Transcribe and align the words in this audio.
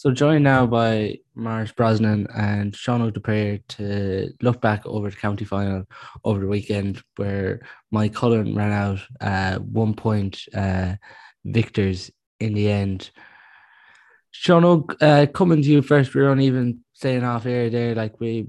So 0.00 0.10
joined 0.10 0.44
now 0.44 0.64
by 0.64 1.18
Maurice 1.34 1.72
Brosnan 1.72 2.26
and 2.34 2.74
Sean 2.74 3.02
Og 3.02 3.12
De 3.12 3.20
Paor 3.20 3.60
to 3.68 4.32
look 4.40 4.58
back 4.62 4.86
over 4.86 5.10
the 5.10 5.16
county 5.16 5.44
final 5.44 5.84
over 6.24 6.40
the 6.40 6.46
weekend 6.46 7.02
where 7.16 7.60
Moycullen 7.92 8.56
ran 8.56 8.72
out 8.72 9.00
uh, 9.20 9.58
one 9.58 9.92
point 9.92 10.40
uh, 10.54 10.94
victors 11.44 12.10
in 12.38 12.54
the 12.54 12.70
end. 12.70 13.10
Sean, 14.30 14.86
uh, 15.02 15.26
coming 15.34 15.60
to 15.60 15.68
you 15.68 15.82
first, 15.82 16.14
we 16.14 16.22
are 16.22 16.30
on 16.30 16.40
even 16.40 16.78
staying 16.94 17.22
off 17.22 17.44
air 17.44 17.68
there, 17.68 17.94
like 17.94 18.18
we 18.18 18.46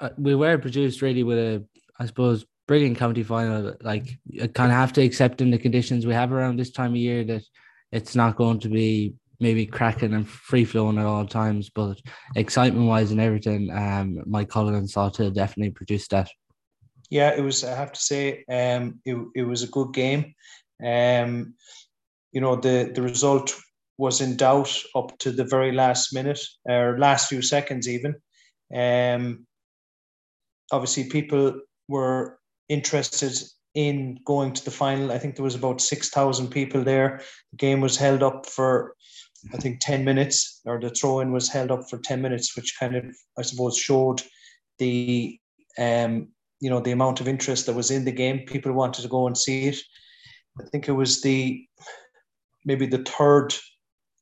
uh, 0.00 0.08
we 0.16 0.34
were 0.34 0.56
produced 0.56 1.02
really 1.02 1.24
with 1.24 1.36
a, 1.36 1.62
I 1.98 2.06
suppose, 2.06 2.46
brilliant 2.66 2.96
county 2.96 3.22
final. 3.22 3.74
Like 3.82 4.18
you 4.24 4.48
kind 4.48 4.72
of 4.72 4.78
have 4.78 4.94
to 4.94 5.02
accept 5.02 5.42
in 5.42 5.50
the 5.50 5.58
conditions 5.58 6.06
we 6.06 6.14
have 6.14 6.32
around 6.32 6.56
this 6.56 6.72
time 6.72 6.92
of 6.92 6.96
year 6.96 7.22
that 7.24 7.42
it's 7.90 8.16
not 8.16 8.36
going 8.36 8.60
to 8.60 8.70
be 8.70 9.12
maybe 9.42 9.66
cracking 9.66 10.14
and 10.14 10.28
free 10.28 10.64
flowing 10.64 10.98
at 10.98 11.04
all 11.04 11.26
times, 11.26 11.68
but 11.68 12.00
excitement 12.36 12.86
wise 12.86 13.10
and 13.10 13.20
everything, 13.20 13.70
um, 13.70 14.22
Moycullen 14.26 14.76
and 14.76 14.88
Salthill 14.88 15.34
definitely 15.34 15.72
produced 15.72 16.10
that. 16.10 16.30
Yeah, 17.10 17.34
it 17.36 17.42
was. 17.42 17.62
I 17.62 17.76
have 17.76 17.92
to 17.92 18.00
say, 18.00 18.44
um, 18.48 19.00
it, 19.04 19.16
it 19.34 19.42
was 19.42 19.62
a 19.62 19.66
good 19.66 19.92
game. 19.92 20.34
Um, 20.82 21.54
you 22.32 22.40
know, 22.40 22.56
the 22.56 22.90
the 22.94 23.02
result 23.02 23.54
was 23.98 24.20
in 24.22 24.36
doubt 24.36 24.74
up 24.94 25.18
to 25.18 25.30
the 25.30 25.44
very 25.44 25.72
last 25.72 26.14
minute 26.14 26.40
or 26.64 26.98
last 26.98 27.28
few 27.28 27.42
seconds, 27.42 27.86
even. 27.86 28.14
Um, 28.74 29.46
obviously, 30.70 31.10
people 31.10 31.60
were 31.88 32.38
interested 32.70 33.38
in 33.74 34.18
going 34.24 34.52
to 34.54 34.64
the 34.64 34.70
final. 34.70 35.12
I 35.12 35.18
think 35.18 35.36
there 35.36 35.44
was 35.44 35.54
about 35.54 35.80
six 35.80 36.08
thousand 36.08 36.48
people 36.48 36.82
there. 36.82 37.20
The 37.50 37.58
game 37.58 37.80
was 37.82 37.98
held 37.98 38.22
up 38.22 38.46
for 38.46 38.94
I 39.52 39.56
think 39.56 39.80
10 39.80 40.04
minutes, 40.04 40.60
or 40.64 40.80
the 40.80 40.90
throw 40.90 41.20
in 41.20 41.32
was 41.32 41.48
held 41.48 41.70
up 41.70 41.88
for 41.90 41.98
10 41.98 42.22
minutes, 42.22 42.56
which 42.56 42.78
kind 42.78 42.94
of, 42.94 43.04
I 43.38 43.42
suppose, 43.42 43.76
showed 43.76 44.22
the, 44.78 45.38
um, 45.78 46.28
you 46.60 46.70
know, 46.70 46.80
the 46.80 46.92
amount 46.92 47.20
of 47.20 47.28
interest 47.28 47.66
that 47.66 47.74
was 47.74 47.90
in 47.90 48.04
the 48.04 48.12
game. 48.12 48.46
People 48.46 48.72
wanted 48.72 49.02
to 49.02 49.08
go 49.08 49.26
and 49.26 49.36
see 49.36 49.68
it. 49.68 49.78
I 50.60 50.64
think 50.70 50.88
it 50.88 50.92
was 50.92 51.22
the, 51.22 51.66
maybe 52.64 52.86
the 52.86 53.02
third 53.04 53.54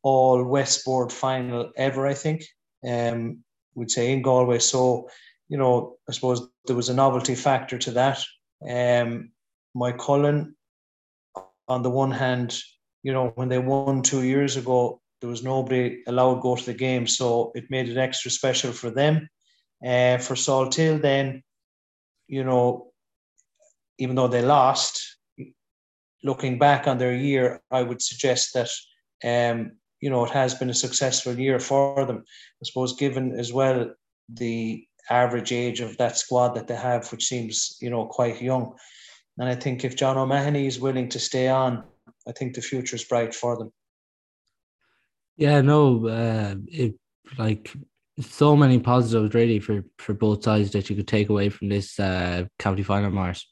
all 0.02 0.42
Westboard 0.42 1.12
final 1.12 1.70
ever, 1.76 2.06
I 2.06 2.14
think, 2.14 2.44
um, 2.86 3.44
we'd 3.74 3.90
say 3.90 4.12
in 4.12 4.22
Galway. 4.22 4.58
So, 4.58 5.08
you 5.48 5.58
know, 5.58 5.96
I 6.08 6.12
suppose 6.12 6.48
there 6.66 6.76
was 6.76 6.88
a 6.88 6.94
novelty 6.94 7.34
factor 7.34 7.76
to 7.78 7.90
that. 7.92 8.24
Um, 8.66 9.32
Moycullen, 9.76 10.54
on 11.68 11.82
the 11.82 11.90
one 11.90 12.10
hand, 12.10 12.58
you 13.02 13.12
know, 13.12 13.32
when 13.34 13.48
they 13.48 13.58
won 13.58 14.02
two 14.02 14.22
years 14.22 14.56
ago, 14.56 14.99
there 15.20 15.30
was 15.30 15.42
nobody 15.42 16.02
allowed 16.06 16.36
to 16.36 16.40
go 16.40 16.56
to 16.56 16.66
the 16.66 16.74
game, 16.74 17.06
so 17.06 17.52
it 17.54 17.70
made 17.70 17.88
it 17.88 17.98
extra 17.98 18.30
special 18.30 18.72
for 18.72 18.90
them. 18.90 19.28
Uh, 19.84 20.18
for 20.18 20.34
Salthill, 20.34 21.00
then, 21.00 21.42
you 22.28 22.44
know, 22.44 22.92
even 23.98 24.16
though 24.16 24.28
they 24.28 24.42
lost, 24.42 25.18
looking 26.22 26.58
back 26.58 26.86
on 26.86 26.98
their 26.98 27.14
year, 27.14 27.60
I 27.70 27.82
would 27.82 28.02
suggest 28.02 28.54
that, 28.54 28.70
um, 29.24 29.72
you 30.00 30.10
know, 30.10 30.24
it 30.24 30.30
has 30.30 30.54
been 30.54 30.70
a 30.70 30.74
successful 30.74 31.38
year 31.38 31.58
for 31.58 32.04
them. 32.06 32.18
I 32.18 32.62
suppose, 32.64 32.94
given 32.94 33.38
as 33.38 33.52
well 33.52 33.94
the 34.32 34.86
average 35.08 35.52
age 35.52 35.80
of 35.80 35.96
that 35.96 36.16
squad 36.16 36.54
that 36.54 36.66
they 36.66 36.76
have, 36.76 37.10
which 37.10 37.26
seems, 37.26 37.76
you 37.80 37.90
know, 37.90 38.06
quite 38.06 38.40
young. 38.40 38.74
And 39.38 39.48
I 39.48 39.54
think 39.54 39.84
if 39.84 39.96
John 39.96 40.18
O'Mahony 40.18 40.66
is 40.66 40.80
willing 40.80 41.08
to 41.10 41.18
stay 41.18 41.48
on, 41.48 41.84
I 42.28 42.32
think 42.32 42.54
the 42.54 42.62
future 42.62 42.96
is 42.96 43.04
bright 43.04 43.34
for 43.34 43.56
them. 43.56 43.72
Yeah, 45.36 45.60
no, 45.60 46.06
uh, 46.06 46.54
it 46.66 46.94
like 47.38 47.72
so 48.20 48.56
many 48.56 48.78
positives 48.78 49.34
really 49.34 49.60
for 49.60 49.84
for 49.98 50.14
both 50.14 50.44
sides 50.44 50.70
that 50.72 50.90
you 50.90 50.96
could 50.96 51.08
take 51.08 51.28
away 51.28 51.48
from 51.48 51.68
this 51.68 51.98
uh, 51.98 52.44
county 52.58 52.82
final, 52.82 53.10
Mars. 53.10 53.48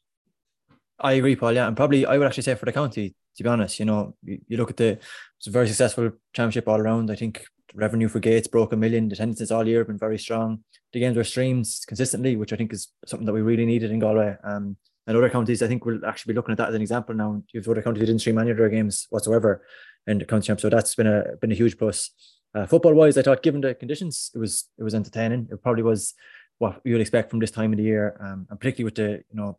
I 1.01 1.13
agree, 1.13 1.37
Paul. 1.37 1.53
Yeah, 1.53 1.69
and 1.69 1.77
probably 1.77 2.05
I 2.07 2.19
would 2.19 2.27
actually 2.27 2.43
say 2.43 2.55
for 2.55 2.67
the 2.67 2.73
county, 2.73 3.15
to 3.37 3.43
be 3.43 3.49
honest, 3.49 3.79
you 3.79 3.85
know, 3.85 4.15
you, 4.23 4.41
you 4.49 4.57
look 4.57 4.71
at 4.71 4.77
the 4.77 4.99
it's 5.39 5.47
a 5.47 5.51
very 5.51 5.69
successful 5.69 6.11
championship 6.35 6.69
all 6.69 6.81
around. 6.81 7.11
I 7.11 7.15
think 7.15 7.45
revenue 7.75 8.09
for 8.09 8.19
Gates 8.19 8.49
broke 8.49 8.73
a 8.73 8.77
million. 8.77 9.09
The 9.09 9.15
attendances 9.15 9.51
all 9.51 9.67
year 9.67 9.85
been 9.85 9.99
very 9.99 10.19
strong. 10.19 10.65
The 10.93 11.01
games 11.01 11.17
were 11.17 11.25
streamed 11.25 11.67
consistently, 11.87 12.37
which 12.37 12.53
I 12.53 12.57
think 12.57 12.73
is 12.73 12.89
something 13.07 13.27
that 13.27 13.33
we 13.33 13.43
really 13.43 13.67
needed 13.67 13.91
in 13.91 14.01
Galway. 14.01 14.37
Um, 14.43 14.77
and 15.07 15.17
other 15.17 15.31
counties, 15.31 15.63
I 15.63 15.69
think 15.69 15.85
we'll 15.85 16.05
actually 16.05 16.33
be 16.33 16.37
looking 16.37 16.53
at 16.53 16.59
that 16.59 16.69
as 16.69 16.75
an 16.75 16.83
example 16.83 17.15
now. 17.15 17.43
You 17.53 17.61
have 17.61 17.69
other 17.69 17.83
counties 17.83 18.01
that 18.01 18.07
didn't 18.07 18.21
stream 18.21 18.39
any 18.39 18.51
of 18.51 18.59
their 18.59 18.69
games 18.69 19.07
whatsoever 19.11 19.65
in 20.07 20.19
the 20.19 20.25
county 20.25 20.47
champ. 20.47 20.61
So 20.61 20.69
that's 20.69 20.95
been 20.95 21.07
a 21.07 21.37
been 21.41 21.53
a 21.53 21.57
huge 21.57 21.79
plus. 21.79 22.11
Uh, 22.55 22.67
football 22.67 22.95
wise, 22.95 23.19
I 23.19 23.23
thought 23.23 23.43
given 23.43 23.61
the 23.61 23.75
conditions, 23.75 24.31
it 24.35 24.39
was 24.39 24.69
it 24.79 24.83
was 24.83 24.95
entertaining. 24.95 25.49
It 25.51 25.63
probably 25.63 25.83
was 25.83 26.15
what 26.59 26.81
you 26.85 26.93
would 26.95 27.01
expect 27.01 27.31
from 27.31 27.41
this 27.41 27.51
time 27.51 27.73
of 27.73 27.77
the 27.77 27.85
year, 27.85 28.17
um, 28.21 28.47
and 28.51 28.59
particularly 28.59 28.85
with 28.85 28.95
the 28.95 29.25
you 29.31 29.41
know 29.41 29.59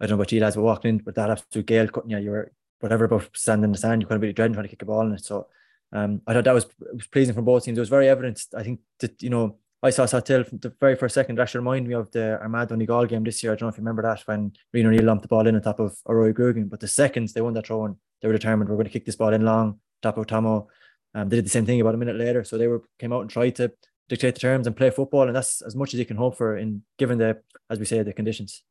I 0.00 0.06
don't 0.06 0.16
know 0.16 0.20
what 0.20 0.32
you 0.32 0.40
lads 0.40 0.56
were 0.56 0.62
walking 0.62 0.88
in, 0.88 0.98
but 0.98 1.14
that 1.16 1.30
absolute 1.30 1.66
gale 1.66 1.88
cutting 1.88 2.10
you, 2.10 2.18
you 2.18 2.30
were 2.30 2.52
whatever 2.80 3.04
about 3.04 3.28
standing 3.34 3.64
in 3.64 3.72
the 3.72 3.78
sand, 3.78 4.00
you 4.00 4.06
couldn't 4.06 4.22
be 4.22 4.32
dreading 4.32 4.54
trying 4.54 4.64
to 4.64 4.70
kick 4.70 4.82
a 4.82 4.86
ball 4.86 5.06
in 5.06 5.12
it. 5.12 5.24
So 5.24 5.48
um, 5.92 6.22
I 6.26 6.32
thought 6.32 6.44
that 6.44 6.54
was 6.54 6.66
was 6.92 7.06
pleasing 7.06 7.34
from 7.34 7.44
both 7.44 7.64
teams. 7.64 7.76
It 7.76 7.82
was 7.82 7.88
very 7.88 8.08
evident. 8.08 8.42
I 8.56 8.62
think 8.62 8.80
that 9.00 9.22
you 9.22 9.30
know 9.30 9.58
I 9.82 9.90
saw 9.90 10.04
Salthill 10.04 10.46
from 10.46 10.58
the 10.58 10.74
very 10.80 10.94
first 10.94 11.14
second. 11.14 11.38
It 11.38 11.42
actually 11.42 11.60
reminded 11.60 11.88
me 11.88 11.94
of 11.94 12.10
the 12.10 12.38
Armagh 12.40 12.68
Donegal 12.68 13.06
game 13.06 13.24
this 13.24 13.42
year. 13.42 13.52
I 13.52 13.56
don't 13.56 13.62
know 13.62 13.68
if 13.68 13.76
you 13.76 13.82
remember 13.82 14.02
that 14.02 14.20
when 14.26 14.52
Rian 14.74 14.86
O'Neill 14.86 15.04
lumped 15.04 15.22
the 15.22 15.28
ball 15.28 15.46
in 15.46 15.54
on 15.54 15.62
top 15.62 15.80
of 15.80 15.96
Rory 16.06 16.34
Grugan. 16.34 16.68
But 16.68 16.80
the 16.80 16.88
seconds 16.88 17.32
they 17.32 17.40
won 17.40 17.54
that 17.54 17.66
throw 17.66 17.86
in, 17.86 17.96
they 18.20 18.28
were 18.28 18.34
determined 18.34 18.68
we're 18.68 18.76
going 18.76 18.86
to 18.86 18.92
kick 18.92 19.04
this 19.04 19.16
ball 19.16 19.32
in 19.32 19.44
long, 19.44 19.80
top 20.02 20.18
of 20.18 20.26
Tomo. 20.26 20.68
Um, 21.14 21.28
they 21.28 21.36
did 21.36 21.46
the 21.46 21.50
same 21.50 21.66
thing 21.66 21.80
about 21.80 21.94
a 21.94 21.98
minute 21.98 22.16
later. 22.16 22.44
So 22.44 22.56
they 22.56 22.68
were 22.68 22.82
came 22.98 23.12
out 23.12 23.22
and 23.22 23.30
tried 23.30 23.56
to 23.56 23.72
dictate 24.08 24.34
the 24.34 24.40
terms 24.40 24.66
and 24.66 24.76
play 24.76 24.90
football. 24.90 25.26
And 25.26 25.34
that's 25.34 25.62
as 25.62 25.74
much 25.74 25.94
as 25.94 26.00
you 26.00 26.06
can 26.06 26.16
hope 26.16 26.36
for 26.36 26.56
in 26.56 26.82
given 26.98 27.18
the, 27.18 27.40
as 27.68 27.78
we 27.78 27.84
say, 27.84 28.02
the 28.02 28.12
conditions. 28.12 28.62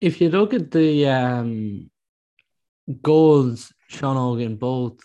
If 0.00 0.20
you 0.20 0.30
look 0.30 0.54
at 0.54 0.70
the 0.70 1.08
um, 1.08 1.90
goals, 3.02 3.72
Sean 3.88 4.16
Hogan, 4.16 4.56
both 4.56 5.00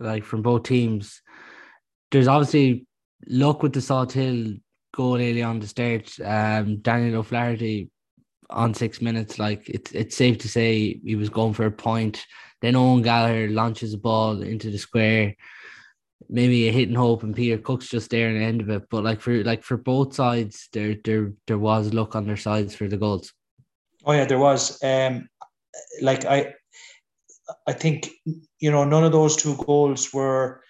like 0.00 0.24
from 0.24 0.42
both 0.42 0.64
teams, 0.64 1.22
there's 2.10 2.28
obviously 2.28 2.86
luck 3.26 3.62
with 3.62 3.72
the 3.72 3.80
Salthill 3.80 4.60
goal 4.94 5.16
early 5.16 5.42
on 5.42 5.60
the 5.60 5.66
start. 5.66 6.10
Um, 6.22 6.80
Daniel 6.82 7.20
O'Flaherty 7.20 7.90
on 8.54 8.72
six 8.72 9.02
minutes, 9.02 9.38
like 9.38 9.68
it's 9.68 9.92
it's 9.92 10.16
safe 10.16 10.38
to 10.38 10.48
say 10.48 11.00
he 11.04 11.16
was 11.16 11.28
going 11.28 11.52
for 11.52 11.66
a 11.66 11.70
point. 11.70 12.24
Then 12.62 12.76
Owen 12.76 13.02
Gallagher 13.02 13.48
launches 13.48 13.92
a 13.92 13.98
ball 13.98 14.40
into 14.42 14.70
the 14.70 14.78
square. 14.78 15.34
Maybe 16.30 16.68
a 16.68 16.72
hit 16.72 16.88
and 16.88 16.96
hope, 16.96 17.22
and 17.22 17.36
Peter 17.36 17.58
Cooke's 17.58 17.88
just 17.88 18.10
there 18.10 18.28
in 18.30 18.38
the 18.38 18.44
end 18.44 18.60
of 18.62 18.70
it. 18.70 18.84
But 18.90 19.04
like 19.04 19.20
for 19.20 19.44
like 19.44 19.62
for 19.62 19.76
both 19.76 20.14
sides, 20.14 20.68
there 20.72 20.96
there 21.04 21.32
there 21.46 21.58
was 21.58 21.92
luck 21.92 22.16
on 22.16 22.26
their 22.26 22.36
sides 22.36 22.74
for 22.74 22.88
the 22.88 22.96
goals. 22.96 23.32
Oh 24.06 24.12
yeah, 24.12 24.24
there 24.24 24.38
was. 24.38 24.82
Um, 24.82 25.28
like 26.00 26.24
I, 26.24 26.54
I 27.66 27.72
think 27.72 28.08
you 28.58 28.70
know 28.70 28.84
none 28.84 29.04
of 29.04 29.12
those 29.12 29.36
two 29.36 29.56
goals 29.56 30.14
were 30.14 30.62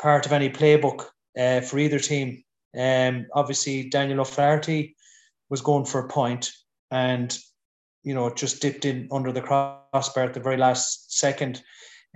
part 0.00 0.26
of 0.26 0.32
any 0.32 0.50
playbook 0.50 1.06
uh, 1.38 1.62
for 1.62 1.78
either 1.78 1.98
team. 1.98 2.44
Um, 2.78 3.26
obviously, 3.34 3.88
Daniel 3.88 4.20
O'Flaherty 4.20 4.96
was 5.50 5.60
going 5.60 5.84
for 5.84 6.00
a 6.00 6.08
point 6.08 6.52
and, 6.92 7.36
you 8.04 8.14
know, 8.14 8.32
just 8.32 8.62
dipped 8.62 8.84
in 8.84 9.08
under 9.10 9.32
the 9.32 9.40
crossbar 9.40 10.24
at 10.24 10.34
the 10.34 10.40
very 10.40 10.58
last 10.58 11.18
second. 11.18 11.62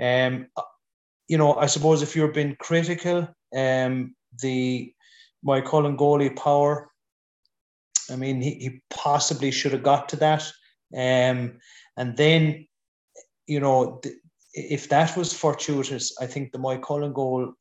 Um, 0.00 0.46
you 1.26 1.38
know, 1.38 1.54
I 1.54 1.66
suppose 1.66 2.02
if 2.02 2.14
you're 2.14 2.32
being 2.32 2.56
critical, 2.60 3.26
um, 3.56 4.14
the 4.42 4.92
Moycullen 5.44 5.96
goalie 5.96 6.36
power, 6.36 6.90
I 8.10 8.16
mean, 8.16 8.40
he, 8.40 8.50
he 8.50 8.82
possibly 8.90 9.50
should 9.50 9.72
have 9.72 9.82
got 9.82 10.10
to 10.10 10.16
that. 10.16 10.42
Um, 10.94 11.58
and 11.96 12.16
then, 12.16 12.68
you 13.46 13.58
know, 13.58 14.00
if 14.52 14.88
that 14.90 15.16
was 15.16 15.32
fortuitous, 15.32 16.14
I 16.20 16.26
think 16.26 16.52
the 16.52 16.58
Moycullen 16.58 17.14
goal 17.14 17.54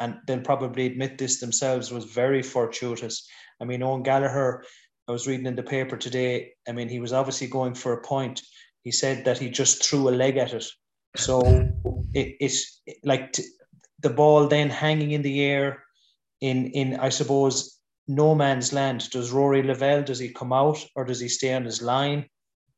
and 0.00 0.16
they'll 0.26 0.40
probably 0.40 0.86
admit 0.86 1.18
this 1.18 1.40
themselves, 1.40 1.92
was 1.92 2.04
very 2.04 2.42
fortuitous. 2.42 3.28
I 3.60 3.64
mean, 3.66 3.82
Owen 3.82 4.02
Gallagher, 4.02 4.64
I 5.10 5.12
was 5.12 5.26
reading 5.26 5.46
in 5.46 5.56
the 5.56 5.62
paper 5.64 5.96
today, 5.96 6.52
I 6.68 6.72
mean, 6.72 6.88
he 6.88 7.00
was 7.00 7.12
obviously 7.12 7.48
going 7.48 7.74
for 7.74 7.92
a 7.92 8.00
point. 8.00 8.42
He 8.84 8.92
said 8.92 9.24
that 9.24 9.38
he 9.38 9.50
just 9.50 9.84
threw 9.84 10.08
a 10.08 10.10
leg 10.10 10.36
at 10.36 10.52
it. 10.52 10.64
So 11.16 11.40
it, 12.14 12.36
it's 12.40 12.80
like 13.02 13.32
t- 13.32 13.42
the 13.98 14.10
ball 14.10 14.46
then 14.46 14.70
hanging 14.70 15.10
in 15.10 15.22
the 15.22 15.42
air 15.42 15.82
in, 16.40 16.66
in, 16.66 16.94
I 16.94 17.08
suppose, 17.08 17.80
no 18.06 18.36
man's 18.36 18.72
land. 18.72 19.10
Does 19.10 19.32
Rory 19.32 19.64
Lavelle, 19.64 20.04
does 20.04 20.20
he 20.20 20.28
come 20.28 20.52
out 20.52 20.78
or 20.94 21.04
does 21.04 21.18
he 21.18 21.28
stay 21.28 21.54
on 21.54 21.64
his 21.64 21.82
line? 21.82 22.26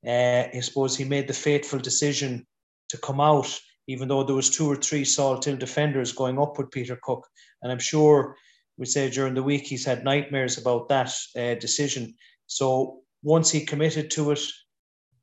Uh, 0.07 0.45
I 0.55 0.61
suppose 0.63 0.97
he 0.97 1.05
made 1.05 1.29
the 1.29 1.35
fateful 1.35 1.81
decision 1.81 2.47
to 2.89 2.97
come 2.97 3.21
out 3.21 3.61
even 3.89 4.09
though 4.09 4.25
there 4.25 4.37
was 4.37 4.49
two 4.49 4.71
or 4.71 4.77
three 4.77 5.05
Salthill 5.05 5.59
defenders 5.59 6.13
going 6.13 6.39
up 6.39 6.57
with 6.57 6.71
Peter 6.71 6.99
Cooke. 7.03 7.29
And 7.61 7.71
I'm 7.71 7.79
sure 7.79 8.37
we 8.77 8.87
say 8.87 9.11
during 9.11 9.35
the 9.35 9.43
week 9.43 9.65
he's 9.65 9.85
had 9.85 10.05
nightmares 10.05 10.59
about 10.59 10.89
that 10.89 11.13
uh, 11.37 11.55
decision. 11.55 12.15
So 12.47 13.01
once 13.23 13.51
he 13.51 13.65
committed 13.65 14.11
to 14.13 14.33
it, 14.33 14.41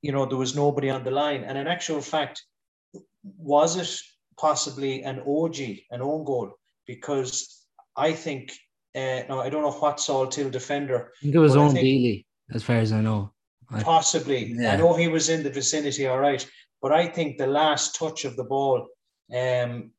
you 0.02 0.12
know, 0.12 0.26
there 0.26 0.38
was 0.38 0.56
nobody 0.56 0.90
on 0.90 1.04
the 1.04 1.12
line. 1.12 1.44
And 1.44 1.58
in 1.58 1.68
actual 1.68 2.02
fact, 2.02 2.42
was 3.38 3.76
it 3.76 3.94
possibly 4.40 5.04
an 5.04 5.20
OG, 5.28 5.58
an 5.92 6.02
own 6.02 6.24
goal, 6.24 6.54
because 6.86 7.66
I 7.98 8.14
think 8.14 8.54
uh, 8.96 9.22
no, 9.30 9.40
I 9.40 9.50
don't 9.50 9.62
know 9.62 9.72
what 9.72 9.98
Salthill 9.98 10.52
defender. 10.52 11.12
I 11.22 11.24
think 11.24 11.36
it 11.36 11.40
was 11.40 11.56
Eoin 11.56 11.74
Bealey, 11.74 12.26
as 12.52 12.64
far 12.64 12.78
as 12.78 12.92
I 12.92 13.02
know. 13.02 13.32
Possibly. 13.82 14.54
Yeah. 14.58 14.74
I 14.74 14.78
know 14.78 14.96
he 14.96 15.08
was 15.08 15.30
in 15.30 15.44
the 15.44 15.52
vicinity, 15.52 16.08
all 16.08 16.20
right. 16.20 16.44
But 16.82 16.92
I 16.92 17.06
think 17.06 17.38
the 17.38 17.46
last 17.46 17.96
touch 17.96 18.26
of 18.26 18.36
the 18.36 18.44
ball 18.44 18.88
um, 19.36 19.92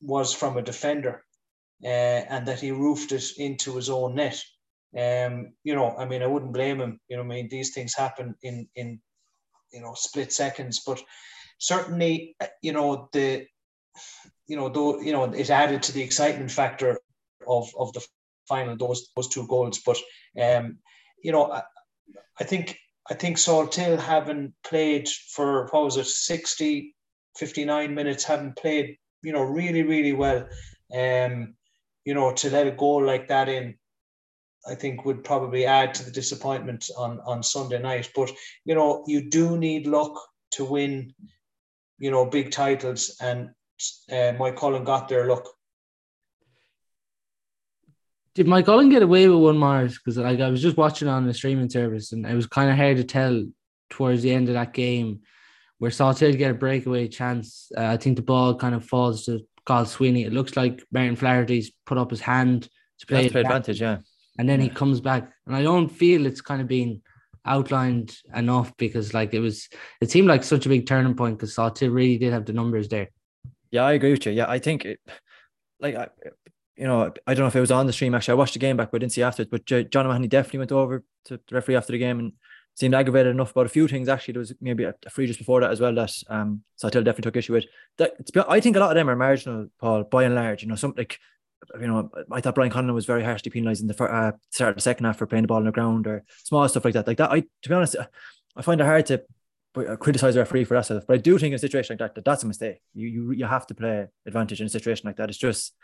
was 0.00 0.32
from 0.32 0.56
a 0.56 0.62
defender 0.62 1.24
uh, 1.84 1.86
and 1.86 2.46
that 2.46 2.60
he 2.60 2.70
roofed 2.70 3.12
it 3.12 3.24
into 3.36 3.76
his 3.76 3.90
own 3.90 4.14
net. 4.14 4.42
Um, 4.96 5.52
you 5.62 5.74
know, 5.74 5.94
I 5.96 6.06
mean, 6.06 6.22
I 6.22 6.26
wouldn't 6.26 6.52
blame 6.54 6.80
him. 6.80 7.00
You 7.08 7.16
know, 7.16 7.22
I 7.22 7.26
mean, 7.26 7.48
these 7.48 7.74
things 7.74 7.94
happen 7.94 8.34
in 8.42 8.68
in 8.74 9.00
you 9.72 9.80
know 9.80 9.94
split 9.94 10.32
seconds, 10.32 10.82
but 10.86 11.02
certainly, 11.58 12.36
you 12.62 12.72
know, 12.72 13.08
the 13.12 13.46
you 14.46 14.56
know, 14.56 14.68
though 14.68 15.00
you 15.00 15.12
know, 15.12 15.24
it 15.24 15.50
added 15.50 15.82
to 15.84 15.92
the 15.92 16.02
excitement 16.02 16.50
factor 16.50 16.98
of 17.46 17.70
of 17.78 17.92
the 17.92 18.04
final 18.48 18.76
those 18.76 19.10
those 19.16 19.28
two 19.28 19.46
goals. 19.46 19.80
But 19.84 19.98
um, 20.40 20.78
you 21.22 21.32
know, 21.32 21.52
I, 21.52 21.62
I 22.40 22.44
think 22.44 22.78
I 23.10 23.14
think 23.14 23.36
Salthill 23.36 23.98
having 23.98 24.54
played 24.64 25.08
for 25.08 25.68
what 25.70 25.84
was 25.84 25.96
it 25.96 26.06
60, 26.06 26.94
59 27.36 27.94
minutes, 27.94 28.24
having 28.24 28.52
played 28.52 28.96
you 29.22 29.32
know 29.32 29.42
really 29.42 29.82
really 29.82 30.12
well. 30.12 30.48
Um, 30.94 31.54
you 32.06 32.14
know, 32.14 32.32
to 32.32 32.50
let 32.50 32.68
a 32.68 32.70
goal 32.70 33.04
like 33.04 33.28
that 33.28 33.50
in, 33.50 33.74
I 34.66 34.74
think 34.74 35.04
would 35.04 35.24
probably 35.24 35.66
add 35.66 35.92
to 35.94 36.04
the 36.04 36.10
disappointment 36.10 36.88
on 36.96 37.20
on 37.26 37.42
Sunday 37.42 37.80
night. 37.80 38.10
But 38.14 38.30
you 38.64 38.74
know, 38.74 39.04
you 39.06 39.28
do 39.28 39.58
need 39.58 39.86
luck 39.86 40.18
to 40.52 40.64
win, 40.64 41.12
you 41.98 42.10
know, 42.10 42.24
big 42.24 42.52
titles, 42.52 43.16
and 43.20 43.50
uh, 44.10 44.32
Moycullen 44.38 44.84
got 44.84 45.08
their 45.08 45.26
luck. 45.26 45.46
Did 48.34 48.46
Moycullen 48.46 48.90
get 48.90 49.02
away 49.02 49.28
with 49.28 49.42
one 49.42 49.58
Mars? 49.58 49.98
Because 49.98 50.16
like 50.16 50.40
I 50.40 50.48
was 50.48 50.62
just 50.62 50.76
watching 50.76 51.08
on 51.08 51.26
the 51.26 51.34
streaming 51.34 51.70
service, 51.70 52.12
and 52.12 52.24
it 52.24 52.34
was 52.34 52.46
kind 52.46 52.70
of 52.70 52.76
hard 52.76 52.98
to 52.98 53.04
tell 53.04 53.44
towards 53.90 54.22
the 54.22 54.32
end 54.32 54.48
of 54.48 54.54
that 54.54 54.72
game 54.72 55.20
where 55.78 55.90
Salthill 55.90 56.38
get 56.38 56.52
a 56.52 56.54
breakaway 56.54 57.08
chance. 57.08 57.70
Uh, 57.76 57.86
I 57.86 57.96
think 57.96 58.16
the 58.16 58.22
ball 58.22 58.54
kind 58.54 58.74
of 58.74 58.84
falls 58.84 59.26
to 59.26 59.40
Gal 59.66 59.86
Sweeney. 59.86 60.24
It 60.24 60.32
looks 60.32 60.56
like 60.56 60.84
Martin 60.92 61.16
Flaherty's 61.16 61.72
put 61.84 61.98
up 61.98 62.10
his 62.10 62.20
hand 62.20 62.68
to 62.98 63.06
play, 63.06 63.28
play 63.28 63.42
advantage, 63.42 63.80
yeah. 63.80 63.98
And 64.38 64.48
then 64.48 64.60
he 64.60 64.68
comes 64.68 65.00
back, 65.00 65.32
and 65.46 65.56
I 65.56 65.62
don't 65.62 65.88
feel 65.88 66.26
it's 66.26 66.40
kind 66.40 66.60
of 66.60 66.68
been 66.68 67.02
outlined 67.44 68.16
enough 68.34 68.76
because 68.76 69.14
like 69.14 69.32
it 69.32 69.40
was, 69.40 69.68
it 70.00 70.10
seemed 70.10 70.28
like 70.28 70.44
such 70.44 70.66
a 70.66 70.68
big 70.68 70.86
turning 70.86 71.14
point 71.14 71.38
because 71.38 71.54
Salthill 71.54 71.94
really 71.94 72.18
did 72.18 72.32
have 72.32 72.44
the 72.44 72.52
numbers 72.52 72.88
there. 72.88 73.08
Yeah, 73.70 73.84
I 73.84 73.92
agree 73.92 74.10
with 74.12 74.26
you. 74.26 74.32
Yeah, 74.32 74.46
I 74.48 74.58
think 74.58 74.84
it, 74.84 75.00
like 75.80 75.94
I, 75.94 76.08
you 76.76 76.86
know, 76.86 77.12
I 77.26 77.34
don't 77.34 77.44
know 77.44 77.48
if 77.48 77.56
it 77.56 77.60
was 77.60 77.70
on 77.70 77.86
the 77.86 77.92
stream 77.92 78.14
actually. 78.14 78.32
I 78.32 78.36
watched 78.36 78.52
the 78.52 78.58
game 78.58 78.76
back, 78.76 78.90
but 78.90 78.98
I 78.98 79.00
didn't 79.00 79.12
see 79.12 79.22
after 79.22 79.42
it. 79.42 79.50
But 79.50 79.64
John 79.64 80.06
O'Mahony 80.06 80.28
definitely 80.28 80.58
went 80.58 80.72
over 80.72 81.04
to 81.26 81.36
the 81.36 81.54
referee 81.54 81.76
after 81.76 81.92
the 81.92 81.98
game 81.98 82.18
and 82.18 82.32
seemed 82.76 82.94
aggravated 82.94 83.32
enough 83.32 83.50
about 83.50 83.66
a 83.66 83.70
few 83.70 83.88
things. 83.88 84.08
Actually, 84.08 84.32
there 84.32 84.40
was 84.40 84.52
maybe 84.60 84.84
a, 84.84 84.94
a 85.04 85.10
free 85.10 85.26
just 85.26 85.38
before 85.38 85.60
that 85.60 85.70
as 85.70 85.80
well 85.80 85.94
that 85.94 86.12
um 86.28 86.62
Salthill 86.80 87.04
definitely 87.04 87.22
took 87.22 87.36
issue 87.36 87.54
with. 87.54 87.64
That 87.98 88.14
I 88.48 88.60
think 88.60 88.76
a 88.76 88.80
lot 88.80 88.90
of 88.90 88.94
them 88.94 89.10
are 89.10 89.16
marginal, 89.16 89.68
Paul, 89.80 90.04
by 90.04 90.24
and 90.24 90.34
large. 90.34 90.62
You 90.62 90.68
know, 90.68 90.76
some 90.76 90.94
like 90.96 91.18
you 91.80 91.86
know, 91.86 92.10
I 92.30 92.40
thought 92.40 92.54
Brian 92.54 92.70
Conlon 92.70 92.94
was 92.94 93.06
very 93.06 93.24
harshly 93.24 93.50
penalised 93.50 93.80
in 93.80 93.88
the 93.88 93.94
first, 93.94 94.12
uh, 94.12 94.32
start 94.50 94.70
of 94.70 94.76
the 94.76 94.82
second 94.82 95.06
half 95.06 95.18
for 95.18 95.26
playing 95.26 95.42
the 95.42 95.48
ball 95.48 95.56
on 95.56 95.64
the 95.64 95.72
ground 95.72 96.06
or 96.06 96.24
small 96.44 96.68
stuff 96.68 96.84
like 96.84 96.94
that. 96.94 97.06
Like 97.06 97.16
that, 97.16 97.32
I 97.32 97.40
to 97.40 97.68
be 97.68 97.74
honest, 97.74 97.96
I 98.54 98.62
find 98.62 98.80
it 98.80 98.84
hard 98.84 99.06
to 99.06 99.22
criticize 99.98 100.36
a 100.36 100.40
referee 100.40 100.64
for 100.64 100.74
that 100.74 100.84
stuff. 100.84 101.04
But 101.06 101.14
I 101.14 101.18
do 101.18 101.38
think 101.38 101.52
in 101.52 101.56
a 101.56 101.58
situation 101.58 101.94
like 101.94 101.98
that, 102.00 102.14
that 102.14 102.24
that's 102.24 102.42
a 102.42 102.46
mistake. 102.46 102.80
You 102.94 103.08
you 103.08 103.32
you 103.32 103.46
have 103.46 103.66
to 103.68 103.74
play 103.74 104.06
advantage 104.26 104.60
in 104.60 104.66
a 104.66 104.70
situation 104.70 105.06
like 105.06 105.16
that. 105.16 105.28
It's 105.28 105.38
just 105.38 105.74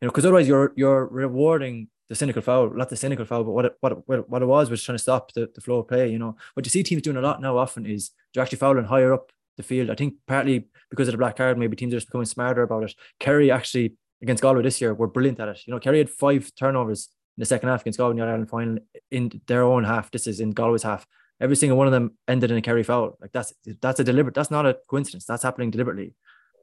you 0.00 0.06
know, 0.06 0.10
because 0.10 0.24
otherwise 0.24 0.48
you're 0.48 0.72
you're 0.76 1.06
rewarding 1.06 1.88
the 2.12 2.16
cynical 2.16 2.42
foul, 2.42 2.68
not 2.68 2.90
the 2.90 2.96
cynical 2.96 3.24
foul, 3.24 3.42
but 3.42 3.52
what 3.52 3.64
it, 3.64 3.76
what 3.80 3.92
it, 3.92 4.28
what 4.28 4.42
it 4.42 4.44
was 4.44 4.68
was 4.68 4.82
trying 4.82 4.98
to 4.98 5.02
stop 5.02 5.32
the, 5.32 5.50
the 5.54 5.62
flow 5.62 5.78
of 5.78 5.88
play. 5.88 6.12
You 6.12 6.18
know, 6.18 6.36
what 6.52 6.66
you 6.66 6.68
see 6.68 6.82
teams 6.82 7.00
doing 7.00 7.16
a 7.16 7.22
lot 7.22 7.40
now 7.40 7.56
often 7.56 7.86
is 7.86 8.10
they're 8.34 8.42
actually 8.42 8.58
fouling 8.58 8.84
higher 8.84 9.14
up 9.14 9.32
the 9.56 9.62
field. 9.62 9.88
I 9.88 9.94
think 9.94 10.16
partly 10.26 10.66
because 10.90 11.08
of 11.08 11.12
the 11.12 11.18
black 11.18 11.36
card, 11.36 11.56
maybe 11.56 11.74
teams 11.74 11.94
are 11.94 11.96
just 11.96 12.08
becoming 12.08 12.26
smarter 12.26 12.62
about 12.62 12.82
it. 12.82 12.94
Kerry 13.18 13.50
actually 13.50 13.94
against 14.20 14.42
Galway 14.42 14.62
this 14.62 14.78
year 14.78 14.92
were 14.92 15.06
brilliant 15.06 15.40
at 15.40 15.48
it. 15.48 15.62
You 15.66 15.72
know, 15.72 15.80
Kerry 15.80 15.96
had 15.98 16.10
five 16.10 16.52
turnovers 16.54 17.08
in 17.38 17.40
the 17.40 17.46
second 17.46 17.70
half 17.70 17.80
against 17.80 17.98
Galway 17.98 18.10
in 18.10 18.18
the 18.18 18.24
Ireland 18.24 18.50
final 18.50 18.76
in 19.10 19.40
their 19.46 19.62
own 19.62 19.84
half. 19.84 20.10
This 20.10 20.26
is 20.26 20.38
in 20.38 20.50
Galway's 20.50 20.82
half. 20.82 21.06
Every 21.40 21.56
single 21.56 21.78
one 21.78 21.86
of 21.86 21.94
them 21.94 22.18
ended 22.28 22.50
in 22.50 22.58
a 22.58 22.62
Kerry 22.62 22.82
foul. 22.82 23.16
Like 23.22 23.32
that's 23.32 23.54
that's 23.80 24.00
a 24.00 24.04
deliberate. 24.04 24.34
That's 24.34 24.50
not 24.50 24.66
a 24.66 24.76
coincidence. 24.86 25.24
That's 25.24 25.44
happening 25.44 25.70
deliberately. 25.70 26.12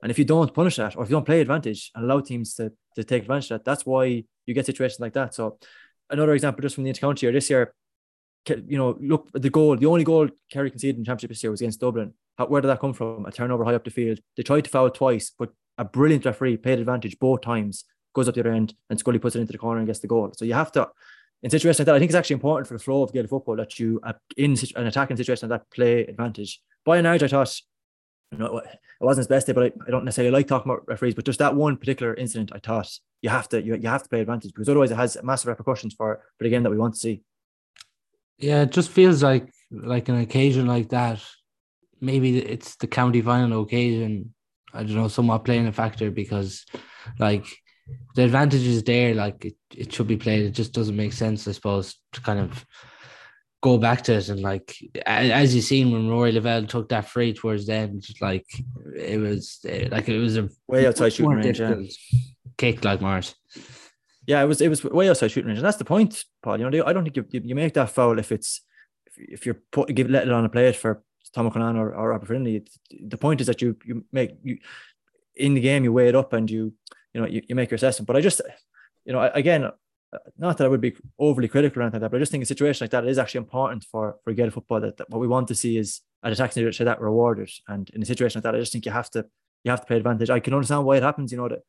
And 0.02 0.12
if 0.12 0.18
you 0.18 0.26
don't 0.26 0.54
punish 0.54 0.78
that, 0.78 0.96
or 0.96 1.04
if 1.04 1.10
you 1.10 1.16
don't 1.16 1.26
play 1.26 1.42
advantage 1.42 1.92
and 1.94 2.06
allow 2.06 2.22
teams 2.22 2.56
to, 2.56 2.72
to 2.96 3.04
take 3.04 3.24
advantage 3.24 3.52
of 3.52 3.60
that, 3.60 3.66
that's 3.66 3.86
why 3.86 4.24
you 4.46 4.54
get 4.54 4.66
situations 4.66 5.00
like 5.00 5.14
that. 5.14 5.34
So 5.34 5.58
another 6.10 6.34
example 6.34 6.62
just 6.62 6.76
from 6.76 6.86
the 6.86 6.92
intercounty 6.92 7.24
year 7.24 7.32
this 7.32 7.50
year, 7.50 7.74
you 8.48 8.78
know, 8.78 8.98
look 9.02 9.30
at 9.36 9.42
the 9.42 9.50
goal. 9.50 9.76
The 9.76 9.86
only 9.86 10.04
goal 10.04 10.30
Kerry 10.52 10.72
conceded 10.72 10.98
in 10.98 11.06
championship 11.06 11.30
this 11.30 11.44
year 11.44 11.52
was 11.52 11.62
against 11.62 11.82
Dublin. 11.82 12.14
How, 12.38 12.48
where 12.48 12.62
did 12.62 12.70
that 12.70 12.80
come 12.80 12.94
from? 12.94 13.26
A 13.26 13.32
turnover 13.32 13.66
high 13.66 13.76
up 13.76 13.84
the 13.84 13.92
field. 13.92 14.20
They 14.38 14.44
tried 14.44 14.64
to 14.64 14.70
foul 14.70 14.90
twice, 14.90 15.32
but 15.38 15.52
a 15.78 15.86
brilliant 15.86 16.26
referee 16.26 16.58
played 16.58 16.80
advantage 16.80 17.20
both 17.20 17.42
times, 17.42 17.84
goes 18.16 18.28
up 18.28 18.36
the 18.36 18.42
other 18.42 18.54
end, 18.54 18.74
and 18.90 18.98
Scully 18.98 19.20
puts 19.20 19.36
it 19.36 19.42
into 19.42 19.52
the 19.52 19.58
corner 19.58 19.80
and 19.80 19.88
gets 19.88 20.00
the 20.00 20.08
goal. 20.08 20.32
So 20.36 20.46
you 20.46 20.54
have 20.54 20.72
to, 20.74 20.90
in 21.44 21.50
situations 21.50 21.80
like 21.80 21.86
that, 21.88 21.96
I 21.96 22.00
think 22.00 22.10
it's 22.10 22.18
actually 22.18 22.36
important 22.36 22.68
for 22.68 22.74
the 22.74 22.84
flow 22.84 23.04
of 23.04 23.14
Gaelic 23.14 23.30
football 23.30 23.58
that 23.58 23.78
you, 23.78 24.00
uh, 24.04 24.14
in 24.38 24.58
an 24.76 24.88
attacking 24.88 25.18
situation 25.18 25.50
like 25.50 25.60
that, 25.60 25.70
play 25.72 26.06
advantage. 26.06 26.62
By 26.86 26.98
and 26.98 27.06
large, 27.06 27.24
I 27.24 27.28
thought 27.28 27.54
you 28.32 28.38
know, 28.38 28.58
it 28.60 28.80
wasn't 29.00 29.22
his 29.22 29.28
best 29.28 29.48
day, 29.48 29.54
but 29.54 29.64
I, 29.64 29.72
I 29.88 29.92
don't 29.92 30.06
necessarily 30.06 30.32
like 30.32 30.48
talking 30.48 30.72
about 30.72 30.88
referees. 30.88 31.16
But 31.16 31.26
just 31.26 31.40
that 31.40 31.56
one 31.56 31.78
particular 31.78 32.14
incident, 32.14 32.52
I 32.54 32.60
thought 32.60 32.90
you 33.22 33.30
have 33.30 33.50
to 33.50 33.62
you, 33.62 33.76
you 33.76 33.90
have 33.90 34.04
to 34.04 34.10
play 34.10 34.22
advantage 34.22 34.52
because 34.54 34.70
otherwise 34.70 34.92
it 34.92 34.98
has 34.98 35.18
massive 35.24 35.48
repercussions 35.48 35.94
for 35.94 36.22
for 36.38 36.44
the 36.44 36.50
game 36.50 36.64
that 36.64 36.70
we 36.70 36.78
want 36.78 36.94
to 36.94 37.00
see. 37.00 37.22
Yeah, 38.38 38.62
it 38.62 38.72
just 38.72 38.90
feels 38.90 39.24
like 39.24 39.52
like 39.72 40.10
an 40.10 40.20
occasion 40.20 40.68
like 40.68 40.90
that. 40.90 41.22
Maybe 42.02 42.38
it's 42.38 42.76
the 42.78 42.88
county 42.88 43.22
final 43.22 43.64
occasion. 43.64 44.34
I 44.74 44.84
don't 44.84 44.96
know, 44.96 45.08
somewhat 45.08 45.46
playing 45.46 45.68
a 45.68 45.72
factor 45.72 46.12
because, 46.12 46.66
like, 47.18 47.46
the 48.16 48.24
advantage 48.24 48.68
is 48.68 48.84
there. 48.84 49.16
Like, 49.16 49.44
it, 49.44 49.56
it 49.76 49.92
should 49.92 50.08
be 50.08 50.16
played. 50.16 50.46
It 50.46 50.52
just 50.52 50.74
doesn't 50.74 50.96
make 50.96 51.12
sense, 51.12 51.48
I 51.48 51.54
suppose, 51.54 51.96
to 52.14 52.22
kind 52.22 52.40
of 52.40 52.66
go 53.62 53.78
back 53.78 54.04
to 54.04 54.14
it 54.14 54.30
and 54.30 54.42
like 54.42 54.78
as 55.06 55.54
you 55.54 55.62
seen 55.62 55.92
when 55.92 56.08
Rory 56.08 56.32
Lavelle 56.32 56.66
took 56.66 56.90
that 56.90 57.10
free 57.10 57.34
towards 57.34 57.68
the 57.68 57.74
end, 57.74 58.06
like 58.22 58.46
it 58.96 59.20
was 59.20 59.60
eh, 59.68 59.90
like 59.92 60.08
it 60.08 60.18
was 60.18 60.38
a 60.38 60.50
way 60.68 60.88
outside 60.88 61.14
shooting 61.14 61.38
range, 61.38 61.60
yeah. 61.60 61.76
kick 62.58 62.84
like 62.86 63.02
Mars. 63.02 63.36
Yeah, 64.26 64.42
it 64.42 64.46
was 64.46 64.62
it 64.62 64.70
was 64.70 64.84
way 64.84 65.10
outside 65.10 65.32
shooting 65.32 65.48
range, 65.48 65.60
and 65.60 65.66
that's 65.66 65.78
the 65.78 65.86
point, 65.86 66.24
Paul. 66.42 66.60
You 66.60 66.70
know, 66.70 66.86
I 66.86 66.94
don't 66.94 67.04
think 67.04 67.18
you, 67.18 67.26
you 67.32 67.56
make 67.56 67.74
that 67.74 67.90
foul 67.90 68.20
if 68.20 68.32
it's 68.32 68.62
if, 69.08 69.34
if 69.34 69.46
you're 69.46 69.62
put 69.72 69.94
give 69.94 70.10
let 70.10 70.28
it 70.28 70.34
on 70.34 70.46
a 70.46 70.50
plate 70.50 70.76
for 70.76 71.04
Tom 71.34 71.48
O'Connor 71.48 71.80
or, 71.80 71.96
or 71.96 72.10
Robert 72.10 72.28
Finnerty. 72.28 72.64
The 73.08 73.18
point 73.18 73.42
is 73.42 73.48
that 73.48 73.62
you 73.62 73.76
you 73.84 74.06
make 74.12 74.32
you 74.44 74.60
in 75.36 75.54
the 75.54 75.62
game 75.62 75.84
you 75.84 75.94
weigh 75.94 76.10
it 76.10 76.16
up 76.16 76.34
and 76.34 76.50
you 76.50 76.74
you 77.14 77.22
know 77.22 77.28
you, 77.28 77.42
you 77.48 77.56
make 77.56 77.72
your 77.72 77.76
assessment. 77.76 78.08
But 78.08 78.16
I 78.16 78.22
just 78.22 78.42
you 79.04 79.12
know 79.12 79.22
again 79.34 79.70
not 80.38 80.58
that 80.58 80.66
I 80.66 80.68
would 80.68 80.82
be 80.82 80.96
overly 81.18 81.48
critical 81.48 81.80
or 81.80 81.84
anything 81.84 82.02
like 82.02 82.06
that, 82.06 82.12
but 82.12 82.18
I 82.18 82.22
just 82.22 82.32
think 82.32 82.44
a 82.44 82.48
situation 82.48 82.84
like 82.84 82.92
that 82.92 83.06
is 83.06 83.18
actually 83.18 83.40
important 83.40 83.84
for 83.84 84.18
for 84.24 84.34
Gaelic 84.34 84.54
football. 84.54 84.82
That, 84.82 84.98
that 84.98 85.10
what 85.10 85.20
we 85.20 85.28
want 85.28 85.48
to 85.50 85.56
see 85.56 85.78
is 85.78 86.02
an 86.24 86.32
attacking 86.32 86.72
say 86.72 86.84
that 86.84 87.02
rewarded, 87.02 87.50
and 87.68 87.90
in 87.92 88.02
a 88.02 88.06
situation 88.06 88.40
like 88.40 88.44
that, 88.44 88.56
I 88.56 88.60
just 88.60 88.72
think 88.72 88.86
you 88.86 88.92
have 88.92 89.10
to 89.12 89.26
you 89.64 89.72
have 89.72 89.82
to 89.82 89.88
play 89.88 89.98
advantage. 89.98 90.30
I 90.30 90.40
can 90.40 90.54
understand 90.54 90.86
why 90.86 90.98
it 90.98 91.04
happens. 91.04 91.32
You 91.32 91.38
know 91.38 91.50
that 91.50 91.64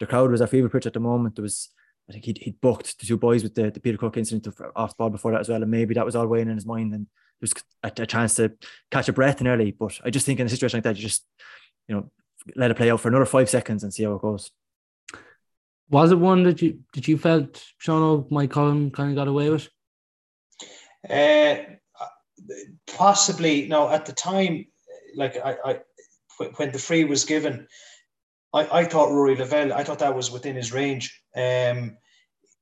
the 0.00 0.06
crowd 0.06 0.30
was 0.30 0.40
a 0.40 0.46
fever 0.46 0.68
pitch 0.68 0.86
at 0.86 0.92
the 0.92 1.00
moment. 1.00 1.36
There 1.36 1.42
was 1.42 1.70
I 2.08 2.12
think 2.12 2.24
he'd, 2.24 2.38
he'd 2.38 2.60
booked 2.60 2.98
the 2.98 3.06
two 3.06 3.16
boys 3.16 3.42
with 3.42 3.54
the, 3.54 3.70
the 3.70 3.80
Peter 3.80 3.96
Cooke 3.96 4.16
incident 4.16 4.46
off 4.76 4.90
the 4.90 4.94
ball 4.98 5.10
before 5.10 5.32
that 5.32 5.40
as 5.40 5.48
well, 5.48 5.62
and 5.62 5.70
maybe 5.70 5.94
that 5.94 6.04
was 6.04 6.16
all 6.16 6.26
weighing 6.26 6.48
in 6.48 6.54
his 6.54 6.66
mind, 6.66 6.92
and 6.92 7.06
there 7.06 7.10
was 7.40 7.54
a, 7.82 8.02
a 8.02 8.06
chance 8.06 8.34
to 8.36 8.52
catch 8.90 9.08
a 9.08 9.12
breath 9.12 9.40
in 9.40 9.48
early. 9.48 9.70
But 9.70 10.00
I 10.04 10.10
just 10.10 10.26
think 10.26 10.40
in 10.40 10.46
a 10.46 10.50
situation 10.50 10.78
like 10.78 10.84
that, 10.84 10.96
you 10.96 11.02
just 11.02 11.24
you 11.88 11.94
know 11.94 12.10
let 12.56 12.70
it 12.70 12.76
play 12.76 12.90
out 12.90 13.00
for 13.00 13.08
another 13.08 13.24
five 13.24 13.48
seconds 13.48 13.84
and 13.84 13.94
see 13.94 14.04
how 14.04 14.14
it 14.14 14.22
goes. 14.22 14.50
Was 15.90 16.12
it 16.12 16.18
one 16.18 16.42
that 16.44 16.62
you 16.62 16.80
did 16.92 17.06
you 17.06 17.18
felt 17.18 17.62
Sean 17.78 18.24
Moycullen 18.24 18.92
kind 18.92 19.10
of 19.10 19.16
got 19.16 19.28
away 19.28 19.50
with? 19.50 19.68
Uh, 21.08 21.56
possibly. 22.86 23.68
No, 23.68 23.88
at 23.88 24.06
the 24.06 24.12
time, 24.12 24.66
like 25.14 25.36
I, 25.36 25.56
I 25.64 25.78
when 26.56 26.72
the 26.72 26.78
free 26.78 27.04
was 27.04 27.24
given, 27.24 27.68
I, 28.52 28.80
I 28.80 28.84
thought 28.84 29.12
Rory 29.12 29.36
Lavelle, 29.36 29.72
I 29.72 29.84
thought 29.84 29.98
that 29.98 30.16
was 30.16 30.30
within 30.30 30.56
his 30.56 30.72
range. 30.72 31.22
Um, 31.36 31.96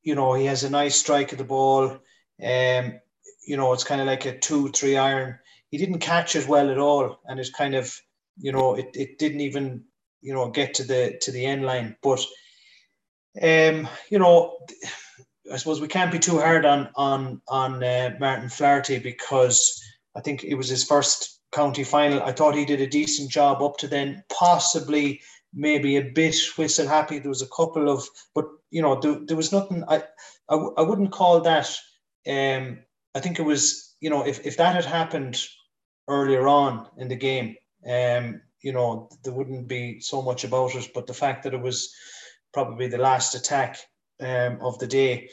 you 0.02 0.14
know, 0.14 0.34
he 0.34 0.46
has 0.46 0.64
a 0.64 0.70
nice 0.70 0.96
strike 0.96 1.32
of 1.32 1.38
the 1.38 1.44
ball. 1.44 1.98
Um, 2.42 3.00
you 3.46 3.56
know, 3.56 3.72
it's 3.72 3.84
kind 3.84 4.00
of 4.00 4.06
like 4.06 4.24
a 4.26 4.38
two, 4.38 4.70
three 4.70 4.96
iron. 4.96 5.38
He 5.70 5.78
didn't 5.78 6.00
catch 6.00 6.36
it 6.36 6.48
well 6.48 6.70
at 6.70 6.78
all, 6.78 7.20
and 7.26 7.38
it's 7.38 7.50
kind 7.50 7.74
of, 7.74 7.94
you 8.38 8.52
know, 8.52 8.74
it, 8.74 8.90
it 8.94 9.18
didn't 9.18 9.40
even, 9.40 9.84
you 10.20 10.34
know, 10.34 10.50
get 10.50 10.74
to 10.74 10.84
the 10.84 11.18
to 11.22 11.30
the 11.30 11.46
end 11.46 11.64
line. 11.64 11.96
But 12.02 12.20
um, 13.40 13.88
you 14.10 14.18
know, 14.18 14.58
I 15.52 15.56
suppose 15.56 15.80
we 15.80 15.88
can't 15.88 16.12
be 16.12 16.18
too 16.18 16.38
hard 16.38 16.64
on 16.64 16.90
on 16.96 17.40
on 17.48 17.82
uh, 17.82 18.16
Martin 18.20 18.48
Flaherty 18.48 18.98
because 18.98 19.82
I 20.14 20.20
think 20.20 20.44
it 20.44 20.54
was 20.54 20.68
his 20.68 20.84
first 20.84 21.40
county 21.52 21.84
final. 21.84 22.22
I 22.22 22.32
thought 22.32 22.54
he 22.54 22.64
did 22.64 22.80
a 22.80 22.86
decent 22.86 23.30
job 23.30 23.62
up 23.62 23.76
to 23.78 23.88
then. 23.88 24.24
Possibly 24.30 25.20
maybe 25.54 25.96
a 25.96 26.02
bit 26.02 26.36
whistle 26.56 26.88
happy. 26.88 27.18
There 27.18 27.28
was 27.28 27.42
a 27.42 27.48
couple 27.48 27.90
of, 27.90 28.08
but 28.34 28.46
you 28.70 28.82
know, 28.82 28.98
there, 29.00 29.18
there 29.26 29.36
was 29.36 29.52
nothing. 29.52 29.84
I, 29.88 30.02
I, 30.48 30.54
I 30.54 30.82
wouldn't 30.82 31.12
call 31.12 31.40
that. 31.40 31.68
Um, 32.26 32.78
I 33.14 33.20
think 33.20 33.38
it 33.38 33.42
was, 33.42 33.94
you 34.00 34.10
know, 34.10 34.26
if, 34.26 34.44
if 34.46 34.56
that 34.56 34.74
had 34.74 34.84
happened 34.84 35.42
earlier 36.08 36.48
on 36.48 36.88
in 36.96 37.08
the 37.08 37.16
game, 37.16 37.56
um, 37.86 38.40
you 38.62 38.72
know, 38.72 39.10
there 39.24 39.32
wouldn't 39.32 39.68
be 39.68 40.00
so 40.00 40.22
much 40.22 40.44
about 40.44 40.74
it. 40.74 40.90
But 40.94 41.06
the 41.06 41.14
fact 41.14 41.42
that 41.42 41.54
it 41.54 41.60
was 41.60 41.94
probably 42.52 42.88
the 42.88 42.98
last 42.98 43.34
attack 43.34 43.78
um, 44.20 44.58
of 44.60 44.78
the 44.78 44.86
day, 44.86 45.28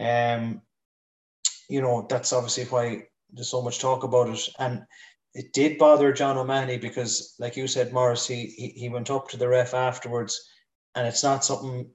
um, 0.00 0.62
you 1.68 1.80
know, 1.80 2.06
that's 2.08 2.32
obviously 2.32 2.64
why 2.64 3.02
there's 3.32 3.48
so 3.48 3.62
much 3.62 3.78
talk 3.78 4.02
about 4.02 4.28
it. 4.28 4.48
And 4.58 4.82
it 5.34 5.52
did 5.52 5.78
bother 5.78 6.12
John 6.12 6.36
O'Mahony 6.36 6.78
because, 6.78 7.34
like 7.38 7.56
you 7.56 7.66
said, 7.66 7.92
Maurice, 7.92 8.26
he, 8.26 8.74
he, 8.76 8.88
went 8.88 9.10
up 9.10 9.28
to 9.28 9.36
the 9.36 9.48
ref 9.48 9.74
afterwards, 9.74 10.40
and 10.94 11.06
it's 11.06 11.22
not 11.22 11.44
something 11.44 11.88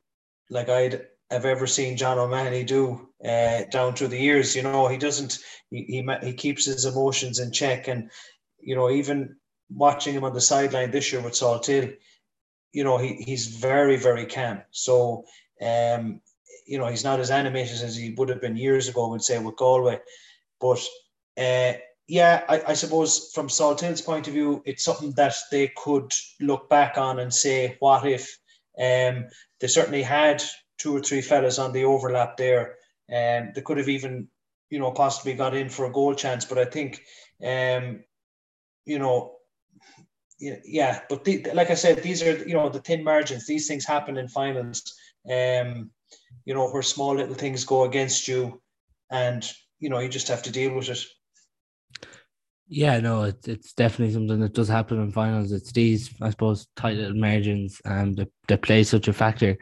like 0.49 0.69
I'd 0.69 1.07
have 1.31 1.45
ever 1.45 1.67
seen 1.67 1.97
John 1.97 2.17
O'Mahony 2.17 2.63
do 2.63 3.09
uh, 3.25 3.63
down 3.71 3.95
through 3.95 4.09
the 4.09 4.19
years. 4.19 4.55
You 4.55 4.63
know, 4.63 4.87
he 4.87 4.97
doesn't. 4.97 5.39
He, 5.69 5.83
he 5.83 6.25
he 6.25 6.33
keeps 6.33 6.65
his 6.65 6.85
emotions 6.85 7.39
in 7.39 7.51
check, 7.51 7.89
and 7.89 8.09
you 8.59 8.75
know, 8.75 8.89
even 8.89 9.35
watching 9.69 10.13
him 10.13 10.23
on 10.23 10.33
the 10.33 10.41
sideline 10.41 10.91
this 10.91 11.11
year 11.11 11.21
with 11.21 11.33
Salthill, 11.33 11.93
you 12.75 12.83
know, 12.83 12.97
he, 12.97 13.13
he's 13.27 13.47
very 13.47 13.97
very 13.97 14.25
calm. 14.25 14.61
So, 14.71 15.25
um, 15.61 16.21
you 16.67 16.77
know, 16.77 16.87
he's 16.87 17.03
not 17.03 17.19
as 17.19 17.31
animated 17.31 17.81
as 17.81 17.95
he 17.95 18.13
would 18.17 18.29
have 18.29 18.41
been 18.41 18.57
years 18.57 18.87
ago. 18.87 19.09
Would 19.09 19.23
say 19.23 19.39
with 19.39 19.55
Galway, 19.55 19.99
but. 20.59 20.81
Uh, 21.37 21.73
yeah, 22.07 22.43
I, 22.47 22.61
I, 22.67 22.73
suppose 22.75 23.31
from 23.33 23.47
Salthill's 23.47 23.99
point 24.01 24.27
of 24.27 24.33
view, 24.33 24.61
it's 24.63 24.83
something 24.83 25.11
that 25.13 25.33
they 25.51 25.71
could 25.75 26.13
look 26.39 26.69
back 26.69 26.99
on 26.99 27.19
and 27.19 27.33
say, 27.33 27.77
what 27.79 28.05
if? 28.05 28.37
Um, 28.79 29.25
they 29.59 29.67
certainly 29.67 30.03
had 30.03 30.43
two 30.77 30.95
or 30.95 31.01
three 31.01 31.21
fellas 31.21 31.59
on 31.59 31.71
the 31.71 31.85
overlap 31.85 32.37
there, 32.37 32.75
and 33.09 33.47
um, 33.47 33.51
they 33.55 33.61
could 33.61 33.77
have 33.77 33.89
even, 33.89 34.27
you 34.69 34.79
know, 34.79 34.91
possibly 34.91 35.33
got 35.33 35.55
in 35.55 35.69
for 35.69 35.85
a 35.85 35.91
goal 35.91 36.13
chance. 36.13 36.45
But 36.45 36.57
I 36.57 36.65
think, 36.65 37.01
um, 37.43 38.03
you 38.85 38.99
know, 38.99 39.35
yeah, 40.39 41.01
but 41.09 41.23
the, 41.23 41.47
like 41.53 41.71
I 41.71 41.75
said, 41.75 42.03
these 42.03 42.21
are 42.21 42.37
you 42.47 42.53
know 42.53 42.69
the 42.69 42.79
thin 42.79 43.03
margins. 43.03 43.45
These 43.45 43.67
things 43.67 43.85
happen 43.85 44.17
in 44.17 44.27
finals. 44.27 44.81
Um, 45.29 45.91
you 46.45 46.53
know, 46.53 46.69
where 46.69 46.83
small 46.83 47.15
little 47.15 47.35
things 47.35 47.63
go 47.65 47.85
against 47.85 48.27
you, 48.27 48.61
and 49.11 49.49
you 49.79 49.89
know 49.89 49.99
you 49.99 50.09
just 50.09 50.27
have 50.27 50.43
to 50.43 50.51
deal 50.51 50.73
with 50.75 50.89
it. 50.89 51.03
Yeah, 52.67 52.99
no, 52.99 53.23
it's 53.23 53.47
it's 53.47 53.73
definitely 53.73 54.13
something 54.13 54.39
that 54.39 54.53
does 54.53 54.67
happen 54.67 54.99
in 54.99 55.11
finals. 55.11 55.51
It's 55.51 55.71
these, 55.71 56.13
I 56.21 56.31
suppose, 56.31 56.67
tight 56.75 56.97
little 56.97 57.17
margins 57.17 57.79
and 57.85 58.19
um, 58.19 58.27
that, 58.47 58.61
play 58.61 58.83
such 58.83 59.07
a 59.07 59.13
factor. 59.13 59.57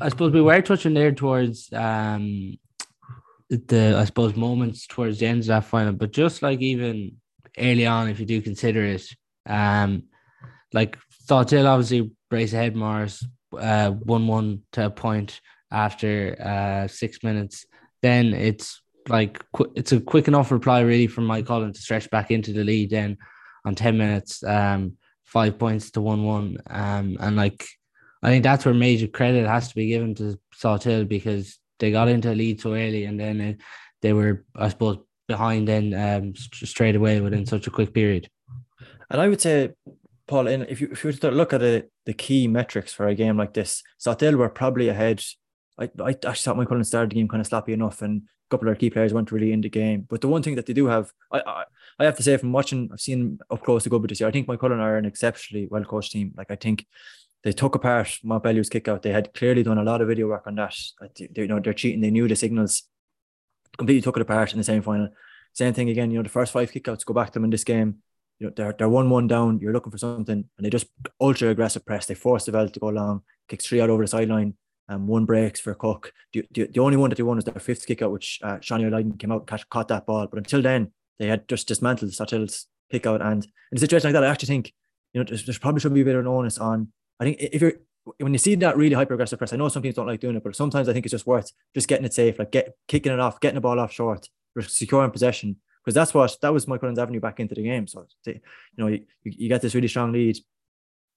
I 0.00 0.08
suppose 0.08 0.32
we 0.32 0.42
were 0.42 0.60
touching 0.62 0.94
there 0.94 1.12
towards 1.12 1.72
um 1.72 2.58
the 3.48 3.96
I 3.98 4.04
suppose 4.04 4.34
moments 4.34 4.86
towards 4.86 5.18
the 5.18 5.26
end 5.26 5.40
of 5.40 5.46
that 5.46 5.64
final, 5.64 5.92
but 5.92 6.12
just 6.12 6.42
like 6.42 6.60
even 6.60 7.16
early 7.58 7.86
on, 7.86 8.08
if 8.08 8.20
you 8.20 8.26
do 8.26 8.40
consider 8.40 8.84
it, 8.84 9.06
um, 9.46 10.04
like 10.72 10.98
Salthill 11.26 11.66
obviously 11.66 12.12
brace 12.30 12.52
ahead 12.52 12.74
Mars 12.74 13.24
uh, 13.58 13.90
one 13.90 14.26
one 14.26 14.62
to 14.72 14.86
a 14.86 14.90
point 14.90 15.40
after 15.70 16.36
uh 16.40 16.86
six 16.88 17.22
minutes. 17.22 17.66
Then 18.02 18.34
it's 18.34 18.80
like 19.08 19.44
it's 19.74 19.92
a 19.92 20.00
quick 20.00 20.28
enough 20.28 20.50
reply 20.50 20.80
really 20.80 21.06
from 21.06 21.26
Mike 21.26 21.46
Cullen 21.46 21.72
to 21.72 21.80
stretch 21.80 22.08
back 22.10 22.30
into 22.30 22.52
the 22.52 22.64
lead 22.64 22.90
then 22.90 23.18
on 23.64 23.74
10 23.74 23.98
minutes 23.98 24.42
um 24.44 24.96
five 25.24 25.58
points 25.58 25.90
to 25.92 26.00
one 26.00 26.24
one 26.24 26.58
um 26.68 27.16
and 27.20 27.36
like 27.36 27.66
I 28.22 28.28
think 28.28 28.44
that's 28.44 28.64
where 28.64 28.74
major 28.74 29.08
credit 29.08 29.48
has 29.48 29.68
to 29.68 29.74
be 29.74 29.88
given 29.88 30.14
to 30.16 30.38
Salthill 30.54 31.08
because 31.08 31.58
they 31.80 31.90
got 31.90 32.08
into 32.08 32.30
a 32.30 32.34
lead 32.34 32.60
so 32.60 32.74
early 32.74 33.04
and 33.04 33.18
then 33.18 33.40
it, 33.40 33.60
they 34.00 34.12
were 34.12 34.44
I 34.54 34.68
suppose 34.68 34.98
behind 35.34 35.68
then 35.68 35.86
um 36.06 36.34
straight 36.72 36.96
away 36.96 37.20
within 37.20 37.44
such 37.46 37.66
a 37.66 37.74
quick 37.78 37.90
period 37.92 38.24
and 39.10 39.20
I 39.20 39.28
would 39.28 39.40
say 39.40 39.56
Paul 40.28 40.46
in 40.46 40.62
if 40.72 40.80
you 40.80 40.88
if 40.92 40.98
you 41.02 41.08
were 41.08 41.20
to 41.24 41.30
look 41.30 41.52
at 41.52 41.60
the, 41.60 41.76
the 42.08 42.14
key 42.24 42.42
metrics 42.58 42.92
for 42.92 43.06
a 43.08 43.14
game 43.22 43.36
like 43.42 43.54
this 43.54 43.82
Salthill 44.04 44.36
were 44.36 44.48
probably 44.48 44.88
ahead 44.88 45.18
I, 45.78 45.90
I 46.02 46.10
actually 46.10 46.34
thought 46.36 46.68
Cullen 46.68 46.84
started 46.84 47.10
the 47.10 47.16
game 47.16 47.28
kind 47.28 47.40
of 47.40 47.46
sloppy 47.46 47.72
enough 47.72 48.02
and 48.02 48.22
a 48.22 48.50
couple 48.50 48.68
of 48.68 48.72
our 48.72 48.76
key 48.76 48.90
players 48.90 49.12
weren't 49.12 49.32
really 49.32 49.52
in 49.52 49.60
the 49.60 49.70
game. 49.70 50.06
But 50.08 50.20
the 50.20 50.28
one 50.28 50.42
thing 50.42 50.54
that 50.56 50.66
they 50.66 50.72
do 50.72 50.86
have, 50.86 51.10
I, 51.30 51.40
I, 51.40 51.64
I 51.98 52.04
have 52.04 52.16
to 52.16 52.22
say 52.22 52.36
from 52.36 52.52
watching, 52.52 52.90
I've 52.92 53.00
seen 53.00 53.38
up 53.50 53.62
close 53.62 53.84
to 53.84 53.90
but 53.90 54.08
this 54.08 54.20
year, 54.20 54.28
I 54.28 54.32
think 54.32 54.46
Cullen 54.46 54.80
are 54.80 54.96
an 54.96 55.04
exceptionally 55.04 55.68
well 55.70 55.84
coached 55.84 56.12
team. 56.12 56.32
Like 56.36 56.50
I 56.50 56.56
think 56.56 56.86
they 57.42 57.52
took 57.52 57.74
apart 57.74 58.18
Mountbellew's 58.24 58.68
kick 58.68 58.88
out. 58.88 59.02
They 59.02 59.12
had 59.12 59.34
clearly 59.34 59.62
done 59.62 59.78
a 59.78 59.84
lot 59.84 60.00
of 60.00 60.08
video 60.08 60.28
work 60.28 60.46
on 60.46 60.54
that. 60.56 60.76
They, 61.18 61.28
you 61.34 61.48
know, 61.48 61.60
they're 61.60 61.72
cheating. 61.72 62.00
They 62.00 62.10
knew 62.10 62.28
the 62.28 62.36
signals. 62.36 62.84
Completely 63.78 64.02
took 64.02 64.16
it 64.16 64.22
apart 64.22 64.52
in 64.52 64.58
the 64.58 64.64
semi 64.64 64.80
final. 64.80 65.08
Same 65.54 65.74
thing 65.74 65.90
again. 65.90 66.10
You 66.10 66.18
know, 66.18 66.22
the 66.22 66.28
first 66.28 66.52
five 66.52 66.70
kickouts 66.70 67.04
go 67.04 67.14
back 67.14 67.28
to 67.28 67.32
them 67.34 67.44
in 67.44 67.50
this 67.50 67.64
game. 67.64 67.98
You 68.38 68.46
know, 68.48 68.52
they're 68.54 68.74
they're 68.76 68.88
one 68.88 69.10
one 69.10 69.26
down. 69.26 69.60
You're 69.60 69.72
looking 69.72 69.92
for 69.92 69.98
something, 69.98 70.44
and 70.56 70.64
they 70.64 70.70
just 70.70 70.86
ultra 71.20 71.48
aggressive 71.48 71.84
press. 71.84 72.06
They 72.06 72.14
force 72.14 72.44
the 72.44 72.52
Veld 72.52 72.74
to 72.74 72.80
go 72.80 72.88
long, 72.88 73.22
kicks 73.48 73.66
three 73.66 73.80
out 73.80 73.90
over 73.90 74.02
the 74.02 74.08
sideline 74.08 74.54
and 74.88 75.08
one 75.08 75.24
breaks 75.24 75.60
for 75.60 75.74
Cooke. 75.74 76.12
The, 76.32 76.44
the, 76.50 76.66
the, 76.66 76.80
only 76.80 76.96
one 76.96 77.10
that 77.10 77.16
they 77.16 77.22
won 77.22 77.36
was 77.36 77.44
their 77.44 77.54
fifth 77.54 77.86
kick 77.86 78.02
out, 78.02 78.12
which 78.12 78.38
uh, 78.42 78.56
Seanie 78.58 78.86
O'Lyden 78.86 79.16
came 79.16 79.32
out, 79.32 79.46
catch, 79.46 79.68
caught 79.68 79.88
that 79.88 80.06
ball. 80.06 80.26
But 80.26 80.38
until 80.38 80.62
then, 80.62 80.92
they 81.18 81.26
had 81.26 81.48
just 81.48 81.68
dismantled 81.68 82.12
Salthill's 82.12 82.66
kick 82.90 83.06
out. 83.06 83.22
And 83.22 83.44
in 83.44 83.76
a 83.76 83.80
situation 83.80 84.08
like 84.08 84.14
that, 84.14 84.24
I 84.24 84.30
actually 84.30 84.48
think, 84.48 84.72
you 85.12 85.20
know, 85.20 85.24
there's, 85.24 85.44
there's 85.44 85.58
probably 85.58 85.80
should 85.80 85.94
be 85.94 86.02
a 86.02 86.04
bit 86.04 86.14
of 86.14 86.22
an 86.22 86.26
onus 86.26 86.58
on. 86.58 86.88
I 87.20 87.24
think 87.24 87.38
if 87.40 87.62
you're, 87.62 87.74
when 88.18 88.32
you 88.32 88.38
see 88.38 88.54
that 88.56 88.76
really 88.76 88.94
hyper 88.94 89.14
aggressive 89.14 89.38
press, 89.38 89.52
I 89.52 89.56
know 89.56 89.68
some 89.68 89.82
people 89.82 90.02
don't 90.02 90.08
like 90.08 90.20
doing 90.20 90.36
it, 90.36 90.42
but 90.42 90.56
sometimes 90.56 90.88
I 90.88 90.92
think 90.92 91.06
it's 91.06 91.12
just 91.12 91.26
worth 91.26 91.52
just 91.74 91.88
getting 91.88 92.04
it 92.04 92.14
safe, 92.14 92.38
like 92.38 92.52
get 92.52 92.76
kicking 92.88 93.12
it 93.12 93.20
off, 93.20 93.40
getting 93.40 93.56
the 93.56 93.60
ball 93.60 93.78
off 93.78 93.92
short, 93.92 94.28
securing 94.60 95.10
possession. 95.10 95.56
Because 95.84 95.94
that's 95.94 96.14
what 96.14 96.36
that 96.42 96.52
was 96.52 96.66
Moycullen's 96.66 96.98
avenue 96.98 97.20
back 97.20 97.40
into 97.40 97.56
the 97.56 97.62
game. 97.62 97.88
So, 97.88 98.06
you 98.24 98.40
know, 98.76 98.86
you, 98.86 99.04
you 99.24 99.48
get 99.48 99.62
this 99.62 99.74
really 99.74 99.88
strong 99.88 100.12
lead 100.12 100.38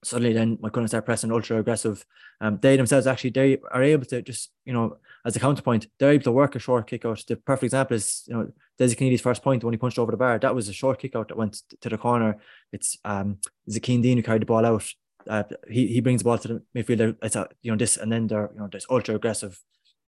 suddenly 0.06 0.32
then 0.32 0.58
my 0.60 0.68
couldn't 0.68 0.88
start 0.88 1.04
pressing 1.04 1.32
ultra 1.32 1.58
aggressive. 1.58 2.04
Um, 2.40 2.58
they 2.60 2.76
themselves 2.76 3.06
actually 3.06 3.30
they 3.30 3.58
are 3.70 3.82
able 3.82 4.04
to 4.06 4.22
just 4.22 4.50
you 4.64 4.72
know 4.72 4.98
as 5.24 5.34
a 5.36 5.40
counterpoint 5.40 5.86
they're 5.98 6.12
able 6.12 6.24
to 6.24 6.32
work 6.32 6.54
a 6.54 6.58
short 6.58 6.86
kick 6.86 7.04
out. 7.04 7.22
The 7.26 7.36
perfect 7.36 7.64
example 7.64 7.96
is 7.96 8.24
you 8.26 8.34
know 8.34 8.52
Dessie 8.78 8.96
Conneely's 8.96 9.20
first 9.20 9.42
point 9.42 9.64
when 9.64 9.74
he 9.74 9.78
punched 9.78 9.98
over 9.98 10.12
the 10.12 10.16
bar. 10.16 10.38
That 10.38 10.54
was 10.54 10.68
a 10.68 10.72
short 10.72 10.98
kick 10.98 11.16
out 11.16 11.28
that 11.28 11.36
went 11.36 11.62
to 11.80 11.88
the 11.88 11.98
corner. 11.98 12.36
It's 12.72 12.98
um 13.04 13.38
Zakeen 13.68 14.02
Dean 14.02 14.16
who 14.16 14.22
carried 14.22 14.42
the 14.42 14.46
ball 14.46 14.64
out. 14.64 14.86
Uh, 15.28 15.44
he 15.68 15.86
he 15.88 16.00
brings 16.00 16.20
the 16.20 16.24
ball 16.24 16.38
to 16.38 16.48
the 16.48 16.62
midfielder. 16.74 17.16
It's 17.22 17.36
a 17.36 17.48
you 17.62 17.70
know 17.70 17.76
this 17.76 17.96
and 17.96 18.10
then 18.12 18.26
they're 18.26 18.50
you 18.52 18.60
know 18.60 18.68
this 18.70 18.86
ultra 18.90 19.14
aggressive 19.14 19.60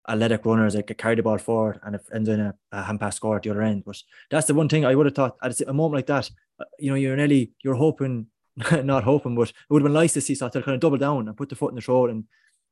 athletic 0.09 0.45
runners 0.45 0.73
that 0.73 0.97
carry 0.97 1.15
the 1.15 1.23
ball 1.23 1.37
forward 1.37 1.79
and 1.83 1.95
it 1.95 2.01
ends 2.13 2.27
in 2.27 2.39
a, 2.39 2.55
a 2.71 2.83
hand 2.83 2.99
pass 2.99 3.15
score 3.15 3.35
at 3.35 3.43
the 3.43 3.51
other 3.51 3.61
end. 3.61 3.83
But 3.85 3.97
that's 4.31 4.47
the 4.47 4.53
one 4.53 4.67
thing 4.67 4.85
I 4.85 4.95
would 4.95 5.05
have 5.05 5.15
thought 5.15 5.37
at 5.43 5.61
a 5.61 5.73
moment 5.73 5.95
like 5.95 6.07
that. 6.07 6.29
Uh, 6.59 6.65
you 6.79 6.89
know, 6.89 6.95
you're 6.95 7.15
nearly 7.15 7.51
you're 7.63 7.75
hoping 7.75 8.27
not 8.83 9.03
hoping, 9.03 9.35
but 9.35 9.49
it 9.49 9.55
would 9.69 9.81
have 9.81 9.87
been 9.87 9.93
nice 9.93 10.13
to 10.13 10.21
see 10.21 10.33
Salthill 10.33 10.63
kind 10.63 10.75
of 10.75 10.81
double 10.81 10.97
down 10.97 11.27
and 11.27 11.37
put 11.37 11.49
the 11.49 11.55
foot 11.55 11.71
in 11.71 11.75
the 11.75 11.81
throat. 11.81 12.09
And 12.09 12.25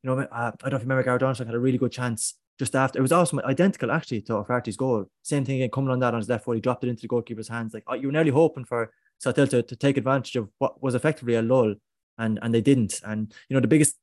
you 0.03 0.10
know, 0.10 0.19
uh, 0.19 0.25
I 0.31 0.51
don't 0.62 0.72
know 0.72 0.77
if 0.77 0.84
you 0.84 0.89
remember 0.89 1.03
Gareth 1.03 1.22
Johnson 1.22 1.48
had 1.48 1.55
a 1.55 1.60
really 1.60 1.77
good 1.77 1.91
chance 1.91 2.36
just 2.58 2.75
after. 2.75 3.00
It 3.00 3.01
was 3.01 3.12
also 3.12 3.39
identical 3.41 3.91
actually 3.91 4.22
to 4.24 4.36
O'Flaherty's 4.36 4.77
goal. 4.77 5.05
Same 5.24 5.46
thing 5.46 5.55
again, 5.55 5.72
coming 5.72 5.91
on 5.91 6.00
that 6.00 6.13
on 6.13 6.19
his 6.19 6.29
left 6.29 6.46
foot, 6.46 6.55
he 6.55 6.62
dropped 6.62 6.84
it 6.84 6.89
into 6.89 7.01
the 7.01 7.08
goalkeeper's 7.08 7.48
hands. 7.48 7.74
Like 7.74 7.84
uh, 7.89 7.96
you 7.96 8.08
were 8.08 8.13
nearly 8.13 8.31
hoping 8.31 8.65
for 8.65 8.91
Salthill 9.24 9.50
to, 9.50 9.63
to 9.63 9.75
take 9.75 9.98
advantage 9.98 10.36
of 10.36 10.50
what 10.60 10.81
was 10.81 10.96
effectively 10.96 11.36
a 11.36 11.41
lull, 11.41 11.75
and 12.19 12.38
and 12.43 12.53
they 12.53 12.61
didn't. 12.61 13.01
And 13.03 13.33
you 13.49 13.55
know, 13.55 13.61
the 13.61 13.67
biggest 13.67 13.95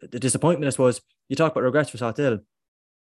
the 0.00 0.18
disappointment, 0.18 0.66
I 0.66 0.70
suppose, 0.70 1.00
you 1.28 1.36
talk 1.36 1.52
about 1.52 1.64
regrets 1.64 1.90
for 1.90 1.98
Salthill, 1.98 2.40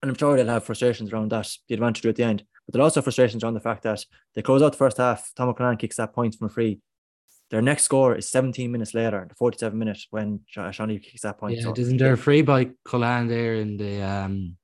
and 0.02 0.10
I'm 0.10 0.14
sure 0.16 0.36
they'll 0.36 0.46
have 0.48 0.64
frustrations 0.64 1.12
around 1.12 1.30
that, 1.30 1.50
the 1.68 1.74
advantage 1.74 2.04
at 2.06 2.16
the 2.16 2.24
end. 2.24 2.44
But 2.66 2.72
there 2.72 2.82
are 2.82 2.84
also 2.84 3.02
frustrations 3.02 3.42
around 3.42 3.54
the 3.54 3.60
fact 3.60 3.82
that 3.84 4.04
they 4.34 4.42
close 4.42 4.62
out 4.62 4.72
the 4.72 4.78
first 4.78 4.98
half. 4.98 5.30
Tom 5.34 5.48
O'Connor 5.48 5.76
kicks 5.76 5.96
that 5.96 6.12
point 6.12 6.34
from 6.34 6.48
a 6.48 6.50
free. 6.50 6.80
Their 7.50 7.62
next 7.62 7.84
score 7.84 8.14
is 8.14 8.28
17 8.28 8.70
minutes 8.70 8.92
later, 8.92 9.24
the 9.26 9.34
47 9.34 9.78
minutes 9.78 10.06
when 10.10 10.40
Seanie 10.54 11.02
kicks 11.02 11.22
that 11.22 11.38
point. 11.38 11.56
Yeah, 11.56 11.62
so, 11.62 11.74
isn't 11.76 11.96
there 11.96 12.12
a 12.12 12.18
free 12.18 12.42
by 12.42 12.70
Cullen 12.84 13.26
there 13.26 13.54
in 13.54 13.78
the 13.78 14.02
um, 14.02 14.56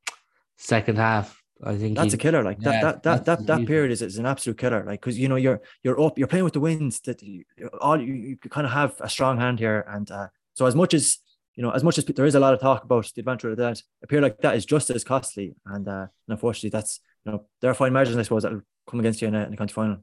second 0.59 0.99
half? 0.99 1.43
I 1.63 1.77
think 1.77 1.97
that's 1.97 2.13
he, 2.13 2.17
a 2.17 2.19
killer. 2.19 2.43
Like 2.43 2.59
yeah, 2.61 2.81
that, 2.81 3.03
that, 3.03 3.25
that, 3.25 3.25
that, 3.25 3.47
that 3.47 3.67
period 3.67 3.93
is, 3.93 4.03
is 4.03 4.19
an 4.19 4.27
absolute 4.27 4.59
killer. 4.59 4.85
Like 4.85 5.01
because 5.01 5.19
you 5.19 5.29
know 5.29 5.37
you're 5.37 5.63
you're 5.83 6.01
up, 6.01 6.19
you're 6.19 6.29
playing 6.29 6.45
with 6.45 6.53
the 6.53 6.61
winds 6.61 7.01
that 7.01 7.23
you, 7.23 7.45
all 7.81 8.01
you, 8.01 8.15
you 8.15 8.37
kind 8.37 8.67
of 8.67 8.73
have 8.73 8.95
a 9.01 9.09
strong 9.09 9.39
hand 9.39 9.59
here, 9.59 9.85
and 9.89 10.11
uh, 10.11 10.29
so 10.55 10.67
as 10.67 10.75
much 10.75 10.95
as 10.95 11.19
you 11.55 11.63
know, 11.63 11.71
as 11.71 11.85
much 11.85 11.99
as 11.99 12.05
there 12.05 12.27
is 12.27 12.35
a 12.35 12.41
lot 12.41 12.55
of 12.55 12.61
talk 12.61 12.83
about 12.83 13.11
the 13.15 13.21
adventure 13.21 13.51
of 13.51 13.57
that, 13.59 13.81
a 14.03 14.07
period 14.07 14.25
like 14.25 14.39
that 14.39 14.57
is 14.57 14.67
just 14.67 14.91
as 14.91 15.05
costly, 15.05 15.55
and, 15.67 15.87
uh, 15.87 16.01
and 16.01 16.11
unfortunately, 16.29 16.71
that's 16.71 17.01
you 17.25 17.33
know 17.33 17.45
there 17.61 17.71
are 17.71 17.75
fine 17.75 17.93
margins 17.93 18.17
I 18.17 18.23
suppose 18.23 18.43
that 18.43 18.53
will 18.53 18.63
come 18.89 19.01
against 19.01 19.23
you 19.23 19.29
in 19.29 19.35
a, 19.35 19.45
in 19.45 19.55
a 19.55 19.57
county 19.57 19.73
final 19.73 19.99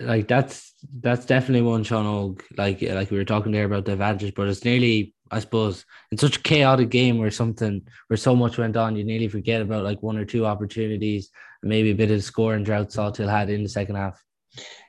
like 0.00 0.28
that's 0.28 0.74
that's 1.00 1.26
definitely 1.26 1.62
one 1.62 1.84
Sean 1.84 2.06
Og, 2.06 2.42
like 2.56 2.82
like 2.82 3.10
we 3.10 3.16
were 3.16 3.24
talking 3.24 3.52
there 3.52 3.64
about 3.64 3.84
the 3.84 3.92
advantage, 3.92 4.34
but 4.34 4.48
it's 4.48 4.64
nearly 4.64 5.14
I 5.32 5.40
suppose 5.40 5.84
in 6.10 6.18
such 6.18 6.36
a 6.36 6.42
chaotic 6.42 6.90
game 6.90 7.18
where 7.18 7.30
something 7.30 7.82
where 8.08 8.16
so 8.16 8.36
much 8.36 8.58
went 8.58 8.76
on, 8.76 8.96
you 8.96 9.02
nearly 9.02 9.28
forget 9.28 9.62
about 9.62 9.84
like 9.84 10.02
one 10.02 10.18
or 10.18 10.24
two 10.24 10.44
opportunities, 10.46 11.30
maybe 11.62 11.90
a 11.90 11.94
bit 11.94 12.10
of 12.10 12.22
scoring 12.22 12.64
drought 12.64 12.90
Salthill 12.90 13.30
had 13.30 13.48
in 13.48 13.62
the 13.62 13.68
second 13.68 13.96
half. 13.96 14.22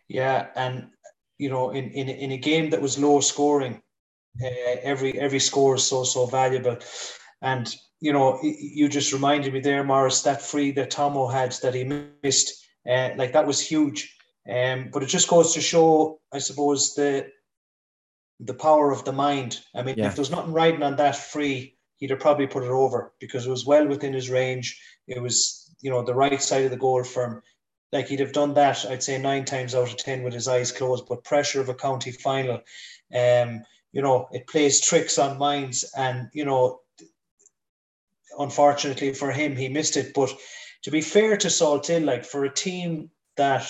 Yeah, 0.09 0.47
and 0.55 0.89
you 1.37 1.49
know, 1.49 1.71
in, 1.71 1.89
in, 1.91 2.09
in 2.09 2.31
a 2.31 2.37
game 2.37 2.69
that 2.71 2.81
was 2.81 2.99
low 2.99 3.21
scoring, 3.21 3.81
uh, 4.43 4.75
every 4.83 5.17
every 5.17 5.39
score 5.39 5.75
is 5.75 5.87
so 5.87 6.03
so 6.03 6.25
valuable, 6.25 6.77
and 7.41 7.73
you 8.01 8.11
know, 8.11 8.37
you 8.43 8.89
just 8.89 9.13
reminded 9.13 9.53
me 9.53 9.61
there, 9.61 9.81
Maurice, 9.81 10.23
that 10.23 10.41
free 10.41 10.71
that 10.73 10.91
Tomo 10.91 11.27
had 11.27 11.53
that 11.61 11.73
he 11.73 11.85
missed, 12.21 12.67
uh, 12.89 13.11
like 13.15 13.31
that 13.31 13.47
was 13.47 13.61
huge. 13.61 14.13
Um, 14.49 14.89
but 14.91 15.03
it 15.03 15.05
just 15.05 15.29
goes 15.29 15.53
to 15.53 15.61
show, 15.61 16.19
I 16.33 16.39
suppose, 16.39 16.95
the 16.95 17.27
the 18.45 18.53
power 18.53 18.91
of 18.91 19.05
the 19.05 19.13
mind. 19.13 19.59
I 19.75 19.83
mean, 19.83 19.95
yeah. 19.97 20.07
if 20.07 20.15
there's 20.15 20.31
nothing 20.31 20.53
riding 20.53 20.83
on 20.83 20.97
that 20.97 21.15
free, 21.15 21.75
he'd 21.97 22.09
have 22.09 22.19
probably 22.19 22.47
put 22.47 22.63
it 22.63 22.69
over 22.69 23.13
because 23.19 23.45
it 23.45 23.49
was 23.49 23.65
well 23.65 23.87
within 23.87 24.13
his 24.13 24.29
range. 24.29 24.79
It 25.07 25.21
was, 25.21 25.73
you 25.81 25.89
know, 25.89 26.03
the 26.03 26.15
right 26.15 26.41
side 26.41 26.65
of 26.65 26.71
the 26.71 26.77
goal 26.77 27.03
for 27.03 27.23
him. 27.23 27.41
Like 27.91 28.07
he'd 28.07 28.19
have 28.19 28.33
done 28.33 28.55
that, 28.55 28.85
I'd 28.89 29.03
say 29.03 29.19
nine 29.19 29.45
times 29.45 29.75
out 29.75 29.89
of 29.89 29.97
ten 29.97 30.23
with 30.23 30.33
his 30.33 30.47
eyes 30.47 30.71
closed. 30.71 31.05
But 31.07 31.23
pressure 31.23 31.61
of 31.61 31.69
a 31.69 31.75
county 31.75 32.11
final, 32.11 32.61
um, 33.15 33.61
you 33.91 34.01
know, 34.01 34.27
it 34.31 34.47
plays 34.47 34.81
tricks 34.81 35.19
on 35.19 35.37
minds, 35.37 35.85
and 35.95 36.27
you 36.33 36.43
know, 36.43 36.81
unfortunately 38.39 39.13
for 39.13 39.31
him, 39.31 39.55
he 39.55 39.69
missed 39.69 39.95
it. 39.95 40.13
But 40.15 40.33
to 40.81 40.91
be 40.91 41.01
fair 41.01 41.37
to 41.37 41.47
Salthill, 41.47 42.03
like 42.03 42.25
for 42.25 42.45
a 42.45 42.53
team 42.53 43.11
that 43.37 43.69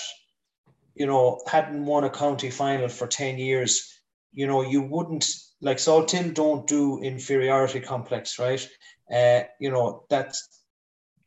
you 0.96 1.06
know 1.06 1.42
hadn't 1.46 1.86
won 1.86 2.06
a 2.06 2.10
county 2.10 2.50
final 2.50 2.88
for 2.88 3.08
ten 3.08 3.38
years, 3.38 3.94
you 4.34 4.48
know, 4.48 4.62
you 4.62 4.82
wouldn't 4.82 5.26
like 5.62 5.78
Salthill 5.78 6.34
don't 6.34 6.68
do 6.68 7.00
inferiority 7.02 7.80
complex, 7.80 8.40
right? 8.40 8.68
Uh, 9.14 9.44
you 9.60 9.70
know 9.70 10.06
that's 10.10 10.64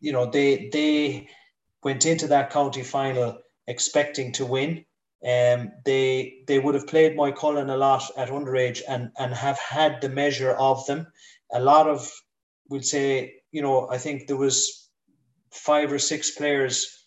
you 0.00 0.12
know 0.12 0.26
they 0.26 0.68
they 0.72 1.28
went 1.82 2.04
into 2.04 2.26
that 2.28 2.50
county 2.50 2.82
final 2.82 3.38
expecting 3.66 4.32
to 4.32 4.44
win. 4.44 4.84
Um, 5.24 5.72
they 5.84 6.42
they 6.46 6.58
would 6.58 6.74
have 6.74 6.86
played 6.86 7.16
Moycullen 7.16 7.70
a 7.70 7.76
lot 7.76 8.02
at 8.16 8.28
underage 8.28 8.82
and 8.88 9.10
and 9.18 9.32
have 9.32 9.58
had 9.58 10.00
the 10.00 10.08
measure 10.08 10.52
of 10.52 10.84
them. 10.86 11.06
A 11.52 11.60
lot 11.60 11.88
of 11.88 12.10
we'll 12.68 12.82
say, 12.82 13.34
you 13.52 13.62
know, 13.62 13.88
I 13.88 13.98
think 13.98 14.26
there 14.26 14.36
was 14.36 14.90
five 15.52 15.92
or 15.92 15.98
six 15.98 16.32
players 16.32 17.06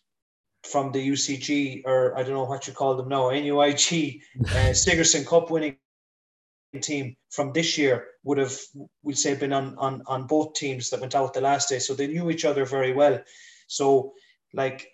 from 0.64 0.92
the 0.92 1.10
UCG, 1.10 1.84
or 1.86 2.18
I 2.18 2.24
don't 2.24 2.34
know 2.34 2.44
what 2.44 2.68
you 2.68 2.74
call 2.74 2.96
them 2.96 3.10
now, 3.10 3.30
NUIG, 3.30 4.22
uh, 4.46 4.74
Sigerson 4.74 5.26
Cup 5.26 5.52
winning 5.52 5.78
team 6.78 7.16
from 7.32 7.52
this 7.52 7.78
year 7.78 8.06
would 8.24 8.38
have, 8.38 8.56
we'll 9.02 9.16
say, 9.16 9.34
been 9.34 9.54
on, 9.54 9.76
on, 9.78 10.04
on 10.06 10.28
both 10.28 10.54
teams 10.54 10.92
that 10.92 11.00
went 11.00 11.16
out 11.16 11.34
the 11.34 11.42
last 11.42 11.70
day. 11.70 11.80
So 11.80 11.96
they 11.96 12.06
knew 12.06 12.30
each 12.30 12.46
other 12.46 12.66
very 12.66 12.94
well. 12.94 13.20
So, 13.68 14.14
like, 14.54 14.92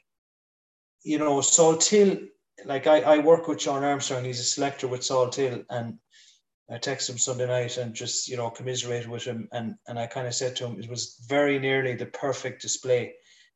you 1.03 1.20
know, 1.20 1.39
Salthill, 1.39 2.27
like 2.63 2.88
I, 2.88 3.01
I 3.01 3.17
work 3.20 3.48
with 3.48 3.60
John 3.60 3.84
Armstrong, 3.84 4.24
he's 4.24 4.39
a 4.39 4.44
selector 4.44 4.88
with 4.88 5.01
Salthill, 5.01 5.65
and 5.70 5.98
I 6.72 6.75
texted 6.75 7.12
him 7.12 7.17
Sunday 7.17 7.48
night 7.48 7.77
and 7.77 7.94
just, 7.94 8.27
you 8.27 8.38
know, 8.38 8.50
commiserated 8.50 9.10
with 9.10 9.24
him. 9.24 9.50
And, 9.51 9.75
and 9.88 10.00
I 10.00 10.08
kind 10.08 10.27
of 10.27 10.34
said 10.34 10.55
to 10.55 10.65
him, 10.65 10.79
it 10.79 10.89
was 10.89 11.24
very 11.27 11.60
nearly 11.60 11.96
the 11.96 12.05
perfect 12.08 12.62
display. 12.62 13.13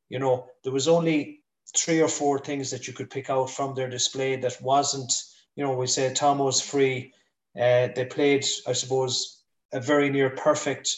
You 0.09 0.19
know, 0.19 0.47
there 0.63 0.73
was 0.73 0.88
only 0.88 1.41
three 1.75 2.01
or 2.01 2.07
four 2.07 2.39
things 2.39 2.69
that 2.71 2.88
you 2.88 2.93
could 2.93 3.09
pick 3.09 3.29
out 3.29 3.49
from 3.49 3.73
their 3.73 3.89
display 3.89 4.35
that 4.35 4.61
wasn't, 4.61 5.13
you 5.55 5.63
know, 5.63 5.73
we 5.73 5.88
said 5.88 6.15
Tomo's 6.15 6.61
free. 6.61 7.13
Uh, 7.56 7.89
they 7.96 8.06
played, 8.10 8.46
I 8.68 8.74
suppose, 8.74 9.44
a 9.74 9.79
very 9.79 10.10
near 10.10 10.29
perfect, 10.29 10.96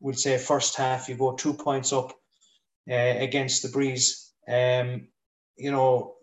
we'll 0.00 0.14
say, 0.14 0.38
first 0.38 0.76
half. 0.76 1.08
You 1.08 1.16
go 1.16 1.34
two 1.34 1.54
points 1.54 1.92
up 1.92 2.12
uh, 2.90 2.94
against 2.94 3.62
the 3.62 3.68
Breeze. 3.68 4.32
Um, 4.48 5.08
you 5.56 5.70
know, 5.70 6.14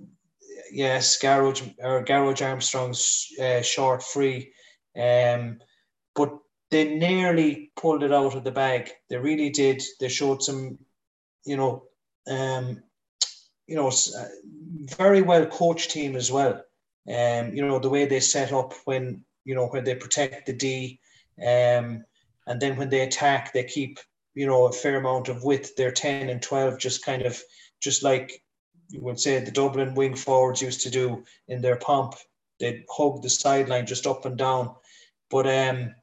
yes, 0.72 1.18
Garage 1.18 1.62
or 1.82 2.04
Garage 2.04 2.42
Armstrong's 2.42 3.28
uh, 3.42 3.62
short 3.62 4.04
free 4.04 4.52
um, 4.96 5.60
but 6.16 6.38
they 6.72 6.96
nearly 6.96 7.72
pulled 7.76 8.04
it 8.04 8.14
out 8.14 8.36
of 8.36 8.44
the 8.44 8.52
bag. 8.52 8.92
They 9.10 9.18
really 9.18 9.50
did. 9.50 9.82
They 10.00 10.10
showed 10.10 10.44
some, 10.44 10.78
you 11.46 11.58
know, 11.58 11.84
um, 12.28 12.84
you 13.68 13.76
know, 13.76 13.88
uh, 13.88 14.26
very 14.98 15.22
well 15.22 15.46
coached 15.46 15.92
team 15.92 16.16
as 16.16 16.32
well. 16.32 16.62
Um, 17.08 17.54
you 17.54 17.66
know, 17.66 17.80
the 17.80 17.90
way 17.90 18.06
they 18.06 18.20
set 18.20 18.52
up 18.52 18.74
when, 18.86 19.24
you 19.46 19.56
know, 19.56 19.68
when 19.68 19.84
they 19.84 19.96
protect 19.96 20.46
the 20.46 20.54
D, 20.54 21.00
um, 21.40 22.04
and 22.48 22.60
then 22.60 22.78
when 22.78 22.90
they 22.90 23.02
attack, 23.02 23.54
they 23.54 23.64
keep, 23.64 24.00
you 24.34 24.46
know, 24.48 24.66
a 24.68 24.72
fair 24.72 24.98
amount 24.98 25.30
of 25.30 25.44
width. 25.44 25.76
They're 25.76 25.92
10 25.92 26.30
and 26.30 26.42
12, 26.42 26.80
just 26.80 27.06
kind 27.06 27.24
of, 27.24 27.40
just 27.82 28.04
like 28.04 28.44
you 28.90 29.02
would 29.02 29.20
say 29.20 29.40
the 29.40 29.52
Dublin 29.52 29.94
wing 29.94 30.16
forwards 30.16 30.62
used 30.62 30.82
to 30.82 30.90
do 30.90 31.24
in 31.48 31.62
their 31.62 31.76
pomp. 31.76 32.16
They'd 32.60 32.86
hug 32.90 33.22
the 33.22 33.30
sideline 33.30 33.86
just 33.86 34.08
up 34.08 34.26
and 34.26 34.38
down 34.38 34.76
but 35.30 35.48
um, 35.48 35.96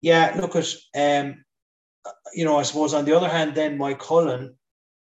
yeah, 0.00 0.34
look 0.36 0.56
at 0.56 0.74
um, 0.94 1.44
you 2.34 2.44
know, 2.44 2.58
I 2.58 2.62
suppose 2.62 2.94
on 2.94 3.04
the 3.04 3.16
other 3.16 3.28
hand, 3.28 3.54
then 3.54 3.78
Moycullen, 3.78 4.54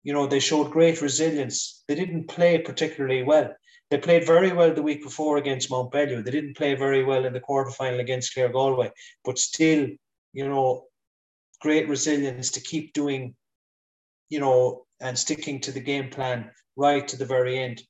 you 0.03 0.13
know, 0.13 0.25
they 0.25 0.39
showed 0.39 0.71
great 0.71 1.01
resilience. 1.01 1.83
They 1.87 1.95
didn't 1.95 2.27
play 2.27 2.57
particularly 2.59 3.23
well. 3.23 3.53
They 3.89 3.97
played 3.97 4.25
very 4.25 4.51
well 4.53 4.73
the 4.73 4.83
week 4.83 5.03
before 5.03 5.37
against 5.37 5.69
Mountbellew. 5.71 6.23
They 6.23 6.31
didn't 6.31 6.57
play 6.57 6.75
very 6.75 7.03
well 7.03 7.25
in 7.25 7.33
the 7.33 7.39
quarterfinal 7.39 7.99
against 7.99 8.35
Claregalway, 8.35 8.91
but 9.25 9.39
still, 9.39 9.87
you 10.33 10.47
know, 10.47 10.85
great 11.61 11.89
resilience 11.89 12.51
to 12.51 12.61
keep 12.61 12.93
doing, 12.93 13.35
you 14.29 14.39
know, 14.39 14.85
and 15.01 15.17
sticking 15.17 15.59
to 15.61 15.71
the 15.71 15.79
game 15.79 16.09
plan 16.09 16.51
right 16.75 17.07
to 17.07 17.17
the 17.17 17.25
very 17.25 17.57
end. 17.57 17.81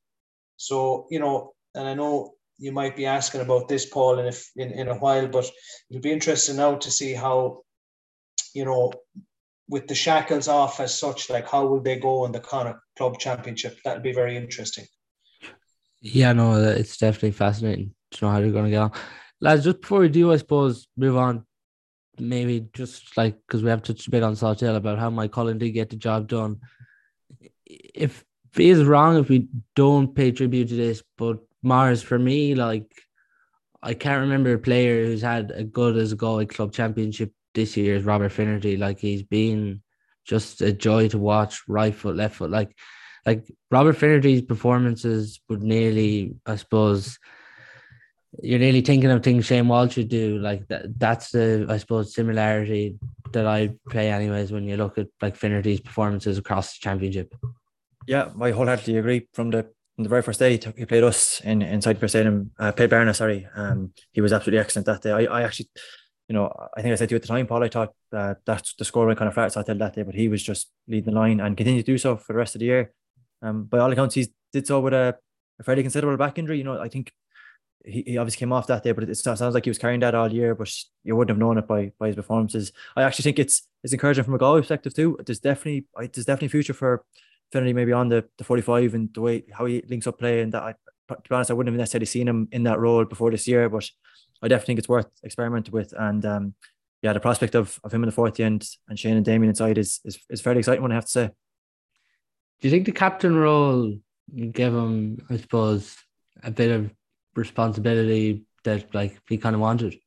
So, 0.57 1.07
you 1.09 1.19
know, 1.19 1.53
and 1.75 1.87
I 1.87 1.93
know 1.93 2.35
you 2.57 2.71
might 2.71 2.95
be 2.95 3.05
asking 3.05 3.41
about 3.41 3.67
this, 3.67 3.85
Paul, 3.85 4.19
in 4.19 4.27
a, 4.27 4.33
in, 4.55 4.71
in 4.71 4.87
a 4.87 4.97
while, 4.97 5.27
but 5.27 5.49
it'll 5.89 6.01
be 6.01 6.11
interesting 6.11 6.57
now 6.57 6.75
to 6.75 6.91
see 6.91 7.13
how, 7.13 7.63
you 8.53 8.65
know, 8.65 8.91
with 9.67 9.87
the 9.87 9.95
shackles 9.95 10.47
off 10.47 10.79
as 10.79 10.97
such, 10.97 11.29
like 11.29 11.47
how 11.47 11.67
will 11.67 11.81
they 11.81 11.97
go 11.97 12.25
in 12.25 12.31
the 12.31 12.39
Connacht 12.39 12.79
Club 12.97 13.19
Championship? 13.19 13.77
That'll 13.83 14.01
be 14.01 14.13
very 14.13 14.35
interesting. 14.35 14.85
Yeah, 16.01 16.33
no, 16.33 16.55
it's 16.55 16.97
definitely 16.97 17.31
fascinating 17.31 17.93
to 18.11 18.25
know 18.25 18.31
how 18.31 18.39
they're 18.39 18.51
going 18.51 18.65
to 18.65 18.71
get 18.71 18.81
on. 18.81 18.91
Lads, 19.41 19.63
just 19.65 19.81
before 19.81 19.99
we 19.99 20.09
do, 20.09 20.31
I 20.31 20.37
suppose, 20.37 20.87
move 20.97 21.17
on, 21.17 21.45
maybe 22.17 22.67
just 22.73 23.15
like 23.17 23.37
because 23.47 23.63
we 23.63 23.69
have 23.69 23.81
touched 23.81 24.07
a 24.07 24.11
bit 24.11 24.23
on 24.23 24.33
Salthill 24.33 24.75
about 24.75 24.99
how 24.99 25.09
Mike 25.09 25.31
Moycullen 25.31 25.59
did 25.59 25.71
get 25.71 25.89
the 25.89 25.95
job 25.95 26.27
done. 26.27 26.59
If 27.65 28.23
it 28.55 28.65
is 28.65 28.83
wrong 28.83 29.17
if 29.17 29.29
we 29.29 29.47
don't 29.75 30.13
pay 30.13 30.31
tribute 30.31 30.69
to 30.69 30.75
this, 30.75 31.03
but 31.17 31.39
Mars 31.61 32.01
for 32.01 32.17
me, 32.17 32.55
like 32.55 32.91
I 33.81 33.93
can't 33.93 34.21
remember 34.21 34.53
a 34.53 34.59
player 34.59 35.05
who's 35.05 35.21
had 35.21 35.51
a 35.51 35.63
good 35.63 35.97
as 35.97 36.11
a 36.11 36.15
Galway 36.15 36.45
club 36.45 36.73
championship 36.73 37.31
this 37.53 37.77
year 37.77 37.95
is 37.95 38.03
Robert 38.03 38.31
Finnerty. 38.31 38.77
Like 38.77 38.99
he's 38.99 39.23
been 39.23 39.81
just 40.25 40.61
a 40.61 40.73
joy 40.73 41.07
to 41.09 41.17
watch, 41.17 41.61
right 41.67 41.95
foot, 41.95 42.15
left 42.15 42.35
foot. 42.35 42.51
Like 42.51 42.75
like 43.29 43.45
Robert 43.69 43.93
Finnerty's 43.93 44.41
performances 44.41 45.39
would 45.49 45.61
nearly, 45.61 46.35
I 46.47 46.55
suppose, 46.55 47.19
you're 48.41 48.57
nearly 48.57 48.81
thinking 48.81 49.11
of 49.11 49.21
things 49.21 49.45
Shane 49.45 49.67
Walsh 49.67 49.97
would 49.97 50.09
do. 50.09 50.39
Like 50.39 50.67
that 50.69 50.97
that's 50.97 51.29
the 51.29 51.67
I 51.69 51.77
suppose 51.77 52.15
similarity 52.15 52.97
that 53.33 53.45
I 53.45 53.75
play 53.87 54.09
anyways 54.09 54.51
when 54.51 54.63
you 54.63 54.77
look 54.77 54.97
at 54.97 55.07
like 55.21 55.35
Finnerty's 55.35 55.79
performances 55.79 56.39
across 56.39 56.73
the 56.73 56.79
championship. 56.81 57.35
Yeah, 58.07 58.29
I 58.41 58.49
wholeheartedly 58.49 58.97
agree. 58.97 59.27
From 59.33 59.51
the 59.51 59.59
on 59.99 60.03
the 60.03 60.09
very 60.09 60.23
first 60.23 60.39
day 60.39 60.59
he 60.77 60.85
played 60.85 61.03
us 61.03 61.39
in 61.41 61.61
inside 61.61 61.97
Stadium, 62.09 62.49
uh, 62.57 62.71
played 62.71 62.89
Barna, 62.89 63.15
sorry. 63.15 63.47
Um, 63.55 63.93
he 64.11 64.21
was 64.21 64.33
absolutely 64.33 64.59
excellent 64.59 64.87
that 64.87 65.03
day. 65.03 65.11
I, 65.11 65.23
I 65.25 65.43
actually, 65.43 65.69
you 66.29 66.33
know, 66.33 66.51
I 66.75 66.81
think 66.81 66.93
I 66.93 66.95
said 66.95 67.09
to 67.09 67.13
you 67.13 67.17
at 67.17 67.21
the 67.21 67.27
time, 67.27 67.45
Paul, 67.45 67.63
I 67.63 67.69
thought 67.69 67.93
uh, 68.11 68.35
that's 68.43 68.73
the 68.73 68.85
score 68.85 69.13
kind 69.13 69.27
of 69.27 69.35
flat 69.35 69.55
I 69.55 69.61
that 69.61 69.95
day, 69.95 70.03
but 70.03 70.15
he 70.15 70.29
was 70.29 70.41
just 70.41 70.71
leading 70.87 71.13
the 71.13 71.19
line 71.19 71.39
and 71.39 71.57
continued 71.57 71.85
to 71.85 71.91
do 71.91 71.97
so 71.99 72.15
for 72.17 72.33
the 72.33 72.39
rest 72.39 72.55
of 72.55 72.59
the 72.59 72.65
year. 72.65 72.93
Um, 73.41 73.63
by 73.63 73.79
all 73.79 73.91
accounts, 73.91 74.15
he 74.15 74.27
did 74.53 74.67
so 74.67 74.79
with 74.79 74.93
a, 74.93 75.17
a 75.59 75.63
fairly 75.63 75.83
considerable 75.83 76.17
back 76.17 76.37
injury. 76.37 76.57
You 76.57 76.63
know, 76.63 76.79
I 76.79 76.89
think 76.89 77.13
he, 77.85 78.03
he 78.05 78.17
obviously 78.17 78.39
came 78.39 78.51
off 78.51 78.67
that 78.67 78.83
day, 78.83 78.91
but 78.91 79.09
it 79.09 79.15
sounds 79.15 79.41
like 79.41 79.65
he 79.65 79.69
was 79.69 79.77
carrying 79.77 80.01
that 80.01 80.15
all 80.15 80.31
year, 80.31 80.55
but 80.55 80.73
you 81.03 81.15
wouldn't 81.15 81.29
have 81.29 81.39
known 81.39 81.57
it 81.57 81.67
by 81.67 81.91
by 81.99 82.07
his 82.07 82.15
performances. 82.15 82.71
I 82.95 83.03
actually 83.03 83.23
think 83.23 83.39
it's 83.39 83.67
it's 83.83 83.93
encouraging 83.93 84.23
from 84.23 84.35
a 84.35 84.39
goal 84.39 84.57
perspective 84.57 84.93
too. 84.93 85.17
There's 85.25 85.39
definitely 85.39 85.85
there's 85.95 86.25
definitely 86.25 86.49
future 86.49 86.73
for 86.73 87.03
Finnerty 87.51 87.73
maybe 87.73 87.93
on 87.93 88.09
the, 88.09 88.25
the 88.37 88.43
45 88.43 88.93
and 88.93 89.13
the 89.13 89.21
way 89.21 89.43
how 89.51 89.65
he 89.65 89.81
links 89.87 90.05
up 90.05 90.19
play 90.19 90.41
and 90.41 90.53
that 90.53 90.61
I, 90.61 90.73
to 91.09 91.15
be 91.15 91.35
honest 91.35 91.49
I 91.49 91.55
wouldn't 91.55 91.73
have 91.73 91.79
necessarily 91.79 92.05
seen 92.05 92.27
him 92.27 92.47
in 92.51 92.63
that 92.63 92.79
role 92.79 93.05
before 93.05 93.31
this 93.31 93.47
year 93.47 93.67
but 93.69 93.89
I 94.43 94.47
definitely 94.47 94.67
think 94.67 94.79
it's 94.79 94.89
worth 94.89 95.09
experimenting 95.23 95.73
with 95.73 95.91
and 95.97 96.23
um, 96.25 96.53
yeah 97.01 97.11
the 97.11 97.19
prospect 97.19 97.55
of, 97.55 97.79
of 97.83 97.91
him 97.91 98.03
in 98.03 98.07
the 98.07 98.13
fourth 98.13 98.39
end 98.39 98.69
and 98.87 98.99
Shane 98.99 99.15
and 99.15 99.25
Damien 99.25 99.49
inside 99.49 99.79
is, 99.79 99.99
is 100.05 100.19
is 100.29 100.41
fairly 100.41 100.59
exciting 100.59 100.83
one 100.83 100.91
I 100.91 100.95
have 100.95 101.05
to 101.05 101.11
say 101.11 101.29
do 102.59 102.67
you 102.67 102.71
think 102.71 102.85
the 102.85 102.91
captain 102.91 103.35
role 103.35 103.97
give 104.51 104.73
him 104.73 105.25
I 105.29 105.37
suppose 105.37 105.95
a 106.43 106.51
bit 106.51 106.71
of 106.71 106.91
responsibility 107.35 108.43
that 108.63 108.93
like 108.93 109.19
he 109.27 109.37
kind 109.37 109.55
of 109.55 109.61
wanted 109.61 109.99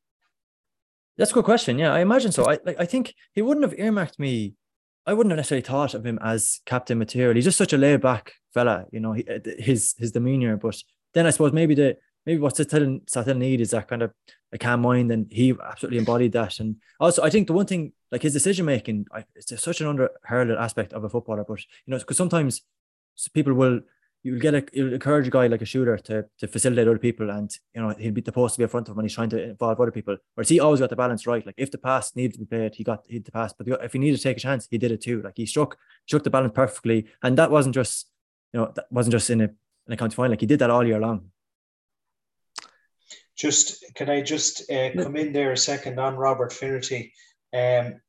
that's 1.17 1.31
a 1.31 1.33
good 1.33 1.45
question 1.45 1.79
yeah 1.79 1.93
I 1.93 1.99
imagine 1.99 2.31
so 2.31 2.45
I 2.45 2.59
like 2.65 2.79
I 2.79 2.85
think 2.85 3.13
he 3.33 3.41
wouldn't 3.41 3.65
have 3.65 3.79
earmarked 3.79 4.19
me 4.19 4.55
I 5.05 5.13
wouldn't 5.13 5.31
have 5.31 5.37
necessarily 5.37 5.63
thought 5.63 5.93
of 5.93 6.05
him 6.05 6.17
as 6.21 6.61
captain 6.65 6.97
material. 6.97 7.35
He's 7.35 7.43
just 7.43 7.57
such 7.57 7.73
a 7.73 7.77
laid 7.77 8.01
back 8.01 8.33
fella, 8.53 8.85
you 8.91 8.99
know, 8.99 9.13
he, 9.13 9.25
uh, 9.27 9.39
his 9.59 9.95
his 9.97 10.11
demeanor. 10.11 10.55
But 10.57 10.81
then 11.13 11.25
I 11.25 11.31
suppose 11.31 11.51
maybe 11.51 11.75
the 11.75 11.97
maybe 12.25 12.41
what 12.41 12.55
Salthill, 12.55 13.05
Salthill 13.05 13.37
need 13.37 13.61
is 13.61 13.71
that 13.71 13.87
kind 13.87 14.01
of 14.01 14.13
a 14.51 14.57
calm 14.57 14.81
mind, 14.81 15.11
and 15.11 15.27
he 15.31 15.53
absolutely 15.63 15.97
embodied 15.97 16.31
that. 16.33 16.59
And 16.59 16.77
also, 16.99 17.23
I 17.23 17.29
think 17.29 17.47
the 17.47 17.53
one 17.53 17.65
thing, 17.65 17.93
like 18.11 18.21
his 18.21 18.33
decision 18.33 18.65
making, 18.65 19.07
it's 19.35 19.61
such 19.61 19.81
an 19.81 19.87
underheralded 19.87 20.59
aspect 20.59 20.93
of 20.93 21.03
a 21.03 21.09
footballer. 21.09 21.43
But 21.47 21.59
you 21.85 21.91
know, 21.91 21.97
because 21.97 22.17
sometimes 22.17 22.61
people 23.33 23.53
will 23.53 23.81
you'll 24.23 24.39
get 24.39 24.55
a 24.55 24.65
you'll 24.73 24.93
encourage 24.93 25.27
a 25.27 25.31
guy 25.31 25.47
like 25.47 25.61
a 25.61 25.65
shooter 25.65 25.97
to 25.97 26.25
to 26.39 26.47
facilitate 26.47 26.87
other 26.87 26.97
people 26.97 27.29
and 27.29 27.57
you 27.75 27.81
know 27.81 27.89
he'll 27.99 28.13
be 28.13 28.23
supposed 28.23 28.55
to 28.55 28.59
be 28.59 28.63
in 28.63 28.69
front 28.69 28.87
of 28.87 28.93
him 28.93 28.97
when 28.97 29.05
he's 29.05 29.13
trying 29.13 29.29
to 29.29 29.41
involve 29.49 29.79
other 29.79 29.91
people. 29.91 30.17
Whereas 30.33 30.49
he 30.49 30.59
always 30.59 30.79
got 30.79 30.89
the 30.89 30.95
balance 30.95 31.27
right. 31.27 31.45
Like 31.45 31.55
if 31.57 31.71
the 31.71 31.77
pass 31.77 32.15
needed 32.15 32.33
to 32.33 32.39
be 32.39 32.45
played, 32.45 32.75
he 32.75 32.83
got 32.83 33.03
he 33.07 33.19
the 33.19 33.31
pass. 33.31 33.53
But 33.53 33.67
if 33.83 33.93
he 33.93 33.99
needed 33.99 34.17
to 34.17 34.23
take 34.23 34.37
a 34.37 34.39
chance, 34.39 34.67
he 34.71 34.77
did 34.77 34.91
it 34.91 35.01
too. 35.01 35.21
Like 35.21 35.33
he 35.35 35.45
struck 35.45 35.77
struck 36.07 36.23
the 36.23 36.29
balance 36.29 36.53
perfectly. 36.55 37.05
And 37.21 37.37
that 37.37 37.51
wasn't 37.51 37.75
just 37.75 38.09
you 38.53 38.61
know, 38.61 38.71
that 38.75 38.85
wasn't 38.89 39.11
just 39.11 39.29
in 39.29 39.41
a 39.41 39.49
in 39.87 39.93
a 39.93 39.97
county 39.97 40.15
final. 40.15 40.31
Like 40.31 40.41
he 40.41 40.47
did 40.47 40.59
that 40.59 40.69
all 40.69 40.87
year 40.87 40.99
long. 40.99 41.29
Just 43.35 43.83
can 43.95 44.09
I 44.09 44.21
just 44.21 44.69
uh, 44.71 44.91
come 44.93 45.15
in 45.15 45.33
there 45.33 45.51
a 45.51 45.57
second 45.57 45.99
on 45.99 46.15
Robert 46.15 46.53
Finnerty? 46.53 47.13
Um, 47.53 47.99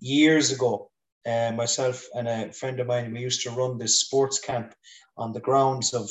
years 0.00 0.52
ago, 0.52 0.90
uh, 1.26 1.52
myself 1.52 2.06
and 2.14 2.28
a 2.28 2.52
friend 2.52 2.80
of 2.80 2.86
mine, 2.86 3.12
we 3.12 3.20
used 3.20 3.42
to 3.42 3.50
run 3.50 3.78
this 3.78 4.00
sports 4.00 4.38
camp 4.38 4.74
on 5.16 5.32
the 5.32 5.40
grounds 5.40 5.94
of 5.94 6.10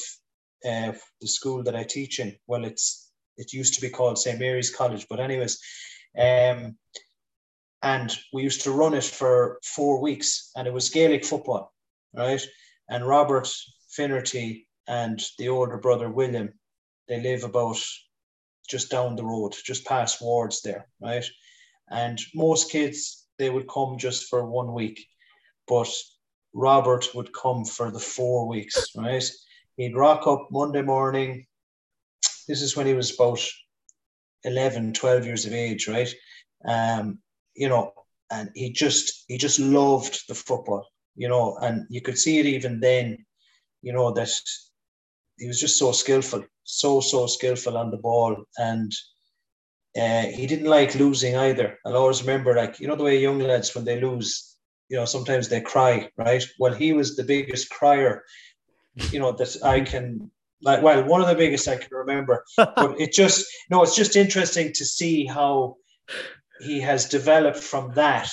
uh, 0.66 0.94
the 1.22 1.28
school 1.28 1.64
that 1.64 1.76
I 1.76 1.84
teach 1.84 2.20
in. 2.20 2.36
Well, 2.48 2.66
it's 2.66 3.12
it 3.38 3.54
used 3.54 3.74
to 3.76 3.82
be 3.82 3.90
called 3.90 4.18
St 4.18 4.40
Mary's 4.40 4.74
College, 4.74 5.08
but 5.10 5.20
anyways, 5.20 5.60
um, 6.18 6.78
and 7.82 8.16
we 8.32 8.44
used 8.44 8.62
to 8.62 8.72
run 8.72 8.94
it 8.94 9.04
for 9.04 9.60
four 9.64 10.02
weeks, 10.02 10.52
and 10.56 10.68
it 10.68 10.74
was 10.74 10.90
Gaelic 10.90 11.26
football, 11.26 11.74
right? 12.16 12.42
And 12.90 13.08
Robert 13.08 13.54
Finnerty 13.90 14.68
and 14.88 15.22
the 15.38 15.50
older 15.50 15.78
brother 15.78 16.10
William, 16.10 16.54
they 17.08 17.22
live 17.22 17.44
about 17.44 17.78
just 18.68 18.90
down 18.90 19.16
the 19.16 19.26
road, 19.26 19.54
just 19.64 19.86
past 19.86 20.22
wards 20.22 20.62
there, 20.62 20.88
right? 21.02 21.26
And 21.90 22.20
most 22.34 22.72
kids 22.72 23.28
they 23.38 23.50
would 23.50 23.68
come 23.68 23.98
just 23.98 24.30
for 24.30 24.46
one 24.46 24.74
week, 24.74 25.06
but 25.68 25.90
Robert 26.54 27.08
would 27.16 27.34
come 27.34 27.66
for 27.66 27.92
the 27.92 28.00
four 28.00 28.48
weeks, 28.48 28.92
right? 28.96 29.24
He'd 29.78 29.96
rock 29.96 30.28
up 30.28 30.50
Monday 30.52 30.82
morning. 30.84 31.48
This 32.48 32.62
is 32.62 32.76
when 32.78 32.86
he 32.86 32.94
was 32.94 33.14
about 33.14 33.40
11, 34.44 34.94
12 34.94 35.26
years 35.26 35.46
of 35.46 35.54
age, 35.54 35.88
right? 35.88 36.14
Um, 36.66 37.20
you 37.56 37.70
know, 37.70 37.94
and 38.32 38.50
he 38.56 38.72
just 38.72 39.26
he 39.28 39.38
just 39.38 39.60
loved 39.60 40.28
the 40.28 40.36
football, 40.36 40.88
you 41.16 41.28
know, 41.28 41.58
and 41.62 41.86
you 41.90 42.02
could 42.02 42.18
see 42.18 42.40
it 42.40 42.46
even 42.46 42.80
then, 42.80 43.26
you 43.82 43.94
know, 43.94 44.12
that 44.14 44.30
he 45.38 45.48
was 45.48 45.60
just 45.60 45.78
so 45.78 45.92
skillful, 45.92 46.44
so 46.64 47.02
so 47.02 47.28
skillful 47.28 47.78
on 47.78 47.92
the 47.92 47.98
ball, 47.98 48.44
and 48.58 48.92
uh, 50.00 50.24
he 50.24 50.48
didn't 50.48 50.70
like 50.70 50.96
losing 50.96 51.36
either. 51.36 51.78
I'll 51.86 51.98
always 51.98 52.22
remember, 52.22 52.56
like 52.56 52.80
you 52.80 52.88
know, 52.88 52.96
the 52.96 53.04
way 53.04 53.20
young 53.20 53.40
lads 53.40 53.74
when 53.76 53.86
they 53.86 54.02
lose, 54.02 54.58
you 54.90 54.98
know, 54.98 55.06
sometimes 55.06 55.50
they 55.50 55.62
cry, 55.62 56.10
right? 56.18 56.44
Well, 56.60 56.74
he 56.74 56.94
was 56.94 57.16
the 57.16 57.24
biggest 57.24 57.70
crier, 57.70 58.24
you 59.12 59.20
know, 59.20 59.32
that 59.34 59.58
I 59.64 59.82
can 59.82 60.32
like. 60.62 60.82
Well, 60.82 61.04
one 61.06 61.22
of 61.22 61.28
the 61.28 61.36
biggest 61.36 61.68
I 61.68 61.78
can 61.78 61.90
remember. 61.92 62.44
but 62.58 63.00
it 63.00 63.12
just 63.12 63.46
no, 63.70 63.84
it's 63.84 63.96
just 63.96 64.16
interesting 64.16 64.74
to 64.74 64.86
see 64.86 65.26
how 65.26 65.78
he 66.62 66.80
has 66.82 67.10
developed 67.10 67.58
from 67.58 67.94
that 67.94 68.30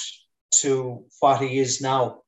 to 0.53 1.05
what 1.21 1.41
he 1.41 1.59
is 1.59 1.81
now. 1.81 2.23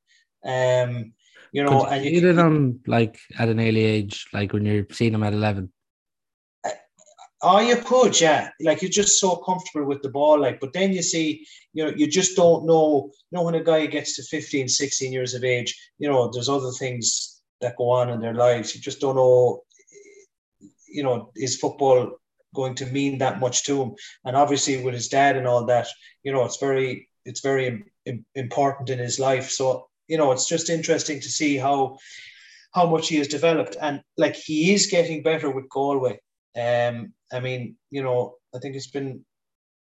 Um, 0.45 1.13
you 1.53 1.63
know, 1.63 1.85
Could 1.85 2.03
you 2.03 2.07
and 2.07 2.37
you, 2.37 2.41
him 2.41 2.81
like 2.87 3.19
at 3.39 3.49
an 3.49 3.61
early 3.61 3.85
age, 3.85 4.27
like 4.33 4.53
when 4.53 4.65
you're 4.65 4.87
seeing 4.91 5.15
him 5.15 5.23
at 5.23 5.35
eleven. 5.35 5.71
Oh, 7.45 7.59
you 7.59 7.77
could, 7.77 8.19
yeah. 8.21 8.51
Like 8.61 8.83
you're 8.83 8.91
just 8.91 9.19
so 9.19 9.37
comfortable 9.37 9.87
with 9.87 10.01
the 10.03 10.09
ball, 10.09 10.41
like. 10.41 10.61
But 10.61 10.73
then 10.73 10.93
you 10.93 11.03
see, 11.03 11.45
you 11.73 11.85
know, 11.85 11.93
you 11.95 12.07
just 12.07 12.37
don't 12.37 12.65
know. 12.67 13.11
You 13.31 13.37
know, 13.37 13.43
when 13.43 13.57
a 13.57 13.65
guy 13.65 13.87
gets 13.87 14.17
to 14.17 14.23
15, 14.23 14.69
16 14.69 15.13
years 15.13 15.35
of 15.35 15.43
age, 15.43 15.77
you 15.99 16.09
know, 16.09 16.31
there's 16.33 16.49
other 16.49 16.71
things 16.71 17.43
that 17.61 17.77
go 17.77 17.91
on 17.91 18.11
in 18.11 18.21
their 18.21 18.35
lives. 18.35 18.75
You 18.75 18.81
just 18.81 19.01
don't 19.01 19.17
know. 19.17 19.65
You 20.89 21.03
know, 21.03 21.33
is 21.35 21.57
football 21.57 22.13
going 22.55 22.77
to 22.77 22.87
mean 22.87 23.19
that 23.19 23.41
much 23.41 23.65
to 23.65 23.83
him? 23.83 23.95
And 24.25 24.37
obviously, 24.37 24.83
with 24.83 24.95
his 24.95 25.09
dad 25.09 25.37
and 25.37 25.47
all 25.47 25.67
that, 25.67 25.89
you 26.23 26.33
know, 26.33 26.45
it's 26.45 26.59
very, 26.59 27.09
it's 27.25 27.41
very 27.41 27.85
important 28.37 28.89
in 28.89 29.01
his 29.01 29.19
life. 29.19 29.51
So 29.51 29.89
you 30.13 30.19
know, 30.19 30.31
it's 30.31 30.47
just 30.47 30.69
interesting 30.69 31.21
to 31.21 31.29
see 31.31 31.57
how 31.57 31.97
how 32.75 32.87
much 32.87 33.09
he 33.09 33.17
has 33.17 33.29
developed, 33.29 33.77
and 33.81 34.03
like 34.19 34.37
he 34.37 34.75
is 34.75 34.87
getting 34.87 35.23
better 35.23 35.51
with 35.51 35.71
Galway. 35.71 36.21
Um, 36.55 37.15
I 37.33 37.41
mean, 37.41 37.77
you 37.91 38.03
know, 38.03 38.35
I 38.55 38.59
think 38.59 38.77
it's 38.77 38.91
been 38.91 39.25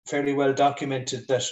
fairly 0.08 0.34
well 0.34 0.52
documented 0.52 1.28
that 1.28 1.44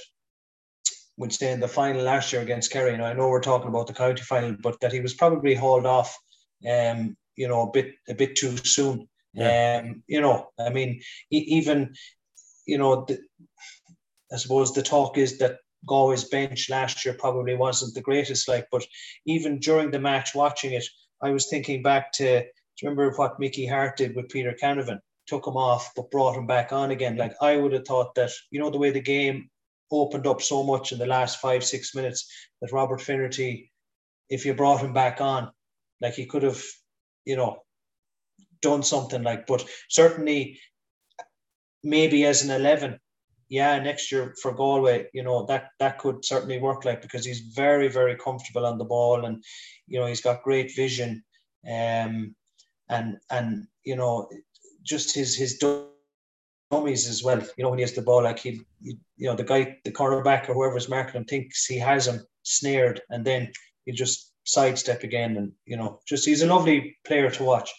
would 1.16 1.32
say 1.32 1.52
in 1.52 1.60
the 1.60 1.68
final 1.68 2.02
last 2.02 2.32
year 2.32 2.42
against 2.42 2.72
Kerry. 2.72 2.94
And 2.94 3.04
I 3.04 3.12
know 3.12 3.28
we're 3.28 3.40
talking 3.40 3.68
about 3.68 3.86
the 3.86 3.92
county 3.92 4.22
final, 4.22 4.56
but 4.60 4.80
that 4.80 4.92
he 4.92 5.00
was 5.00 5.14
probably 5.14 5.54
hauled 5.54 5.86
off, 5.86 6.18
um, 6.68 7.16
you 7.36 7.46
know, 7.46 7.62
a 7.62 7.70
bit 7.70 7.94
a 8.08 8.14
bit 8.14 8.34
too 8.34 8.56
soon. 8.56 9.08
Yeah. 9.34 9.82
Um, 9.84 10.02
you 10.08 10.20
know, 10.20 10.48
I 10.58 10.70
mean, 10.70 11.00
even, 11.30 11.94
you 12.66 12.78
know, 12.78 13.04
the, 13.04 13.20
I 14.32 14.36
suppose 14.36 14.72
the 14.72 14.82
talk 14.82 15.16
is 15.16 15.38
that 15.38 15.58
Galway's 15.86 16.24
bench 16.24 16.70
last 16.70 17.04
year 17.04 17.14
probably 17.18 17.54
wasn't 17.54 17.94
the 17.94 18.00
greatest, 18.00 18.48
like, 18.48 18.66
but 18.70 18.84
even 19.26 19.58
during 19.58 19.90
the 19.90 19.98
match, 19.98 20.34
watching 20.34 20.72
it, 20.72 20.84
I 21.22 21.30
was 21.30 21.48
thinking 21.48 21.82
back 21.82 22.12
to, 22.12 22.44
remember 22.82 23.12
what 23.16 23.38
Mickey 23.38 23.66
Harte 23.66 23.96
did 23.96 24.16
with 24.16 24.28
Peter 24.28 24.54
Canavan, 24.60 25.00
took 25.26 25.46
him 25.46 25.56
off 25.56 25.90
but 25.96 26.10
brought 26.10 26.36
him 26.36 26.46
back 26.46 26.72
on 26.72 26.90
again. 26.90 27.16
Like 27.16 27.34
I 27.40 27.56
would 27.56 27.72
have 27.72 27.86
thought 27.86 28.14
that, 28.14 28.30
you 28.50 28.60
know, 28.60 28.70
the 28.70 28.78
way 28.78 28.90
the 28.90 29.00
game 29.00 29.48
opened 29.90 30.26
up 30.26 30.42
so 30.42 30.62
much 30.64 30.92
in 30.92 30.98
the 30.98 31.06
last 31.06 31.40
five, 31.40 31.64
six 31.64 31.94
minutes 31.94 32.28
that 32.60 32.72
Robert 32.72 33.00
Finnerty, 33.00 33.72
if 34.28 34.44
you 34.44 34.54
brought 34.54 34.80
him 34.80 34.92
back 34.92 35.20
on, 35.20 35.50
like 36.00 36.14
he 36.14 36.26
could 36.26 36.42
have, 36.42 36.62
you 37.24 37.36
know, 37.36 37.62
done 38.60 38.82
something 38.82 39.22
like, 39.22 39.46
but 39.46 39.64
certainly 39.88 40.58
maybe 41.82 42.24
as 42.24 42.42
an 42.42 42.50
11, 42.50 42.98
yeah, 43.48 43.78
next 43.78 44.10
year 44.10 44.34
for 44.40 44.52
Galway, 44.52 45.08
you 45.12 45.22
know, 45.22 45.46
that 45.46 45.70
that 45.78 45.98
could 45.98 46.24
certainly 46.24 46.58
work 46.58 46.84
like 46.84 47.02
because 47.02 47.24
he's 47.24 47.40
very, 47.40 47.88
very 47.88 48.16
comfortable 48.16 48.66
on 48.66 48.78
the 48.78 48.84
ball 48.84 49.24
and 49.24 49.42
you 49.86 50.00
know, 50.00 50.06
he's 50.06 50.20
got 50.22 50.42
great 50.42 50.74
vision. 50.74 51.22
Um 51.68 52.34
and 52.88 53.18
and 53.30 53.66
you 53.84 53.96
know, 53.96 54.28
just 54.82 55.14
his 55.14 55.34
his 55.34 55.58
dummies 56.70 57.08
as 57.08 57.22
well. 57.22 57.40
You 57.56 57.64
know, 57.64 57.70
when 57.70 57.78
he 57.78 57.82
has 57.84 57.92
the 57.92 58.02
ball, 58.02 58.22
like 58.22 58.38
he, 58.38 58.60
you 58.80 58.96
know, 59.18 59.34
the 59.34 59.44
guy, 59.44 59.78
the 59.84 59.92
cornerback 59.92 60.48
or 60.48 60.54
whoever's 60.54 60.88
marking 60.88 61.20
him 61.20 61.24
thinks 61.24 61.66
he 61.66 61.78
has 61.78 62.06
him 62.06 62.20
snared, 62.42 63.00
and 63.10 63.24
then 63.24 63.52
he 63.84 63.92
just 63.92 64.32
sidestep 64.44 65.02
again, 65.02 65.36
and 65.36 65.52
you 65.64 65.76
know, 65.76 66.00
just 66.06 66.26
he's 66.26 66.42
a 66.42 66.46
lovely 66.46 66.96
player 67.06 67.30
to 67.30 67.44
watch. 67.44 67.70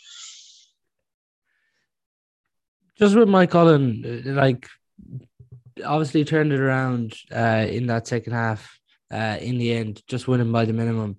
Just 2.97 3.15
with 3.15 3.28
Moycullen, 3.28 4.25
like 4.25 4.67
obviously 5.83 6.23
turned 6.23 6.53
it 6.53 6.59
around 6.59 7.15
uh, 7.33 7.65
in 7.69 7.88
that 7.88 8.07
second 8.07 8.33
half. 8.33 8.79
Uh, 9.11 9.38
in 9.39 9.57
the 9.59 9.71
end, 9.71 10.01
just 10.07 10.27
winning 10.27 10.51
by 10.51 10.65
the 10.65 10.73
minimum. 10.73 11.17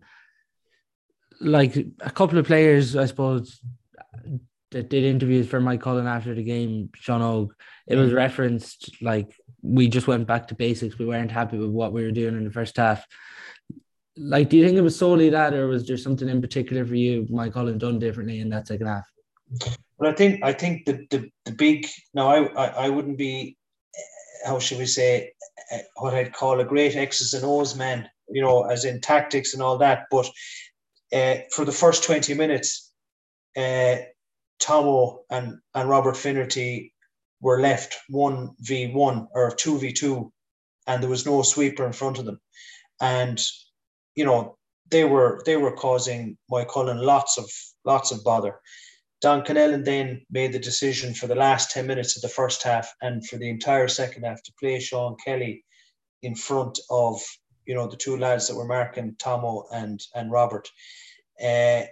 Like 1.40 1.76
a 2.00 2.10
couple 2.10 2.38
of 2.38 2.46
players, 2.46 2.96
I 2.96 3.06
suppose, 3.06 3.60
that 4.72 4.90
did 4.90 5.04
interviews 5.04 5.46
for 5.46 5.60
Moycullen 5.60 6.06
after 6.06 6.34
the 6.34 6.42
game, 6.42 6.90
Sean 6.96 7.22
Og, 7.22 7.54
it 7.86 7.96
was 7.96 8.10
mm. 8.10 8.16
referenced 8.16 8.90
like 9.00 9.34
we 9.62 9.88
just 9.88 10.06
went 10.06 10.26
back 10.26 10.48
to 10.48 10.54
basics. 10.54 10.98
We 10.98 11.06
weren't 11.06 11.30
happy 11.30 11.58
with 11.58 11.70
what 11.70 11.92
we 11.92 12.02
were 12.02 12.10
doing 12.10 12.36
in 12.36 12.44
the 12.44 12.50
first 12.50 12.76
half. 12.76 13.06
Like, 14.16 14.48
do 14.48 14.56
you 14.56 14.64
think 14.64 14.76
it 14.76 14.82
was 14.82 14.98
solely 14.98 15.30
that, 15.30 15.54
or 15.54 15.68
was 15.68 15.86
there 15.86 15.96
something 15.96 16.28
in 16.28 16.40
particular 16.40 16.84
for 16.84 16.94
you, 16.94 17.26
Moycullen, 17.30 17.78
done 17.78 17.98
differently 17.98 18.40
in 18.40 18.48
that 18.50 18.66
second 18.66 18.88
half? 18.88 19.06
Well, 19.98 20.10
I 20.10 20.14
think 20.14 20.42
I 20.42 20.52
think 20.52 20.84
the 20.86 21.06
the, 21.10 21.30
the 21.44 21.52
big 21.52 21.86
no, 22.12 22.28
I, 22.28 22.46
I 22.46 22.66
I 22.86 22.88
wouldn't 22.88 23.18
be 23.18 23.56
how 24.46 24.58
should 24.58 24.78
we 24.78 24.86
say, 24.86 25.32
uh, 25.72 25.78
what 25.96 26.14
I'd 26.14 26.32
call 26.32 26.60
a 26.60 26.64
great 26.64 26.96
X's 26.96 27.34
and 27.34 27.44
O's 27.44 27.74
man, 27.76 28.08
you 28.28 28.42
know, 28.42 28.64
as 28.64 28.84
in 28.84 29.00
tactics 29.00 29.54
and 29.54 29.62
all 29.62 29.78
that. 29.78 30.04
But 30.10 30.28
uh, 31.12 31.36
for 31.52 31.64
the 31.64 31.72
first 31.72 32.04
20 32.04 32.34
minutes, 32.34 32.92
uh, 33.56 33.96
Tomo 34.58 35.20
and, 35.30 35.58
and 35.74 35.88
Robert 35.88 36.16
Finnerty 36.16 36.94
were 37.40 37.60
left 37.60 37.96
1v1 38.10 39.28
or 39.32 39.50
2v2, 39.50 40.30
and 40.86 41.02
there 41.02 41.10
was 41.10 41.26
no 41.26 41.42
sweeper 41.42 41.86
in 41.86 41.92
front 41.92 42.18
of 42.18 42.24
them. 42.24 42.40
And, 43.00 43.40
you 44.14 44.24
know, 44.24 44.56
they 44.90 45.04
were 45.04 45.42
they 45.44 45.56
were 45.56 45.72
causing 45.72 46.38
Moycullen 46.50 47.02
lots 47.02 47.38
of 47.38 47.50
lots 47.84 48.12
of 48.12 48.22
bother. 48.22 48.60
Don 49.26 49.42
Connellan 49.42 49.84
then 49.84 50.24
made 50.30 50.52
the 50.52 50.58
decision 50.60 51.12
for 51.12 51.26
the 51.26 51.34
last 51.34 51.72
10 51.72 51.84
minutes 51.84 52.14
of 52.14 52.22
the 52.22 52.28
first 52.28 52.62
half 52.62 52.94
and 53.02 53.26
for 53.26 53.38
the 53.38 53.50
entire 53.50 53.88
second 53.88 54.22
half 54.22 54.40
to 54.44 54.52
play 54.52 54.78
Sean 54.78 55.16
Kelly 55.16 55.64
in 56.22 56.36
front 56.36 56.78
of 56.90 57.20
you 57.64 57.74
know 57.74 57.88
the 57.88 57.96
two 57.96 58.16
lads 58.16 58.46
that 58.46 58.54
were 58.54 58.68
marking 58.68 59.16
Tomo 59.18 59.64
and 59.72 60.00
and 60.14 60.30
Robert. 60.30 60.68
Uh, 61.42 61.82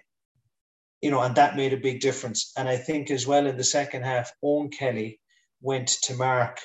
you 1.02 1.10
know, 1.10 1.22
and 1.22 1.34
that 1.34 1.56
made 1.56 1.72
a 1.72 1.86
big 1.88 1.98
difference. 1.98 2.52
And 2.56 2.68
I 2.68 2.76
think 2.76 3.10
as 3.10 3.26
well 3.26 3.48
in 3.48 3.56
the 3.56 3.64
second 3.64 4.04
half, 4.04 4.30
Owen 4.40 4.70
Kelly 4.70 5.18
went 5.60 5.88
to 6.04 6.14
mark 6.14 6.60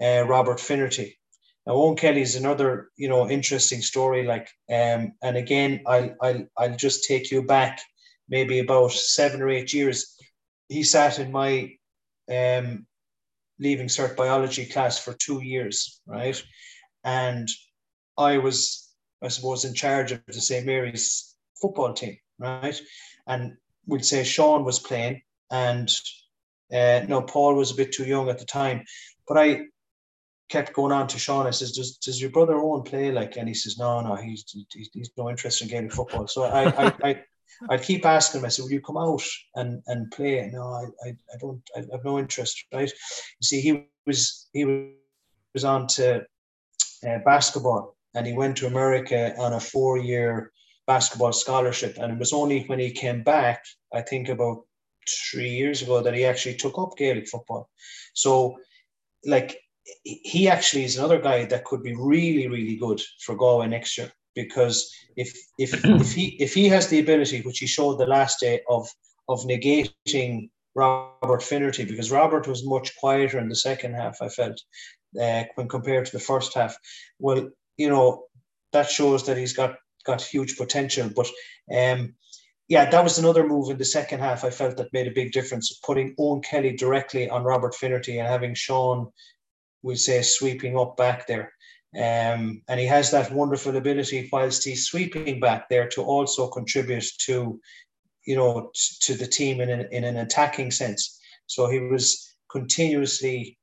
uh, 0.00 0.24
Robert 0.26 0.58
Finnerty. 0.58 1.18
Now, 1.66 1.74
Owen 1.74 1.96
Kelly 1.96 2.22
is 2.22 2.34
another, 2.34 2.88
you 2.96 3.10
know, 3.10 3.28
interesting 3.28 3.82
story. 3.82 4.24
Like, 4.24 4.48
um, 4.72 5.12
and 5.22 5.36
again, 5.36 5.82
I'll, 5.86 6.16
I'll, 6.22 6.46
I'll 6.56 6.76
just 6.76 7.04
take 7.04 7.30
you 7.30 7.42
back 7.42 7.78
maybe 8.28 8.58
about 8.58 8.92
seven 8.92 9.42
or 9.42 9.50
eight 9.50 9.72
years. 9.72 10.13
He 10.68 10.82
sat 10.82 11.18
in 11.18 11.30
my 11.30 11.76
um, 12.30 12.86
leaving 13.58 13.88
cert 13.88 14.16
biology 14.16 14.66
class 14.66 14.98
for 14.98 15.12
two 15.14 15.42
years, 15.42 16.00
right? 16.06 16.40
And 17.04 17.48
I 18.16 18.38
was, 18.38 18.90
I 19.22 19.28
suppose, 19.28 19.64
in 19.64 19.74
charge 19.74 20.12
of 20.12 20.22
the 20.26 20.34
St. 20.34 20.66
Mary's 20.66 21.36
football 21.60 21.92
team, 21.92 22.16
right? 22.38 22.78
And 23.26 23.56
we'd 23.86 24.04
say 24.04 24.24
Sean 24.24 24.64
was 24.64 24.78
playing, 24.78 25.22
and 25.50 25.90
uh, 26.72 27.02
no, 27.08 27.22
Paul 27.22 27.54
was 27.54 27.70
a 27.70 27.76
bit 27.76 27.92
too 27.92 28.04
young 28.04 28.28
at 28.28 28.38
the 28.38 28.44
time. 28.44 28.84
But 29.28 29.38
I 29.38 29.66
kept 30.48 30.72
going 30.72 30.92
on 30.92 31.08
to 31.08 31.18
Sean. 31.18 31.46
I 31.46 31.50
says, 31.50 31.72
"Does 31.72 31.96
does 31.98 32.20
your 32.20 32.30
brother 32.30 32.56
Owen 32.56 32.82
play?" 32.82 33.10
Like, 33.10 33.36
and 33.36 33.48
he 33.48 33.54
says, 33.54 33.78
"No, 33.78 34.00
no, 34.00 34.14
he's 34.16 34.44
he's, 34.72 34.90
he's 34.92 35.10
no 35.16 35.30
interest 35.30 35.62
in 35.62 35.68
Gaelic 35.68 35.92
football." 35.92 36.26
So 36.26 36.44
I 36.44 36.86
I, 36.86 36.94
I 37.02 37.22
I'd 37.68 37.82
keep 37.82 38.04
asking 38.04 38.40
him. 38.40 38.44
I 38.44 38.48
said, 38.48 38.64
"Will 38.64 38.72
you 38.72 38.80
come 38.80 38.96
out 38.96 39.22
and 39.54 39.82
and 39.86 40.10
play?" 40.10 40.50
No, 40.52 40.62
I 40.62 40.84
I, 41.06 41.08
I 41.32 41.36
don't. 41.40 41.62
I 41.76 41.80
have 41.92 42.04
no 42.04 42.18
interest. 42.18 42.64
Right? 42.72 42.90
You 42.90 43.44
see, 43.44 43.60
he 43.60 43.86
was 44.06 44.48
he 44.52 44.64
was 44.64 45.64
on 45.64 45.86
to 45.88 46.24
uh, 47.06 47.18
basketball, 47.24 47.96
and 48.14 48.26
he 48.26 48.32
went 48.32 48.56
to 48.58 48.66
America 48.66 49.34
on 49.38 49.52
a 49.52 49.60
four 49.60 49.98
year 49.98 50.52
basketball 50.86 51.32
scholarship. 51.32 51.96
And 51.98 52.12
it 52.12 52.18
was 52.18 52.32
only 52.32 52.64
when 52.64 52.78
he 52.78 52.90
came 52.90 53.22
back, 53.22 53.64
I 53.92 54.02
think 54.02 54.28
about 54.28 54.64
three 55.30 55.50
years 55.50 55.82
ago, 55.82 56.02
that 56.02 56.14
he 56.14 56.24
actually 56.24 56.56
took 56.56 56.78
up 56.78 56.96
Gaelic 56.96 57.28
football. 57.28 57.70
So, 58.12 58.58
like, 59.24 59.58
he 60.02 60.48
actually 60.48 60.84
is 60.84 60.98
another 60.98 61.20
guy 61.20 61.46
that 61.46 61.64
could 61.64 61.82
be 61.82 61.94
really, 61.94 62.48
really 62.48 62.76
good 62.76 63.00
for 63.20 63.34
Galway 63.34 63.68
next 63.68 63.96
year 63.96 64.12
because 64.34 64.92
if 65.16 65.36
if 65.58 65.84
if 65.84 66.12
he 66.12 66.36
if 66.40 66.54
he 66.54 66.68
has 66.68 66.88
the 66.88 67.00
ability, 67.00 67.40
which 67.42 67.58
he 67.58 67.66
showed 67.66 67.98
the 67.98 68.06
last 68.06 68.40
day 68.40 68.60
of 68.68 68.88
of 69.28 69.40
negating 69.42 70.50
Robert 70.74 71.42
Finnerty, 71.42 71.84
because 71.84 72.10
Robert 72.10 72.46
was 72.46 72.66
much 72.66 72.96
quieter 72.96 73.38
in 73.38 73.48
the 73.48 73.56
second 73.56 73.94
half, 73.94 74.18
I 74.20 74.28
felt, 74.28 74.60
uh, 75.20 75.44
when 75.54 75.68
compared 75.68 76.06
to 76.06 76.12
the 76.12 76.18
first 76.18 76.54
half. 76.54 76.76
Well, 77.18 77.48
you 77.76 77.88
know, 77.88 78.24
that 78.72 78.90
shows 78.90 79.24
that 79.26 79.38
he's 79.38 79.52
got 79.52 79.76
got 80.04 80.20
huge 80.20 80.56
potential. 80.56 81.10
But 81.14 81.28
um, 81.74 82.14
yeah, 82.68 82.90
that 82.90 83.04
was 83.04 83.18
another 83.18 83.46
move 83.46 83.70
in 83.70 83.78
the 83.78 83.84
second 83.84 84.20
half. 84.20 84.44
I 84.44 84.50
felt 84.50 84.76
that 84.76 84.92
made 84.92 85.06
a 85.06 85.12
big 85.12 85.32
difference. 85.32 85.80
Putting 85.84 86.14
Owen 86.18 86.42
Kelly 86.42 86.76
directly 86.76 87.28
on 87.28 87.44
Robert 87.44 87.74
Finnerty 87.74 88.18
and 88.18 88.28
having 88.28 88.54
Sean, 88.54 89.10
we 89.82 89.96
say, 89.96 90.22
sweeping 90.22 90.76
up 90.78 90.96
back 90.96 91.26
there. 91.26 91.52
Um, 91.96 92.62
and 92.68 92.80
he 92.80 92.86
has 92.86 93.10
that 93.10 93.30
wonderful 93.30 93.76
ability 93.76 94.28
whilst 94.32 94.64
he's 94.64 94.86
sweeping 94.86 95.38
back 95.38 95.68
there 95.68 95.88
to 95.90 96.02
also 96.02 96.48
contribute 96.48 97.06
to, 97.26 97.60
you 98.26 98.36
know, 98.36 98.70
t- 98.74 98.96
to 99.02 99.14
the 99.14 99.26
team 99.26 99.60
in 99.60 99.70
an, 99.70 99.88
in 99.92 100.04
an 100.04 100.16
attacking 100.16 100.72
sense. 100.72 101.20
So 101.46 101.68
he 101.68 101.78
was 101.78 102.34
continuously, 102.50 103.58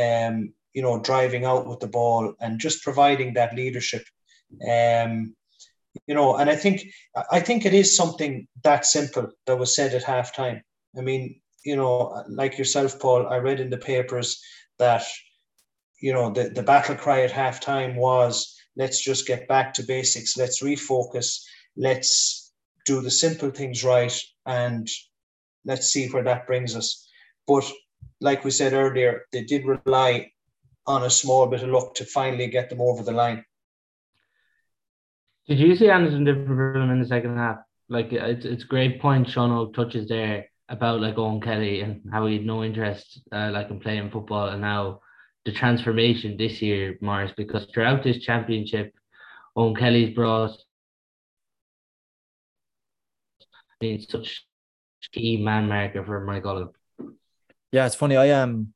um, 0.00 0.52
you 0.72 0.82
know, 0.82 1.00
driving 1.00 1.44
out 1.44 1.66
with 1.66 1.80
the 1.80 1.88
ball 1.88 2.34
and 2.40 2.60
just 2.60 2.84
providing 2.84 3.34
that 3.34 3.56
leadership. 3.56 4.04
Um, 4.68 5.34
you 6.06 6.14
know, 6.14 6.36
and 6.36 6.48
I 6.48 6.56
think 6.56 6.82
I 7.32 7.40
think 7.40 7.66
it 7.66 7.74
is 7.74 7.96
something 7.96 8.46
that 8.62 8.86
simple 8.86 9.30
that 9.46 9.58
was 9.58 9.74
said 9.74 9.94
at 9.94 10.04
halftime. 10.04 10.62
I 10.96 11.00
mean, 11.00 11.40
you 11.64 11.76
know, 11.76 12.24
like 12.28 12.56
yourself, 12.56 13.00
Paul, 13.00 13.26
I 13.26 13.38
read 13.38 13.60
in 13.60 13.70
the 13.70 13.78
papers 13.78 14.40
that 14.78 15.04
you 16.00 16.12
know 16.12 16.30
the, 16.30 16.50
the 16.50 16.62
battle 16.62 16.94
cry 16.94 17.22
at 17.22 17.30
halftime 17.30 17.96
was 17.96 18.58
let's 18.78 19.00
just 19.02 19.26
get 19.26 19.48
back 19.48 19.74
to 19.74 19.82
basics, 19.82 20.36
let's 20.36 20.62
refocus, 20.62 21.44
let's 21.76 22.52
do 22.86 23.02
the 23.02 23.10
simple 23.10 23.50
things 23.50 23.84
right, 23.84 24.16
and 24.46 24.88
let's 25.64 25.88
see 25.88 26.08
where 26.08 26.22
that 26.22 26.46
brings 26.46 26.76
us. 26.76 27.06
But 27.46 27.70
like 28.20 28.44
we 28.44 28.52
said 28.52 28.72
earlier, 28.72 29.22
they 29.32 29.42
did 29.42 29.64
rely 29.66 30.30
on 30.86 31.02
a 31.02 31.10
small 31.10 31.46
bit 31.48 31.62
of 31.62 31.68
luck 31.68 31.94
to 31.96 32.04
finally 32.04 32.46
get 32.46 32.70
them 32.70 32.80
over 32.80 33.02
the 33.02 33.12
line. 33.12 33.44
Did 35.48 35.58
you 35.58 35.74
see 35.74 35.90
anything 35.90 36.24
different 36.24 36.46
from 36.46 36.82
him 36.82 36.90
in 36.90 37.00
the 37.00 37.06
second 37.06 37.36
half? 37.36 37.58
Like 37.88 38.12
it's 38.12 38.44
it's 38.44 38.64
great 38.64 39.00
point 39.00 39.28
Sean 39.28 39.72
touches 39.72 40.08
there 40.08 40.46
about 40.68 41.00
like 41.00 41.16
Owen 41.16 41.40
Kelly 41.40 41.80
and 41.80 42.02
how 42.12 42.26
he 42.26 42.36
had 42.36 42.46
no 42.46 42.62
interest 42.62 43.22
uh, 43.32 43.50
like 43.52 43.70
in 43.70 43.80
playing 43.80 44.10
football 44.10 44.48
and 44.48 44.60
now 44.60 45.00
the 45.48 45.54
transformation 45.54 46.36
this 46.36 46.60
year, 46.60 46.98
Maurice, 47.00 47.32
because 47.34 47.66
throughout 47.72 48.02
this 48.02 48.18
championship, 48.18 48.92
Owen 49.56 49.74
Kelly's 49.74 50.14
brought 50.14 50.52
been 53.80 54.00
such 54.00 54.44
key 55.12 55.38
man 55.38 55.66
marker 55.68 56.04
for 56.04 56.20
Mike 56.20 56.44
Mullen. 56.44 56.68
Yeah, 57.72 57.86
it's 57.86 57.94
funny. 57.94 58.16
I 58.16 58.26
am 58.26 58.50
um, 58.50 58.74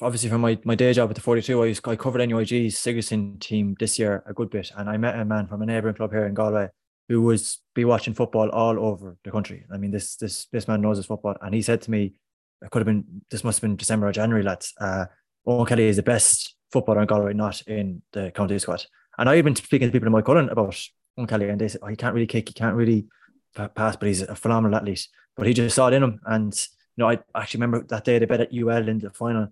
obviously 0.00 0.28
from 0.28 0.42
my, 0.42 0.58
my 0.64 0.76
day 0.76 0.92
job 0.92 1.10
at 1.10 1.16
the 1.16 1.22
42, 1.22 1.60
I, 1.60 1.66
was, 1.68 1.80
I 1.84 1.96
covered 1.96 2.20
NUIG's 2.20 2.78
Sigerson 2.78 3.38
team 3.40 3.74
this 3.80 3.98
year 3.98 4.22
a 4.26 4.32
good 4.32 4.50
bit. 4.50 4.70
And 4.76 4.88
I 4.88 4.96
met 4.96 5.18
a 5.18 5.24
man 5.24 5.48
from 5.48 5.62
a 5.62 5.66
neighbouring 5.66 5.96
club 5.96 6.12
here 6.12 6.26
in 6.26 6.34
Galway 6.34 6.68
who 7.08 7.22
was 7.22 7.58
be 7.74 7.84
watching 7.84 8.14
football 8.14 8.48
all 8.50 8.78
over 8.78 9.16
the 9.24 9.32
country. 9.32 9.64
I 9.72 9.76
mean, 9.76 9.90
this 9.90 10.14
this 10.14 10.46
this 10.52 10.68
man 10.68 10.82
knows 10.82 10.98
his 10.98 11.06
football. 11.06 11.34
And 11.40 11.52
he 11.52 11.62
said 11.62 11.82
to 11.82 11.90
me, 11.90 12.14
it 12.62 12.70
could 12.70 12.80
have 12.80 12.86
been, 12.86 13.22
this 13.30 13.42
must 13.42 13.58
have 13.58 13.68
been 13.68 13.76
December 13.76 14.06
or 14.06 14.12
January, 14.12 14.44
lads. 14.44 14.74
Uh, 14.80 15.06
Owen 15.50 15.66
Kelly 15.66 15.88
is 15.88 15.96
the 15.96 16.02
best 16.02 16.54
footballer 16.72 17.00
in 17.00 17.06
Galway, 17.06 17.34
not 17.34 17.60
in 17.62 18.02
the 18.12 18.30
county 18.30 18.58
squad. 18.58 18.84
And 19.18 19.28
I've 19.28 19.44
been 19.44 19.56
speaking 19.56 19.88
to 19.88 19.92
people 19.92 20.06
in 20.06 20.12
my 20.12 20.22
Moycullen 20.22 20.50
about 20.50 20.76
Owen 21.16 21.26
Kelly, 21.26 21.48
and 21.48 21.60
they 21.60 21.68
said, 21.68 21.80
oh, 21.82 21.88
he 21.88 21.96
can't 21.96 22.14
really 22.14 22.26
kick, 22.26 22.48
he 22.48 22.54
can't 22.54 22.76
really 22.76 23.06
pass, 23.54 23.96
but 23.96 24.06
he's 24.06 24.22
a 24.22 24.34
phenomenal 24.34 24.76
athlete. 24.76 25.08
But 25.36 25.46
he 25.46 25.54
just 25.54 25.76
saw 25.76 25.88
it 25.88 25.94
in 25.94 26.02
him. 26.02 26.20
And, 26.24 26.54
you 26.96 27.02
know, 27.02 27.10
I 27.10 27.18
actually 27.34 27.58
remember 27.58 27.86
that 27.88 28.04
day 28.04 28.18
they 28.18 28.26
bet 28.26 28.40
at 28.40 28.54
UL 28.54 28.88
in 28.88 28.98
the 28.98 29.10
final 29.10 29.48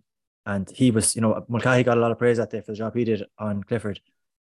and 0.48 0.70
he 0.70 0.90
was, 0.90 1.14
you 1.14 1.20
know, 1.20 1.44
Mulcahy 1.48 1.82
got 1.82 1.98
a 1.98 2.00
lot 2.00 2.10
of 2.10 2.18
praise 2.18 2.38
that 2.38 2.50
day 2.50 2.62
for 2.62 2.72
the 2.72 2.78
job 2.78 2.96
he 2.96 3.04
did 3.04 3.22
on 3.38 3.62
Clifford. 3.62 4.00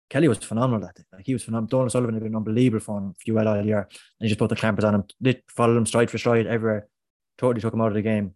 Kelly 0.09 0.29
was 0.29 0.37
phenomenal 0.37 0.79
that 0.79 0.95
day. 0.95 1.03
Like 1.11 1.25
he 1.25 1.33
was 1.33 1.43
phenomenal. 1.43 1.67
Donald 1.67 1.91
Sullivan 1.91 2.13
had 2.13 2.23
been 2.23 2.35
unbelievable 2.35 2.79
for 2.79 2.97
him 2.97 3.13
for 3.13 3.37
UL 3.37 3.45
all 3.45 3.65
year. 3.65 3.79
And 3.79 3.89
he 4.21 4.29
just 4.29 4.39
put 4.39 4.47
the 4.47 4.55
clampers 4.55 4.85
on 4.85 4.95
him, 4.95 5.03
lit, 5.19 5.43
followed 5.49 5.75
him 5.75 5.85
stride 5.85 6.09
for 6.09 6.17
stride 6.17 6.47
everywhere. 6.47 6.87
Totally 7.37 7.59
took 7.59 7.73
him 7.73 7.81
out 7.81 7.89
of 7.89 7.93
the 7.93 8.01
game. 8.01 8.35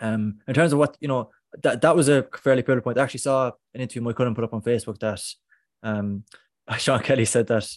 Um, 0.00 0.38
in 0.48 0.54
terms 0.54 0.72
of 0.72 0.78
what, 0.78 0.96
you 0.98 1.08
know, 1.08 1.30
that, 1.62 1.82
that 1.82 1.96
was 1.96 2.08
a 2.08 2.26
fairly 2.36 2.62
pivotal 2.62 2.82
point. 2.82 2.98
I 2.98 3.02
actually 3.02 3.20
saw 3.20 3.52
an 3.74 3.80
interview 3.80 4.02
Moycullen 4.02 4.34
put 4.34 4.44
up 4.44 4.54
on 4.54 4.62
Facebook 4.62 4.98
that 5.00 5.22
um, 5.82 6.24
Sean 6.78 7.00
Kelly 7.00 7.24
said 7.24 7.46
that 7.48 7.68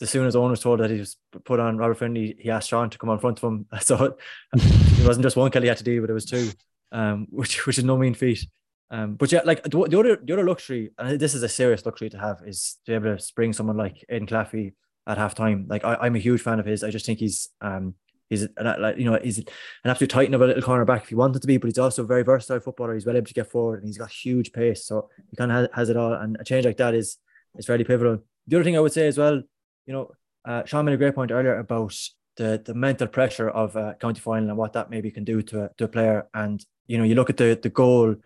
as 0.00 0.10
soon 0.10 0.26
as 0.26 0.36
Owen 0.36 0.50
was 0.50 0.60
told 0.60 0.80
that 0.80 0.90
he 0.90 0.98
was 0.98 1.16
put 1.44 1.60
on 1.60 1.78
Robert 1.78 1.98
Finnerty, 1.98 2.36
he 2.38 2.50
asked 2.50 2.68
Sean 2.68 2.90
to 2.90 2.98
come 2.98 3.10
on 3.10 3.18
front 3.18 3.38
of 3.38 3.44
him. 3.44 3.66
So 3.80 4.16
it 4.54 5.06
wasn't 5.06 5.24
just 5.24 5.36
one 5.36 5.50
Kelly 5.50 5.68
had 5.68 5.78
to 5.78 5.84
deal 5.84 6.00
with, 6.00 6.10
it 6.10 6.14
was 6.14 6.26
two, 6.26 6.50
um, 6.92 7.26
which 7.30 7.66
which 7.66 7.78
is 7.78 7.84
no 7.84 7.96
mean 7.96 8.14
feat. 8.14 8.46
Um, 8.90 9.14
but 9.14 9.32
yeah, 9.32 9.40
like 9.44 9.62
the, 9.62 9.70
the 9.70 9.98
other 9.98 10.16
the 10.22 10.32
other 10.32 10.44
luxury, 10.44 10.92
and 10.98 11.18
this 11.18 11.34
is 11.34 11.42
a 11.42 11.48
serious 11.48 11.84
luxury 11.84 12.10
to 12.10 12.18
have, 12.18 12.42
is 12.46 12.78
to 12.84 12.92
be 12.92 12.94
able 12.94 13.16
to 13.16 13.22
spring 13.22 13.52
someone 13.52 13.76
like 13.76 14.04
Aidan 14.08 14.26
Claffey 14.26 14.74
at 15.06 15.18
halftime. 15.18 15.68
Like 15.68 15.84
I, 15.84 16.06
am 16.06 16.16
a 16.16 16.20
huge 16.20 16.42
fan 16.42 16.60
of 16.60 16.66
his. 16.66 16.84
I 16.84 16.90
just 16.90 17.06
think 17.06 17.18
he's 17.18 17.48
um 17.60 17.94
he's 18.30 18.42
an, 18.42 18.80
like 18.80 18.98
you 18.98 19.04
know 19.04 19.18
he's 19.22 19.38
an 19.38 19.46
absolute 19.84 20.10
titan 20.10 20.34
of 20.34 20.40
a 20.40 20.46
little 20.46 20.62
cornerback 20.62 21.02
if 21.02 21.08
he 21.08 21.14
wanted 21.14 21.42
to 21.42 21.48
be, 21.48 21.56
but 21.56 21.68
he's 21.68 21.78
also 21.78 22.02
a 22.02 22.06
very 22.06 22.22
versatile 22.22 22.60
footballer. 22.60 22.94
He's 22.94 23.06
well 23.06 23.16
able 23.16 23.26
to 23.26 23.34
get 23.34 23.50
forward 23.50 23.80
and 23.80 23.88
he's 23.88 23.98
got 23.98 24.10
huge 24.10 24.52
pace, 24.52 24.86
so 24.86 25.08
he 25.30 25.36
kind 25.36 25.50
of 25.50 25.56
has, 25.56 25.68
has, 25.74 25.88
it 25.90 25.96
all. 25.96 26.12
And 26.12 26.36
a 26.40 26.44
change 26.44 26.64
like 26.64 26.76
that 26.78 26.94
is 26.94 27.18
is 27.56 27.66
fairly 27.66 27.84
pivotal. 27.84 28.18
The 28.46 28.56
other 28.56 28.64
thing 28.64 28.76
I 28.76 28.80
would 28.80 28.92
say 28.92 29.06
as 29.06 29.18
well, 29.18 29.42
you 29.86 29.92
know, 29.92 30.10
uh, 30.44 30.64
Sean 30.64 30.84
made 30.84 30.94
a 30.94 30.98
great 30.98 31.14
point 31.14 31.30
earlier 31.30 31.58
about 31.58 31.94
the 32.36 32.62
the 32.64 32.74
mental 32.74 33.06
pressure 33.06 33.48
of 33.48 33.76
a 33.76 33.96
county 34.00 34.20
final 34.20 34.48
and 34.48 34.58
what 34.58 34.72
that 34.72 34.90
maybe 34.90 35.10
can 35.10 35.24
do 35.24 35.42
to 35.42 35.64
a, 35.64 35.70
to 35.78 35.84
a 35.84 35.88
player. 35.88 36.28
And 36.34 36.64
you 36.86 36.98
know, 36.98 37.04
you 37.04 37.14
look 37.14 37.30
at 37.30 37.36
the 37.36 37.58
the 37.60 37.70
goal 37.70 38.16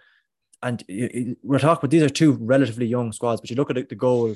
and 0.63 0.83
we're 1.43 1.59
talking 1.59 1.79
about 1.81 1.91
these 1.91 2.03
are 2.03 2.09
two 2.09 2.33
relatively 2.33 2.87
young 2.87 3.13
squads, 3.13 3.41
but 3.41 3.51
you 3.51 3.57
look 3.57 3.71
at 3.71 3.89
the 3.89 3.95
goal 3.95 4.35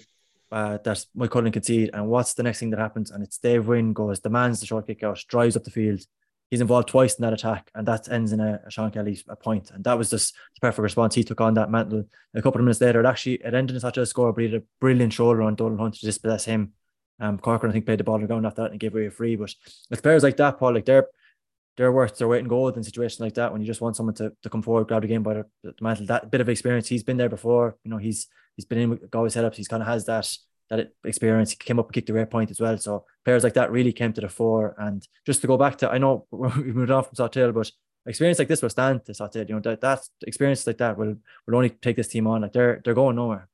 uh, 0.52 0.78
that 0.84 1.04
Moycullen 1.16 1.52
concede, 1.52 1.90
and 1.94 2.06
what's 2.06 2.34
the 2.34 2.42
next 2.42 2.60
thing 2.60 2.70
that 2.70 2.78
happens? 2.78 3.10
And 3.10 3.24
it's 3.24 3.38
Dave 3.38 3.66
Wynn 3.66 3.94
goes, 3.94 4.20
demands 4.20 4.60
the 4.60 4.66
short 4.66 4.86
kick 4.86 5.02
out, 5.02 5.18
drives 5.26 5.56
up 5.56 5.64
the 5.64 5.70
field. 5.70 6.00
He's 6.50 6.60
involved 6.60 6.88
twice 6.88 7.14
in 7.14 7.22
that 7.22 7.32
attack, 7.32 7.70
and 7.74 7.88
that 7.88 8.12
ends 8.12 8.32
in 8.32 8.40
a, 8.40 8.60
a 8.66 8.70
Sean 8.70 8.90
Kelly 8.90 9.18
a 9.28 9.34
point. 9.34 9.70
And 9.70 9.82
that 9.84 9.96
was 9.96 10.10
just 10.10 10.34
the 10.34 10.60
perfect 10.60 10.82
response. 10.82 11.14
He 11.14 11.24
took 11.24 11.40
on 11.40 11.54
that 11.54 11.70
mantle. 11.70 12.04
A 12.34 12.42
couple 12.42 12.60
of 12.60 12.66
minutes 12.66 12.82
later, 12.82 13.00
it 13.00 13.06
actually 13.06 13.36
it 13.36 13.54
ended 13.54 13.74
in 13.74 13.80
such 13.80 13.96
a 13.96 14.04
score, 14.04 14.32
but 14.34 14.44
he 14.44 14.50
had 14.50 14.60
a 14.60 14.64
brilliant 14.78 15.14
shoulder 15.14 15.40
on 15.40 15.54
Donald 15.54 15.80
Hunt 15.80 15.94
to 15.94 16.06
dispossess 16.06 16.44
him. 16.44 16.74
Um, 17.18 17.38
Corcoran, 17.38 17.70
I 17.70 17.72
think, 17.72 17.86
played 17.86 18.00
the 18.00 18.04
ball 18.04 18.18
ground 18.18 18.44
after 18.44 18.62
that 18.62 18.72
and 18.72 18.80
gave 18.80 18.94
away 18.94 19.06
a 19.06 19.10
free. 19.10 19.36
But 19.36 19.54
with 19.88 20.02
players 20.02 20.22
like 20.22 20.36
that, 20.36 20.58
Paul, 20.58 20.74
like 20.74 20.84
they're 20.84 21.06
they're 21.78 21.92
worth 21.92 22.18
their 22.18 22.28
weight 22.28 22.40
in 22.40 22.48
gold 22.48 22.76
in 22.76 22.82
situations 22.82 23.20
like 23.20 23.32
that 23.34 23.50
when 23.50 23.62
you 23.62 23.66
just 23.66 23.80
want 23.80 23.96
someone 23.96 24.14
to, 24.16 24.30
to 24.42 24.50
come 24.50 24.60
forward, 24.60 24.88
grab 24.88 25.00
the 25.00 25.08
game 25.08 25.22
by 25.22 25.34
the, 25.34 25.46
the 25.62 25.72
mantle. 25.80 26.04
That 26.04 26.30
bit 26.30 26.42
of 26.42 26.50
experience, 26.50 26.88
he's 26.88 27.02
been 27.02 27.16
there 27.16 27.30
before. 27.30 27.78
You 27.82 27.90
know, 27.90 27.96
he's 27.96 28.26
he's 28.56 28.64
been 28.64 28.78
in 28.78 28.90
with 28.90 29.10
Galway 29.10 29.28
setups. 29.28 29.56
He's 29.56 29.68
kind 29.68 29.82
of 29.82 29.88
has 29.88 30.04
that 30.06 30.28
that 30.70 30.92
experience. 31.04 31.50
He 31.50 31.56
came 31.56 31.78
up 31.78 31.86
and 31.86 31.94
kicked 31.94 32.06
the 32.06 32.12
great 32.12 32.30
point 32.30 32.50
as 32.50 32.60
well. 32.60 32.78
So 32.78 33.04
players 33.24 33.44
like 33.44 33.54
that 33.54 33.70
really 33.70 33.92
came 33.92 34.12
to 34.14 34.20
the 34.20 34.28
fore. 34.28 34.74
And 34.78 35.06
just 35.26 35.40
to 35.42 35.46
go 35.46 35.56
back 35.56 35.78
to, 35.78 35.90
I 35.90 35.98
know 35.98 36.26
we 36.30 36.72
moved 36.72 36.90
off 36.90 37.08
from 37.08 37.16
Salthill, 37.16 37.52
but 37.52 37.70
experience 38.06 38.38
like 38.38 38.48
this 38.48 38.62
will 38.62 38.70
stand 38.70 39.04
to 39.04 39.12
Salthill. 39.12 39.48
You 39.48 39.56
know 39.56 39.60
that 39.60 39.80
that 39.80 40.00
experience 40.26 40.66
like 40.66 40.78
that 40.78 40.96
will 40.96 41.16
will 41.46 41.56
only 41.56 41.70
take 41.70 41.96
this 41.96 42.08
team 42.08 42.26
on. 42.26 42.42
Like 42.42 42.52
they're 42.52 42.80
they're 42.84 42.94
going 42.94 43.16
nowhere. 43.16 43.48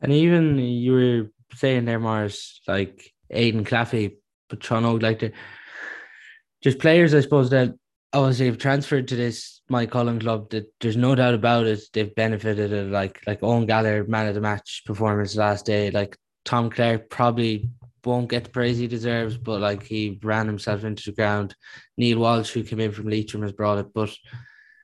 And 0.00 0.12
even 0.12 0.58
you 0.58 0.92
were 0.92 1.30
saying 1.54 1.86
there, 1.86 1.98
Mars, 1.98 2.60
like 2.68 3.14
Aidan 3.30 3.64
Claffey, 3.64 4.16
Sean 4.60 4.98
like 4.98 5.20
the 5.20 5.32
just 6.62 6.78
players, 6.78 7.14
I 7.14 7.20
suppose 7.20 7.50
that 7.50 7.74
obviously 8.16 8.46
have 8.46 8.58
transferred 8.58 9.08
to 9.08 9.16
this 9.16 9.60
Moycullen 9.70 10.20
club. 10.20 10.50
That 10.50 10.72
there's 10.80 10.96
no 10.96 11.14
doubt 11.14 11.34
about 11.34 11.66
it. 11.66 11.80
They've 11.92 12.14
benefited 12.14 12.72
it. 12.72 12.90
Like 12.90 13.20
like 13.26 13.42
Owen 13.42 13.66
Gallagher, 13.66 14.04
man 14.04 14.28
of 14.28 14.34
the 14.34 14.40
match 14.40 14.82
performance 14.86 15.36
last 15.36 15.66
day. 15.66 15.90
Like 15.90 16.16
Tom 16.44 16.70
Clarke 16.70 17.10
probably 17.10 17.70
won't 18.04 18.30
get 18.30 18.44
the 18.44 18.50
praise 18.50 18.78
he 18.78 18.86
deserves, 18.86 19.36
but 19.36 19.60
like 19.60 19.82
he 19.82 20.18
ran 20.22 20.46
himself 20.46 20.84
into 20.84 21.10
the 21.10 21.16
ground. 21.16 21.54
Neil 21.98 22.18
Walsh, 22.18 22.50
who 22.50 22.62
came 22.62 22.80
in 22.80 22.92
from 22.92 23.08
Leitrim, 23.08 23.42
has 23.42 23.52
brought 23.52 23.78
it. 23.78 23.92
But 23.92 24.16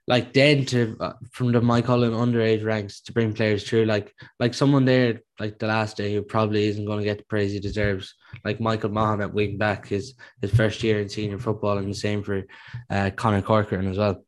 like 0.07 0.33
then 0.33 0.65
to 0.67 0.97
uh, 1.01 1.13
from 1.31 1.53
the 1.53 1.61
Moycullen 1.61 2.13
underage 2.13 2.65
ranks 2.65 3.01
to 3.03 3.13
bring 3.13 3.33
players 3.33 3.65
through, 3.65 3.85
like 3.85 4.13
like 4.41 4.55
someone 4.55 4.85
there 4.85 5.21
like 5.39 5.59
the 5.59 5.69
last 5.69 5.97
day 5.97 6.13
who 6.15 6.23
probably 6.23 6.67
isn't 6.67 6.85
going 6.85 6.99
to 6.99 7.05
get 7.05 7.19
the 7.19 7.25
praise 7.25 7.53
he 7.53 7.61
deserves, 7.61 8.15
like 8.45 8.61
Michael 8.61 8.91
Maughan 8.91 9.23
at 9.23 9.35
wing 9.35 9.59
back 9.59 9.89
his 9.89 10.15
his 10.41 10.51
first 10.51 10.83
year 10.83 11.01
in 11.01 11.09
senior 11.09 11.39
football, 11.39 11.79
and 11.79 11.91
the 11.91 11.95
same 11.95 12.23
for 12.23 12.43
uh, 12.91 13.11
Conor 13.17 13.43
Corcoran 13.43 13.89
as 13.89 13.99
well. 13.99 14.25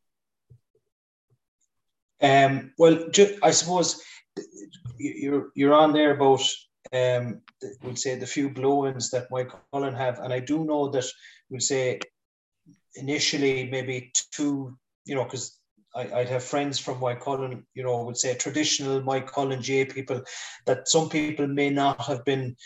Um, 2.21 2.73
well, 2.79 3.09
ju- 3.11 3.39
I 3.43 3.51
suppose 3.51 4.03
you're 4.99 5.51
you're 5.55 5.75
on 5.75 5.93
there 5.93 6.15
about 6.15 6.43
um, 6.93 7.41
we'll 7.83 7.97
say 7.97 8.17
the 8.17 8.27
few 8.27 8.51
blow-ins 8.51 9.11
that 9.11 9.31
Mike 9.31 9.51
Cullen 9.73 9.95
have, 9.95 10.21
and 10.21 10.33
I 10.33 10.41
do 10.41 10.65
know 10.65 10.89
that 10.89 11.07
we'll 11.51 11.61
say 11.61 12.01
initially 12.95 13.69
maybe 13.69 14.13
two, 14.33 14.77
you 15.05 15.15
know, 15.15 15.25
because 15.25 15.59
I, 15.95 16.07
would 16.07 16.29
have 16.29 16.45
friends 16.45 16.79
from 16.79 17.01
Moycullen, 17.01 17.65
you 17.75 17.85
know, 17.85 18.03
would 18.05 18.17
say 18.17 18.35
traditional 18.35 19.01
Moycullen 19.01 19.61
J 19.61 19.85
people 19.85 20.23
that 20.67 20.89
some 20.89 21.09
people 21.09 21.47
may 21.47 21.71
not 21.71 22.01
have 22.03 22.25
been, 22.25 22.57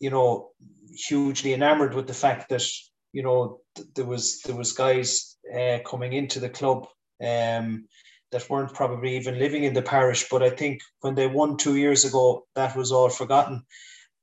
you 0.00 0.10
know, 0.10 0.50
hugely 0.94 1.52
enamored 1.52 1.94
with 1.94 2.06
the 2.06 2.14
fact 2.14 2.48
that 2.50 2.64
you 3.12 3.22
know 3.22 3.60
th- 3.74 3.88
there 3.94 4.04
was 4.04 4.40
there 4.42 4.56
was 4.56 4.72
guys 4.72 5.36
uh, 5.54 5.78
coming 5.86 6.12
into 6.12 6.40
the 6.40 6.48
club 6.48 6.86
um, 7.24 7.86
that 8.32 8.48
weren't 8.50 8.74
probably 8.74 9.16
even 9.16 9.38
living 9.38 9.64
in 9.64 9.74
the 9.74 9.82
parish. 9.82 10.28
But 10.30 10.42
I 10.42 10.50
think 10.50 10.80
when 11.00 11.14
they 11.14 11.26
won 11.26 11.56
two 11.56 11.76
years 11.76 12.04
ago, 12.04 12.46
that 12.54 12.76
was 12.76 12.92
all 12.92 13.08
forgotten. 13.08 13.62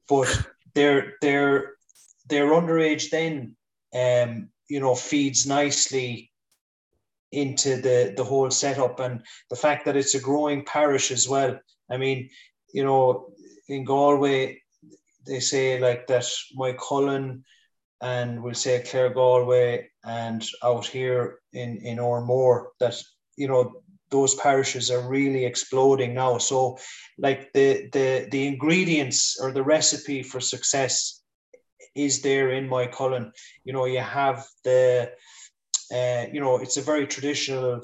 But 0.10 0.28
their 0.76 1.14
their 1.22 1.74
their 2.28 2.48
underage 2.52 3.10
then, 3.10 3.56
um, 3.94 4.50
you 4.70 4.80
know, 4.80 4.96
feeds 4.96 5.48
nicely 5.48 6.32
into 7.32 7.78
the 7.78 8.14
the 8.16 8.24
whole 8.24 8.52
setup 8.52 9.00
and 9.00 9.22
the 9.50 9.56
fact 9.56 9.86
that 9.86 9.96
it's 9.96 10.16
a 10.16 10.20
growing 10.20 10.66
parish 10.66 11.12
as 11.12 11.28
well. 11.28 11.60
I 11.90 11.98
mean, 11.98 12.30
you 12.74 12.84
know, 12.84 13.30
in 13.68 13.86
Galway, 13.86 14.62
they 15.26 15.40
say 15.40 15.80
like 15.80 16.08
that 16.08 16.26
Moycullen 16.58 17.44
and 18.02 18.42
we'll 18.42 18.54
say 18.54 18.82
Claregalway 18.82 19.86
and 20.04 20.46
out 20.64 20.86
here 20.86 21.40
in 21.54 21.78
in 21.78 21.98
Oranmore 21.98 22.68
that 22.80 22.96
you 23.38 23.48
know 23.48 23.84
those 24.10 24.36
parishes 24.36 24.92
are 24.92 25.08
really 25.08 25.46
exploding 25.46 26.14
now. 26.14 26.38
So 26.38 26.78
like 27.18 27.54
the 27.54 27.90
the 27.94 28.28
the 28.32 28.48
ingredients 28.48 29.38
or 29.42 29.52
the 29.52 29.64
recipe 29.64 30.24
for 30.24 30.40
success 30.40 31.22
is 31.96 32.22
there 32.22 32.52
in 32.52 32.70
Moycullen. 32.70 33.32
You 33.64 33.74
know, 33.74 33.86
you 33.86 34.00
have 34.00 34.46
the 34.64 35.12
uh, 35.92 36.26
you 36.32 36.40
know, 36.40 36.58
it's 36.58 36.78
a 36.78 36.82
very 36.82 37.06
traditional, 37.06 37.82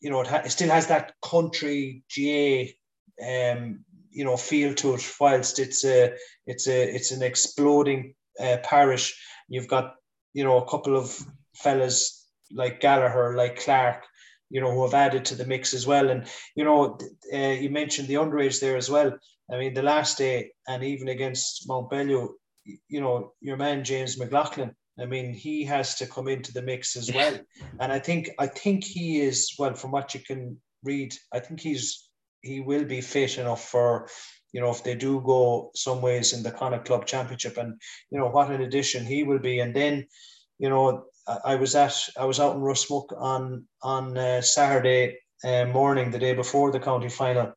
you 0.00 0.10
know, 0.10 0.20
it, 0.22 0.26
ha- 0.26 0.42
it 0.44 0.50
still 0.50 0.70
has 0.70 0.86
that 0.86 1.12
country 1.22 2.02
GA, 2.08 2.74
um, 3.22 3.84
you 4.12 4.24
know, 4.24 4.36
feel 4.36 4.74
to 4.74 4.94
it. 4.94 5.14
Whilst 5.20 5.58
it's 5.58 5.84
a, 5.84 6.14
it's 6.46 6.68
a, 6.68 6.94
it's 6.94 7.10
an 7.10 7.22
exploding 7.22 8.14
uh, 8.38 8.58
parish. 8.62 9.18
You've 9.48 9.68
got, 9.68 9.94
you 10.32 10.44
know, 10.44 10.58
a 10.58 10.68
couple 10.68 10.96
of 10.96 11.18
fellas 11.54 12.26
like 12.52 12.80
Gallagher, 12.80 13.34
like 13.36 13.60
Clark, 13.60 14.04
you 14.50 14.60
know, 14.60 14.70
who 14.70 14.84
have 14.84 14.94
added 14.94 15.24
to 15.26 15.34
the 15.34 15.46
mix 15.46 15.74
as 15.74 15.86
well. 15.86 16.10
And 16.10 16.26
you 16.54 16.64
know, 16.64 16.98
uh, 17.32 17.36
you 17.36 17.70
mentioned 17.70 18.08
the 18.08 18.14
underage 18.14 18.60
there 18.60 18.76
as 18.76 18.90
well. 18.90 19.12
I 19.50 19.58
mean, 19.58 19.74
the 19.74 19.82
last 19.82 20.18
day, 20.18 20.52
and 20.68 20.84
even 20.84 21.08
against 21.08 21.68
Mountbellew, 21.68 22.28
you 22.64 23.00
know, 23.00 23.32
your 23.40 23.56
man 23.56 23.84
James 23.84 24.18
McLaughlin 24.18 24.74
I 25.00 25.06
mean, 25.06 25.32
he 25.32 25.64
has 25.64 25.94
to 25.96 26.06
come 26.06 26.28
into 26.28 26.52
the 26.52 26.62
mix 26.62 26.96
as 26.96 27.12
well. 27.12 27.38
And 27.80 27.92
I 27.92 27.98
think 27.98 28.30
I 28.38 28.46
think 28.46 28.84
he 28.84 29.20
is 29.20 29.54
well 29.58 29.74
from 29.74 29.90
what 29.90 30.14
you 30.14 30.20
can 30.20 30.60
read. 30.84 31.14
I 31.32 31.40
think 31.40 31.60
he's 31.60 32.08
he 32.42 32.60
will 32.60 32.84
be 32.84 33.00
fit 33.00 33.38
enough 33.38 33.68
for 33.68 34.08
you 34.52 34.60
know 34.60 34.70
if 34.70 34.84
they 34.84 34.94
do 34.94 35.20
go 35.24 35.70
some 35.74 36.02
ways 36.02 36.32
in 36.32 36.42
the 36.42 36.50
Connacht 36.50 36.86
Club 36.86 37.06
Championship. 37.06 37.56
And 37.56 37.80
you 38.10 38.18
know 38.18 38.28
what 38.28 38.50
an 38.50 38.62
addition 38.62 39.06
he 39.06 39.22
will 39.22 39.38
be. 39.38 39.60
And 39.60 39.74
then 39.74 40.06
you 40.58 40.68
know 40.68 41.04
I, 41.44 41.54
was 41.54 41.74
at 41.74 41.96
I 42.18 42.24
was 42.24 42.40
out 42.40 42.56
in 42.56 42.60
Rosmuc 42.60 43.12
on 43.16 43.66
on 43.82 44.18
uh, 44.18 44.40
Saturday 44.42 45.18
uh, 45.44 45.64
morning, 45.66 46.10
the 46.10 46.18
day 46.18 46.34
before 46.34 46.70
the 46.70 46.80
county 46.80 47.08
final. 47.08 47.52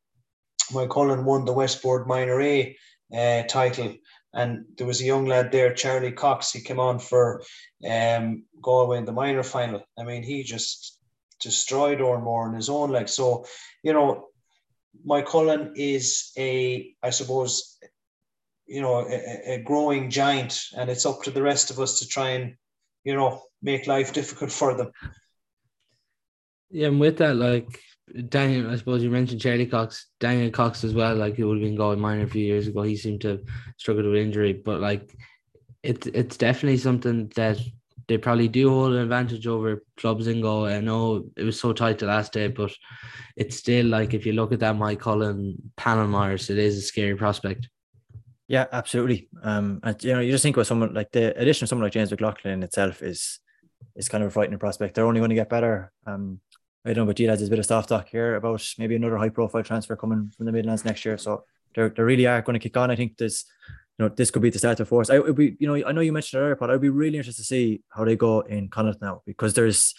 Moycullen 0.71 1.26
won 1.26 1.45
the 1.45 1.54
Westport 1.54 2.08
Minor 2.08 2.41
A 2.41 2.76
uh, 3.15 3.43
title 3.43 3.93
and 4.36 4.65
there 4.78 4.86
was 4.86 5.02
a 5.02 5.06
young 5.06 5.26
lad 5.26 5.52
there, 5.52 5.74
Charlie 5.74 6.12
Cox. 6.12 6.52
He 6.52 6.60
came 6.60 6.80
on 6.80 7.00
for 7.00 7.41
um, 7.89 8.43
Galway 8.62 8.98
in 8.98 9.06
the 9.06 9.13
minor 9.13 9.43
final. 9.43 9.82
I 9.98 10.04
mean, 10.04 10.24
he 10.24 10.43
just 10.43 11.00
destroyed 11.39 12.00
Oranmore 12.00 12.50
in 12.50 12.56
his 12.56 12.69
own 12.69 12.91
like 12.91 13.08
so. 13.08 13.45
You 13.82 13.93
know, 13.93 14.28
Moycullen 15.08 15.71
is 15.75 16.31
a, 16.38 16.93
I 17.01 17.10
suppose, 17.10 17.77
you 18.67 18.81
know, 18.81 19.08
a, 19.08 19.55
a 19.55 19.63
growing 19.63 20.10
giant, 20.10 20.60
and 20.77 20.89
it's 20.89 21.05
up 21.05 21.23
to 21.23 21.31
the 21.31 21.41
rest 21.41 21.71
of 21.71 21.79
us 21.79 21.99
to 21.99 22.08
try 22.08 22.29
and, 22.29 22.55
you 23.03 23.15
know, 23.15 23.41
make 23.62 23.88
life 23.88 24.13
difficult 24.13 24.51
for 24.51 24.75
them. 24.75 24.91
Yeah, 26.69 26.88
and 26.88 26.99
with 26.99 27.17
that, 27.17 27.36
like 27.36 27.79
Daniel, 28.29 28.69
I 28.69 28.75
suppose 28.75 29.03
you 29.03 29.10
mentioned 29.10 29.41
Charlie 29.41 29.65
Cox, 29.65 30.08
Daniel 30.19 30.51
Cox 30.51 30.84
as 30.84 30.93
well. 30.93 31.15
Like 31.15 31.36
he 31.36 31.43
would 31.43 31.58
have 31.58 31.65
been 31.65 31.75
going 31.75 31.99
minor 31.99 32.23
a 32.23 32.27
few 32.27 32.43
years 32.43 32.67
ago. 32.67 32.81
He 32.81 32.97
seemed 32.97 33.21
to 33.21 33.43
struggle 33.77 34.12
with 34.12 34.21
injury, 34.21 34.53
but 34.53 34.79
like 34.79 35.15
it's 35.84 36.08
it's 36.08 36.38
definitely 36.38 36.77
something 36.77 37.31
that 37.36 37.60
they 38.07 38.17
probably 38.17 38.47
do 38.47 38.69
hold 38.69 38.93
an 38.93 38.99
advantage 38.99 39.47
over 39.47 39.83
clubs 39.97 40.27
in 40.27 40.41
Go. 40.41 40.65
I 40.65 40.79
know 40.79 41.25
it 41.35 41.43
was 41.43 41.59
so 41.59 41.73
tight 41.73 41.99
the 41.99 42.05
last 42.05 42.33
day, 42.33 42.47
but 42.47 42.71
it's 43.35 43.57
still 43.57 43.85
like 43.87 44.13
if 44.13 44.25
you 44.25 44.33
look 44.33 44.51
at 44.51 44.59
that 44.59 44.75
Moycullen 44.75 45.55
panel 45.75 46.07
Maurice, 46.07 46.49
it 46.49 46.57
is 46.57 46.77
a 46.77 46.81
scary 46.81 47.15
prospect. 47.15 47.69
Yeah, 48.47 48.65
absolutely. 48.71 49.27
Um, 49.41 49.79
and 49.83 50.03
you 50.03 50.13
know, 50.13 50.19
you 50.19 50.31
just 50.31 50.43
think 50.43 50.55
about 50.55 50.67
someone 50.67 50.93
like 50.93 51.11
the 51.11 51.35
addition 51.39 51.65
of 51.65 51.69
someone 51.69 51.85
like 51.85 51.93
James 51.93 52.11
McLaughlin 52.11 52.53
in 52.53 52.63
itself 52.63 53.01
is 53.01 53.39
is 53.95 54.09
kind 54.09 54.23
of 54.23 54.29
a 54.29 54.31
frightening 54.31 54.59
prospect. 54.59 54.95
They're 54.95 55.05
only 55.05 55.19
going 55.19 55.29
to 55.29 55.35
get 55.35 55.49
better. 55.49 55.91
Um, 56.05 56.39
I 56.85 56.89
don't 56.89 57.03
know, 57.03 57.05
but 57.07 57.15
G-Lads, 57.15 57.39
there's 57.39 57.49
a 57.49 57.49
bit 57.49 57.59
of 57.59 57.65
soft 57.65 57.89
talk 57.89 58.07
here 58.07 58.35
about 58.35 58.63
maybe 58.77 58.95
another 58.95 59.17
high 59.17 59.29
profile 59.29 59.63
transfer 59.63 59.95
coming 59.95 60.31
from 60.35 60.45
the 60.45 60.51
Midlands 60.51 60.85
next 60.85 61.03
year. 61.03 61.17
So 61.17 61.43
they 61.73 61.89
they 61.89 62.03
really 62.03 62.27
are 62.27 62.41
going 62.43 62.53
to 62.53 62.59
kick 62.59 62.77
on. 62.77 62.91
I 62.91 62.95
think 62.95 63.17
this, 63.17 63.45
you 63.97 64.05
know, 64.05 64.10
this 64.10 64.31
could 64.31 64.41
be 64.41 64.49
the 64.49 64.60
start 64.60 64.79
of 64.79 64.88
force. 64.88 65.10
I 65.10 65.19
would 65.19 65.36
be, 65.36 65.55
you 65.60 65.67
know, 65.67 65.88
I 65.88 65.91
know 65.91 66.01
you 66.01 66.12
mentioned 66.12 66.41
earlier, 66.41 66.55
but 66.55 66.69
I'd 66.69 66.81
be 66.81 66.89
really 66.89 67.17
interested 67.17 67.41
to 67.41 67.47
see 67.47 67.81
how 67.89 68.03
they 68.05 68.15
go 68.15 68.41
in 68.41 68.69
Connacht 68.69 69.01
now 69.01 69.21
because 69.25 69.53
there's 69.53 69.93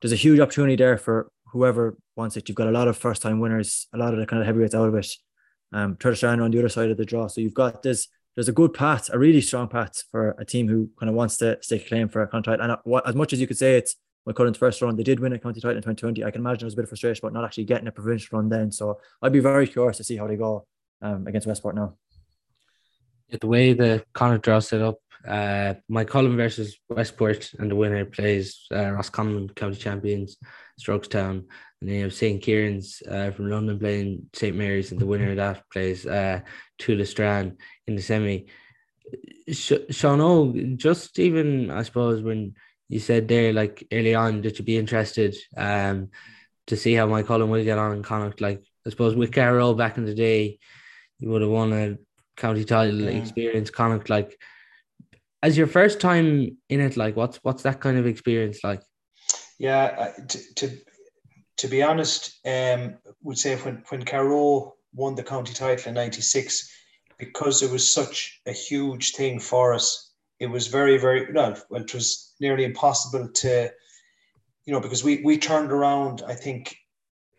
there's 0.00 0.12
a 0.12 0.16
huge 0.16 0.40
opportunity 0.40 0.76
there 0.76 0.98
for 0.98 1.30
whoever 1.52 1.96
wants 2.16 2.36
it. 2.36 2.48
You've 2.48 2.56
got 2.56 2.68
a 2.68 2.72
lot 2.72 2.88
of 2.88 2.96
first 2.96 3.22
time 3.22 3.40
winners, 3.40 3.88
a 3.94 3.98
lot 3.98 4.12
of 4.12 4.20
the 4.20 4.26
kind 4.26 4.40
of 4.40 4.46
heavyweights 4.46 4.74
out 4.74 4.88
of 4.88 4.94
it. 4.94 5.08
Um, 5.72 5.96
Turtlestown 5.96 6.42
on 6.42 6.50
the 6.50 6.58
other 6.58 6.68
side 6.68 6.90
of 6.90 6.96
the 6.96 7.04
draw. 7.04 7.28
So 7.28 7.40
you've 7.40 7.54
got 7.54 7.82
this 7.82 8.08
there's 8.34 8.48
a 8.48 8.52
good 8.52 8.74
path, 8.74 9.08
a 9.12 9.18
really 9.18 9.40
strong 9.40 9.66
path 9.66 10.02
for 10.10 10.36
a 10.38 10.44
team 10.44 10.68
who 10.68 10.90
kind 11.00 11.08
of 11.08 11.16
wants 11.16 11.38
to 11.38 11.56
stake 11.62 11.88
claim 11.88 12.08
for 12.08 12.22
a 12.22 12.28
contract. 12.28 12.60
And 12.60 12.72
uh, 12.72 13.00
as 13.06 13.14
much 13.14 13.32
as 13.32 13.40
you 13.40 13.46
could 13.46 13.56
say 13.56 13.78
it's 13.78 13.96
Cullen's 14.34 14.58
first 14.58 14.82
run. 14.82 14.96
They 14.96 15.02
did 15.02 15.20
win 15.20 15.32
a 15.32 15.38
county 15.38 15.60
title 15.60 15.76
in 15.76 15.82
2020. 15.82 16.24
I 16.24 16.30
can 16.30 16.40
imagine 16.40 16.60
there 16.60 16.66
was 16.66 16.74
a 16.74 16.76
bit 16.76 16.84
of 16.84 16.88
frustration 16.88 17.24
about 17.24 17.32
not 17.32 17.44
actually 17.44 17.64
getting 17.64 17.86
a 17.86 17.92
provincial 17.92 18.38
run 18.38 18.48
then. 18.48 18.72
So 18.72 18.98
I'd 19.22 19.32
be 19.32 19.40
very 19.40 19.66
curious 19.68 19.98
to 19.98 20.04
see 20.04 20.16
how 20.16 20.26
they 20.26 20.36
go 20.36 20.66
um, 21.00 21.26
against 21.26 21.46
Westport 21.46 21.76
now. 21.76 21.94
The 23.30 23.46
way 23.46 23.72
the 23.72 24.04
Connacht 24.14 24.44
draw 24.44 24.60
set 24.60 24.82
up, 24.82 24.98
uh, 25.26 25.74
Moycullen 25.90 26.36
versus 26.36 26.78
Westport, 26.88 27.52
and 27.58 27.70
the 27.70 27.76
winner 27.76 28.04
plays 28.04 28.66
uh, 28.72 28.90
Roscommon 28.92 29.48
County 29.48 29.76
Champions, 29.76 30.36
Strokestown, 30.80 31.44
and 31.80 31.90
then 31.90 31.96
you 31.96 32.02
have 32.04 32.14
St. 32.14 32.40
Kieran's 32.40 33.02
uh, 33.10 33.30
from 33.32 33.50
London 33.50 33.78
playing 33.78 34.30
St. 34.32 34.56
Mary's, 34.56 34.92
and 34.92 35.00
the 35.00 35.06
winner 35.06 35.30
of 35.30 35.36
that 35.36 35.62
plays 35.72 36.06
uh, 36.06 36.40
Strand 36.78 37.58
in 37.86 37.96
the 37.96 38.02
semi. 38.02 38.46
Sean 39.50 40.20
O, 40.20 40.52
just 40.76 41.18
even 41.18 41.70
I 41.70 41.82
suppose 41.82 42.22
when 42.22 42.54
you 42.88 42.98
said 42.98 43.28
there 43.28 43.52
like 43.52 43.86
early 43.92 44.14
on 44.14 44.42
that 44.42 44.58
you'd 44.58 44.66
be 44.66 44.78
interested 44.78 45.36
um 45.56 46.10
to 46.66 46.76
see 46.76 46.94
how 46.94 47.06
Moycullen 47.06 47.48
will 47.48 47.62
get 47.62 47.78
on 47.78 47.92
in 47.92 48.02
Connacht. 48.02 48.40
Like 48.40 48.64
I 48.86 48.90
suppose 48.90 49.14
with 49.14 49.30
Carraroe 49.30 49.76
back 49.76 49.96
in 49.98 50.04
the 50.04 50.14
day, 50.14 50.58
you 51.18 51.30
would 51.30 51.42
have 51.42 51.50
won 51.50 51.72
a 51.72 51.96
county 52.36 52.64
title 52.64 53.00
yeah. 53.00 53.10
experience. 53.10 53.70
Connacht, 53.70 54.10
like 54.10 54.38
as 55.42 55.56
your 55.56 55.66
first 55.66 56.00
time 56.00 56.56
in 56.68 56.80
it, 56.80 56.96
like 56.96 57.16
what's 57.16 57.38
what's 57.38 57.62
that 57.62 57.80
kind 57.80 57.98
of 57.98 58.06
experience 58.06 58.60
like? 58.64 58.82
Yeah, 59.58 60.12
to 60.28 60.54
to, 60.56 60.78
to 61.58 61.68
be 61.68 61.82
honest, 61.82 62.38
um, 62.46 62.96
would 63.22 63.38
say 63.38 63.56
when 63.56 63.82
when 63.88 64.04
Carraroe 64.04 64.72
won 64.92 65.14
the 65.14 65.22
county 65.22 65.54
title 65.54 65.88
in 65.88 65.94
'96, 65.94 66.70
because 67.18 67.62
it 67.62 67.70
was 67.70 67.88
such 67.88 68.40
a 68.46 68.52
huge 68.52 69.12
thing 69.12 69.38
for 69.38 69.72
us, 69.72 70.12
it 70.40 70.46
was 70.46 70.66
very 70.68 70.98
very 70.98 71.32
no, 71.32 71.56
well, 71.70 71.82
it 71.82 71.94
was 71.94 72.34
nearly 72.40 72.64
impossible 72.64 73.28
to, 73.28 73.70
you 74.64 74.72
know, 74.72 74.80
because 74.80 75.04
we 75.04 75.22
we 75.24 75.38
turned 75.38 75.72
around. 75.72 76.22
I 76.26 76.34
think, 76.34 76.76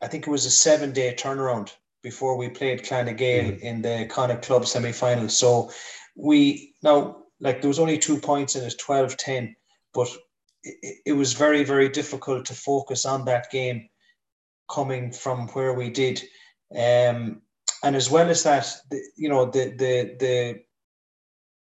I 0.01 0.07
think 0.07 0.27
it 0.27 0.31
was 0.31 0.45
a 0.45 0.51
seven 0.51 0.91
day 0.91 1.13
turnaround 1.13 1.71
before 2.07 2.37
we 2.37 2.47
played 2.47 2.85
Clanagale 2.85 3.51
mm. 3.51 3.59
in 3.59 3.81
the 3.81 4.07
Connacht 4.09 4.45
Club 4.45 4.65
semi 4.65 4.93
final. 4.93 5.27
So 5.27 5.69
we 6.15 6.73
now 6.81 7.17
like 7.41 7.59
there 7.59 7.67
was 7.67 7.79
only 7.79 7.97
two 7.97 8.17
points 8.17 8.55
in 8.55 8.63
it, 8.63 8.81
12-10, 8.87 9.53
but 9.93 10.07
it, 10.63 10.95
it 11.05 11.13
was 11.21 11.33
very 11.33 11.65
very 11.65 11.89
difficult 11.89 12.45
to 12.45 12.53
focus 12.53 13.05
on 13.05 13.25
that 13.25 13.51
game 13.51 13.89
coming 14.71 15.11
from 15.11 15.49
where 15.49 15.73
we 15.73 15.89
did. 15.89 16.23
Um, 16.73 17.41
and 17.83 17.93
as 17.95 18.09
well 18.09 18.29
as 18.29 18.43
that, 18.43 18.65
the, 18.89 19.01
you 19.17 19.27
know, 19.27 19.43
the 19.45 19.65
the 19.83 19.93
the 20.23 20.35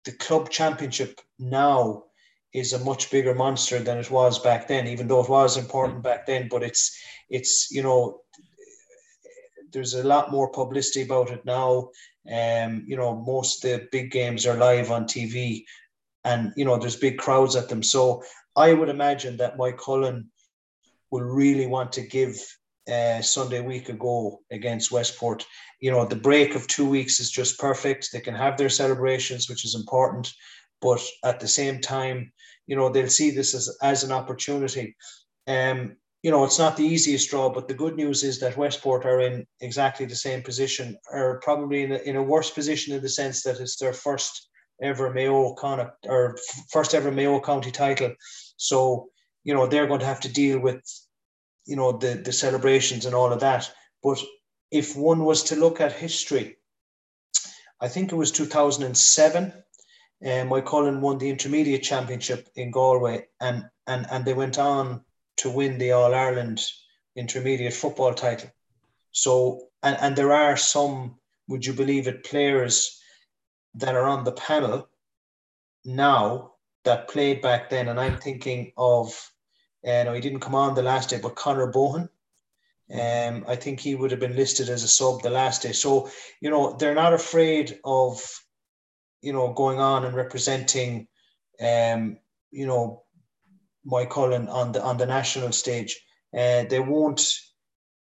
the 0.05 0.13
club 0.25 0.51
championship 0.51 1.23
now 1.39 2.05
is 2.53 2.75
a 2.75 2.85
much 2.85 3.11
bigger 3.11 3.35
monster 3.35 3.79
than 3.79 3.97
it 3.97 4.11
was 4.11 4.39
back 4.39 4.69
then, 4.69 4.87
even 4.89 5.09
though 5.09 5.23
it 5.25 5.31
was 5.31 5.57
important 5.57 6.03
back 6.03 6.27
then. 6.27 6.49
But 6.51 6.63
it's 6.63 6.85
it's 7.31 7.71
you 7.71 7.83
know 7.83 8.21
there's 9.75 9.95
a 9.95 10.05
lot 10.05 10.31
more 10.31 10.51
publicity 10.51 11.03
about 11.03 11.31
it 11.31 11.45
now. 11.45 11.91
Um, 12.33 12.85
you 12.87 12.97
know, 12.97 13.15
most 13.17 13.63
of 13.65 13.71
the 13.71 13.89
big 13.93 14.11
games 14.11 14.47
are 14.47 14.57
live 14.57 14.91
on 14.91 15.05
TV, 15.05 15.65
and 16.25 16.53
you 16.57 16.65
know 16.65 16.79
there's 16.79 16.97
big 16.97 17.19
crowds 17.19 17.57
at 17.57 17.69
them. 17.69 17.83
So 17.83 18.23
I 18.57 18.73
would 18.73 18.89
imagine 18.89 19.37
that 19.39 19.59
Moycullen 19.59 20.29
will 21.11 21.23
really 21.23 21.67
want 21.67 21.93
to 21.93 22.03
give 22.03 22.37
uh, 22.91 23.21
Sunday 23.21 23.61
week 23.61 23.89
ago 23.89 24.41
against 24.51 24.93
Westport. 24.93 25.45
You 25.81 25.91
know, 25.91 26.05
the 26.07 26.17
break 26.17 26.55
of 26.55 26.67
two 26.67 26.89
weeks 26.89 27.21
is 27.21 27.31
just 27.31 27.59
perfect. 27.59 28.11
They 28.13 28.21
can 28.21 28.35
have 28.35 28.57
their 28.57 28.71
celebrations, 28.71 29.49
which 29.49 29.65
is 29.65 29.75
important, 29.75 30.33
but 30.81 31.03
at 31.25 31.41
the 31.41 31.49
same 31.49 31.81
time, 31.81 32.33
you 32.67 32.77
know, 32.77 32.89
they'll 32.89 33.09
see 33.09 33.31
this 33.31 33.55
as, 33.55 33.77
as 33.83 34.05
an 34.05 34.13
opportunity. 34.13 34.97
Um, 35.47 35.97
you 36.25 36.31
know, 36.31 36.43
it's 36.43 36.59
not 36.59 36.79
the 36.79 36.87
easiest 36.87 37.29
draw, 37.29 37.51
but 37.51 37.69
the 37.69 37.75
good 37.75 37.97
news 37.97 38.23
is 38.23 38.41
that 38.41 38.57
Westport 38.57 39.05
are 39.05 39.21
in 39.21 39.47
exactly 39.61 40.07
the 40.07 40.17
same 40.17 40.41
position, 40.41 40.97
or 41.13 41.39
probably 41.41 41.83
in 41.83 41.93
a, 41.93 41.97
in 41.97 42.17
a 42.17 42.23
worse 42.23 42.49
position 42.49 42.95
in 42.95 43.03
the 43.03 43.11
sense 43.11 43.43
that 43.43 43.61
it's 43.61 43.77
their 43.77 43.93
first 43.93 44.49
ever 44.83 45.13
Mayo 45.13 45.53
Connacht 45.53 46.07
or 46.09 46.39
first 46.73 46.95
ever 46.95 47.13
Mayo 47.13 47.41
County 47.41 47.71
title. 47.71 48.15
So, 48.57 49.11
you 49.45 49.53
know, 49.53 49.67
they're 49.67 49.87
going 49.87 50.01
to 50.01 50.07
have 50.07 50.21
to 50.21 50.33
deal 50.33 50.59
with 50.59 50.83
you 51.67 51.77
know 51.77 51.93
the 51.93 52.15
the 52.15 52.33
celebrations 52.33 53.05
and 53.05 53.15
all 53.15 53.31
of 53.31 53.41
that. 53.41 53.71
But 54.03 54.19
if 54.71 54.97
one 54.97 55.27
was 55.27 55.43
to 55.45 55.57
look 55.57 55.79
at 55.83 55.93
history, 55.93 56.57
I 57.83 57.89
think 57.89 58.13
it 58.13 58.17
was 58.17 58.33
2007. 58.33 59.45
Um, 59.45 60.49
Moycullen 60.49 61.01
won 61.01 61.19
the 61.19 61.29
intermediate 61.29 61.83
championship 61.83 62.49
in 62.57 62.71
Galway, 62.71 63.27
and 63.43 63.67
and 63.87 64.07
and 64.11 64.25
they 64.25 64.33
went 64.33 64.59
on 64.59 65.05
to 65.45 65.51
win 65.51 65.77
the 65.77 65.93
All 65.93 66.15
Ireland 66.15 66.61
intermediate 67.15 67.75
football 67.75 68.15
title. 68.15 68.51
So 69.13 69.69
and 69.83 69.97
and 70.01 70.17
there 70.17 70.33
are 70.33 70.57
some, 70.57 71.17
would 71.49 71.65
you 71.67 71.75
believe 71.75 72.09
it, 72.09 72.25
players 72.25 72.99
that 73.75 73.95
are 73.95 74.07
on 74.07 74.25
the 74.25 74.33
panel 74.33 74.89
now 75.85 76.53
that 76.85 77.09
played 77.09 77.43
back 77.43 77.69
then, 77.69 77.89
and 77.89 78.01
I'm 78.01 78.17
thinking 78.17 78.73
of 78.77 79.31
uh, 79.87 80.03
no, 80.05 80.15
he 80.15 80.21
didn't 80.23 80.41
come 80.41 80.55
on 80.55 80.75
the 80.75 80.83
last 80.83 81.11
day, 81.11 81.19
but 81.21 81.37
Conor 81.37 81.71
Bohan. 81.71 82.09
Um, 82.91 83.45
I 83.47 83.57
think 83.57 83.81
he 83.81 83.95
would 83.95 84.11
have 84.11 84.21
been 84.21 84.37
listed 84.37 84.71
as 84.71 84.83
a 84.83 84.89
sub 84.89 85.21
the 85.21 85.31
last 85.31 85.63
day. 85.63 85.73
So, 85.73 86.11
you 86.41 86.51
know, 86.51 86.77
they're 86.79 86.95
not 86.95 87.13
afraid 87.13 87.79
of, 87.85 88.23
you 89.21 89.33
know, 89.33 89.53
going 89.53 89.79
on 89.81 90.05
and 90.05 90.15
representing, 90.15 91.09
um, 91.61 92.19
you 92.51 92.67
know, 92.67 93.04
Moycullen 93.87 94.49
on 94.49 94.73
the 94.73 94.83
on 94.83 94.97
the 94.97 95.07
national 95.07 95.53
stage. 95.53 96.01
Uh, 96.37 96.65
they 96.65 96.81
won't 96.81 97.21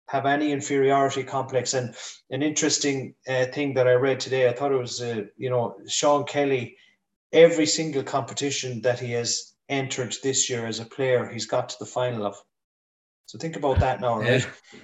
have 0.07 0.25
any 0.25 0.51
inferiority 0.51 1.23
complex. 1.23 1.73
And 1.73 1.95
an 2.29 2.43
interesting 2.43 3.15
uh, 3.27 3.45
thing 3.45 3.73
that 3.75 3.87
I 3.87 3.93
read 3.93 4.19
today, 4.19 4.47
I 4.47 4.53
thought 4.53 4.71
it 4.71 4.77
was, 4.77 5.01
uh, 5.01 5.23
you 5.37 5.49
know, 5.49 5.75
Sean 5.87 6.25
Kelly. 6.25 6.77
Every 7.31 7.65
single 7.65 8.03
competition 8.03 8.81
that 8.81 8.99
he 8.99 9.13
has 9.13 9.53
entered 9.69 10.15
this 10.21 10.49
year 10.49 10.67
as 10.67 10.79
a 10.79 10.85
player 10.85 11.27
he's 11.27 11.47
got 11.47 11.69
to 11.69 11.75
the 11.79 11.85
final 11.85 12.27
of. 12.27 12.35
So 13.25 13.39
think 13.39 13.55
about 13.55 13.79
that 13.79 14.01
now, 14.01 14.19
right? 14.19 14.41
Yeah. 14.41 14.79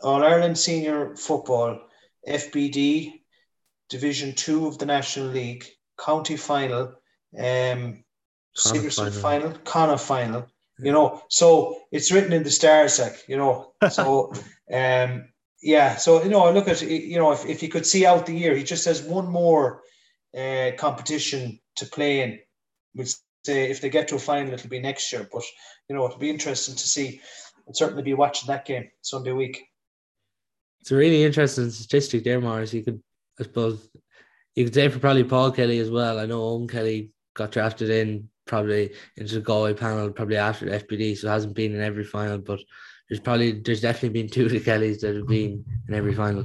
All 0.00 0.22
Ireland 0.22 0.56
Senior 0.56 1.16
Football, 1.16 1.80
FBD, 2.28 3.22
Division 3.88 4.34
Two 4.34 4.68
of 4.68 4.78
the 4.78 4.86
National 4.86 5.26
League, 5.26 5.64
County 5.98 6.36
Final, 6.36 6.94
um, 7.36 8.04
Sigerson 8.58 9.12
final, 9.12 9.52
Connacht 9.64 10.02
final. 10.02 10.46
You 10.80 10.92
know, 10.92 11.22
so 11.28 11.80
it's 11.90 12.12
written 12.12 12.32
in 12.32 12.44
the 12.44 12.50
stars, 12.50 13.00
like 13.00 13.28
you 13.28 13.36
know. 13.36 13.72
So, 13.90 14.32
um, 14.72 15.28
yeah. 15.60 15.96
So 15.96 16.22
you 16.22 16.30
know, 16.30 16.44
I 16.44 16.52
look 16.52 16.68
at 16.68 16.82
you 16.82 17.18
know 17.18 17.32
if, 17.32 17.44
if 17.46 17.60
he 17.60 17.68
could 17.68 17.86
see 17.86 18.06
out 18.06 18.26
the 18.26 18.34
year, 18.34 18.54
he 18.54 18.62
just 18.62 18.84
has 18.84 19.02
one 19.02 19.28
more 19.28 19.82
uh, 20.36 20.70
competition 20.78 21.58
to 21.76 21.86
play 21.86 22.22
in, 22.22 22.38
which 22.94 23.14
say 23.44 23.70
if 23.70 23.80
they 23.80 23.90
get 23.90 24.08
to 24.08 24.16
a 24.16 24.20
final, 24.20 24.52
it'll 24.54 24.70
be 24.70 24.80
next 24.80 25.12
year. 25.12 25.28
But 25.32 25.42
you 25.88 25.96
know, 25.96 26.06
it'll 26.06 26.18
be 26.18 26.30
interesting 26.30 26.76
to 26.76 26.88
see. 26.88 27.20
I'll 27.66 27.74
certainly 27.74 28.02
be 28.02 28.14
watching 28.14 28.46
that 28.46 28.64
game 28.64 28.88
Sunday 29.02 29.32
week. 29.32 29.64
It's 30.80 30.92
a 30.92 30.96
really 30.96 31.24
interesting 31.24 31.70
statistic 31.70 32.24
there, 32.24 32.40
Maurice. 32.40 32.72
You 32.72 32.84
could, 32.84 33.02
I 33.38 33.42
suppose, 33.42 33.90
you 34.54 34.64
could 34.64 34.74
say 34.74 34.88
for 34.88 35.00
probably 35.00 35.24
Paul 35.24 35.50
Kelly 35.50 35.80
as 35.80 35.90
well. 35.90 36.18
I 36.18 36.26
know 36.26 36.42
Owen 36.42 36.68
Kelly 36.68 37.10
got 37.34 37.50
drafted 37.50 37.90
in 37.90 38.28
probably 38.48 38.92
into 39.16 39.34
the 39.34 39.40
Galway 39.40 39.74
panel 39.74 40.10
probably 40.10 40.36
after 40.36 40.64
the 40.64 40.78
FBD, 40.78 41.16
so 41.16 41.28
hasn't 41.28 41.54
been 41.54 41.74
in 41.74 41.80
every 41.80 42.04
final, 42.04 42.38
but 42.38 42.60
there's 43.08 43.20
probably 43.20 43.52
there's 43.52 43.80
definitely 43.80 44.20
been 44.20 44.30
two 44.30 44.46
of 44.46 44.50
the 44.50 44.60
Kellys 44.60 45.00
that 45.00 45.14
have 45.14 45.28
been 45.28 45.64
in 45.88 45.94
every 45.94 46.14
final 46.14 46.44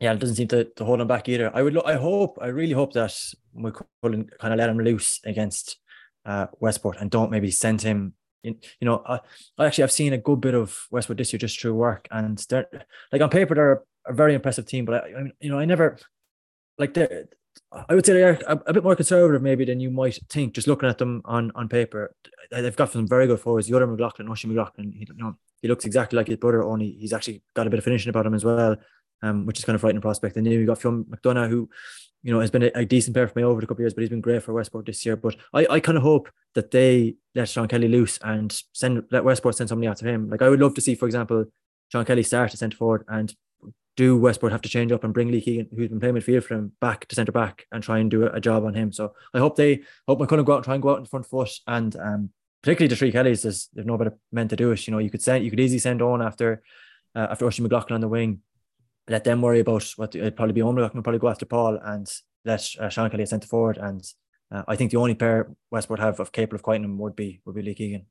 yeah, 0.00 0.12
it 0.12 0.20
doesn't 0.20 0.36
seem 0.36 0.48
to, 0.48 0.64
to 0.64 0.84
hold 0.84 1.00
him 1.00 1.08
back 1.08 1.28
either. 1.28 1.50
I 1.54 1.62
would, 1.62 1.76
I 1.84 1.94
hope, 1.94 2.38
I 2.40 2.46
really 2.46 2.72
hope 2.72 2.92
that 2.92 3.12
Moycullen 3.56 4.30
kind 4.38 4.54
of 4.54 4.58
let 4.58 4.70
him 4.70 4.78
loose 4.78 5.20
against 5.24 5.78
uh, 6.24 6.46
Westport 6.60 6.98
and 7.00 7.10
don't 7.10 7.30
maybe 7.30 7.50
send 7.50 7.82
him. 7.82 8.14
In, 8.44 8.56
you 8.80 8.86
know, 8.86 9.02
I, 9.04 9.18
I 9.58 9.66
actually 9.66 9.82
have 9.82 9.92
seen 9.92 10.12
a 10.12 10.18
good 10.18 10.40
bit 10.40 10.54
of 10.54 10.86
Westport 10.92 11.18
this 11.18 11.32
year 11.32 11.38
just 11.38 11.60
through 11.60 11.74
work, 11.74 12.06
and 12.12 12.38
they're 12.48 12.68
like 13.10 13.20
on 13.20 13.30
paper 13.30 13.56
they're 13.56 13.82
a 14.06 14.12
very 14.12 14.34
impressive 14.34 14.66
team. 14.66 14.84
But 14.84 15.04
I, 15.04 15.08
I 15.08 15.22
mean, 15.22 15.32
you 15.40 15.50
know, 15.50 15.58
I 15.58 15.64
never 15.64 15.98
like 16.78 16.94
they 16.94 17.24
I 17.70 17.94
would 17.94 18.06
say 18.06 18.14
they're 18.14 18.40
a, 18.46 18.60
a, 18.66 18.72
bit 18.72 18.82
more 18.82 18.96
conservative 18.96 19.42
maybe 19.42 19.64
than 19.64 19.78
you 19.78 19.90
might 19.90 20.18
think. 20.30 20.54
Just 20.54 20.66
looking 20.66 20.88
at 20.88 20.98
them 20.98 21.20
on 21.24 21.52
on 21.54 21.68
paper, 21.68 22.14
they've 22.50 22.74
got 22.74 22.92
some 22.92 23.06
very 23.06 23.26
good 23.26 23.40
forwards. 23.40 23.66
The 23.66 23.76
other 23.76 23.86
McLaughlin, 23.86 24.28
Oisin 24.28 24.48
McLaughlin, 24.48 24.92
he, 24.92 25.00
you 25.00 25.22
know, 25.22 25.36
he 25.60 25.68
looks 25.68 25.84
exactly 25.84 26.16
like 26.16 26.28
his 26.28 26.38
brother. 26.38 26.62
Only 26.62 26.92
he's 26.92 27.12
actually 27.12 27.42
got 27.54 27.66
a 27.66 27.70
bit 27.70 27.78
of 27.78 27.84
finishing 27.84 28.10
about 28.10 28.26
him 28.26 28.34
as 28.34 28.44
well 28.44 28.76
um, 29.22 29.46
which 29.46 29.58
is 29.58 29.64
kind 29.64 29.74
of 29.74 29.80
frightening 29.80 30.02
prospect. 30.02 30.36
And 30.36 30.46
then 30.46 30.52
you 30.52 30.66
got 30.66 30.80
Phil 30.80 31.04
McDonough, 31.04 31.48
who, 31.48 31.68
you 32.22 32.32
know, 32.32 32.40
has 32.40 32.50
been 32.50 32.64
a, 32.64 32.70
a, 32.74 32.84
decent 32.84 33.14
player 33.14 33.28
for 33.28 33.38
me 33.38 33.44
over 33.44 33.60
the 33.60 33.66
couple 33.66 33.80
of 33.80 33.84
years, 33.84 33.94
but 33.94 34.00
he's 34.02 34.10
been 34.10 34.20
great 34.20 34.42
for 34.42 34.52
Westport 34.52 34.86
this 34.86 35.04
year. 35.04 35.16
But 35.16 35.36
I, 35.52 35.66
I 35.70 35.80
kind 35.80 35.96
of 35.96 36.02
hope 36.02 36.30
that 36.54 36.70
they 36.70 37.16
let 37.34 37.48
Sean 37.48 37.68
Kelly 37.68 37.88
loose 37.88 38.18
and 38.22 38.60
send 38.72 39.04
let 39.10 39.24
Westport 39.24 39.56
send 39.56 39.68
somebody 39.68 39.88
after 39.88 40.08
him. 40.08 40.28
Like 40.28 40.42
I 40.42 40.48
would 40.48 40.60
love 40.60 40.74
to 40.74 40.80
see, 40.80 40.94
for 40.94 41.06
example, 41.06 41.46
Sean 41.90 42.04
Kelly 42.04 42.22
start 42.22 42.52
at 42.52 42.58
centre 42.58 42.76
forward 42.76 43.04
and 43.08 43.34
do 43.98 44.16
Westport 44.16 44.52
have 44.52 44.62
to 44.62 44.68
change 44.68 44.92
up 44.92 45.04
and 45.04 45.12
bring 45.12 45.30
Lee 45.30 45.42
Keegan, 45.42 45.68
who's 45.74 45.88
been 45.88 46.00
playing 46.00 46.14
midfield 46.14 46.44
for 46.44 46.54
him, 46.54 46.72
back 46.80 47.06
to 47.06 47.14
centre 47.14 47.32
back 47.32 47.66
and 47.72 47.82
try 47.82 47.98
and 47.98 48.10
do 48.10 48.26
a, 48.26 48.40
job 48.40 48.64
on 48.64 48.72
him. 48.72 48.92
So 48.92 49.12
I 49.34 49.38
hope 49.38 49.56
they 49.56 49.82
hope 50.06 50.20
Moycullen 50.20 50.44
go 50.44 50.52
out 50.52 50.58
and 50.58 50.64
try 50.64 50.74
and 50.74 50.82
go 50.82 50.90
out 50.90 51.00
in 51.00 51.04
front 51.04 51.26
foot 51.26 51.50
and 51.66 51.94
um, 51.96 52.30
particularly 52.62 52.88
the 52.88 52.96
three 52.96 53.12
Kellys, 53.12 53.42
there's, 53.42 53.68
there's 53.74 53.86
no 53.86 53.98
better 53.98 54.16
men 54.32 54.48
to 54.48 54.56
do 54.56 54.70
it. 54.70 54.86
You 54.86 54.92
know, 54.92 54.98
you 54.98 55.10
could 55.10 55.22
send 55.22 55.44
you 55.44 55.50
could 55.50 55.60
easily 55.60 55.80
send 55.80 56.00
on 56.00 56.22
after 56.22 56.62
uh, 57.14 57.26
after 57.30 57.44
Oisin 57.44 57.64
McLaughlin 57.64 57.96
on 57.96 58.00
the 58.00 58.08
wing 58.08 58.40
let 59.08 59.24
them 59.24 59.42
worry 59.42 59.60
about 59.60 59.84
what 59.96 60.14
it'd 60.14 60.36
probably 60.36 60.52
be 60.52 60.62
Omar 60.62 60.88
can 60.90 61.02
probably 61.02 61.18
go 61.18 61.28
after 61.28 61.46
Paul 61.46 61.78
and 61.82 62.10
let 62.44 62.68
uh, 62.78 62.88
Sean 62.88 63.10
Kelly 63.10 63.26
centre 63.26 63.48
forward. 63.48 63.78
And 63.78 64.04
uh, 64.50 64.62
I 64.68 64.76
think 64.76 64.90
the 64.90 64.98
only 64.98 65.14
pair 65.14 65.50
Westport 65.70 66.00
have 66.00 66.20
of 66.20 66.32
capable 66.32 66.56
of 66.56 66.62
quieting 66.62 66.84
him 66.84 66.98
would 66.98 67.16
be 67.16 67.40
would 67.44 67.54
be 67.54 67.62
Lee 67.62 67.74
Keegan. 67.74 68.06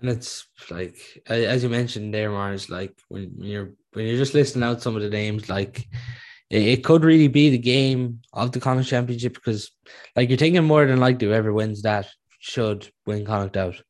And 0.00 0.10
it's 0.10 0.46
like 0.70 0.96
as 1.26 1.62
you 1.62 1.68
mentioned 1.68 2.12
there, 2.12 2.30
Maurice, 2.30 2.68
like 2.68 2.98
when 3.08 3.34
you're 3.38 3.72
when 3.96 4.06
you're 4.06 4.18
just 4.18 4.34
listing 4.34 4.62
out 4.62 4.82
some 4.82 4.94
of 4.94 5.00
the 5.00 5.08
names, 5.08 5.48
like 5.48 5.88
it, 6.50 6.62
it 6.62 6.84
could 6.84 7.02
really 7.02 7.28
be 7.28 7.48
the 7.48 7.58
game 7.58 8.20
of 8.34 8.52
the 8.52 8.60
Connacht 8.60 8.88
Championship 8.88 9.32
because 9.32 9.70
like 10.14 10.28
you're 10.28 10.36
thinking 10.36 10.64
more 10.64 10.84
than 10.84 11.00
likely 11.00 11.26
whoever 11.26 11.50
wins 11.50 11.80
that 11.82 12.06
should 12.38 12.90
win 13.06 13.24
Connacht 13.24 13.56
out. 13.56 13.82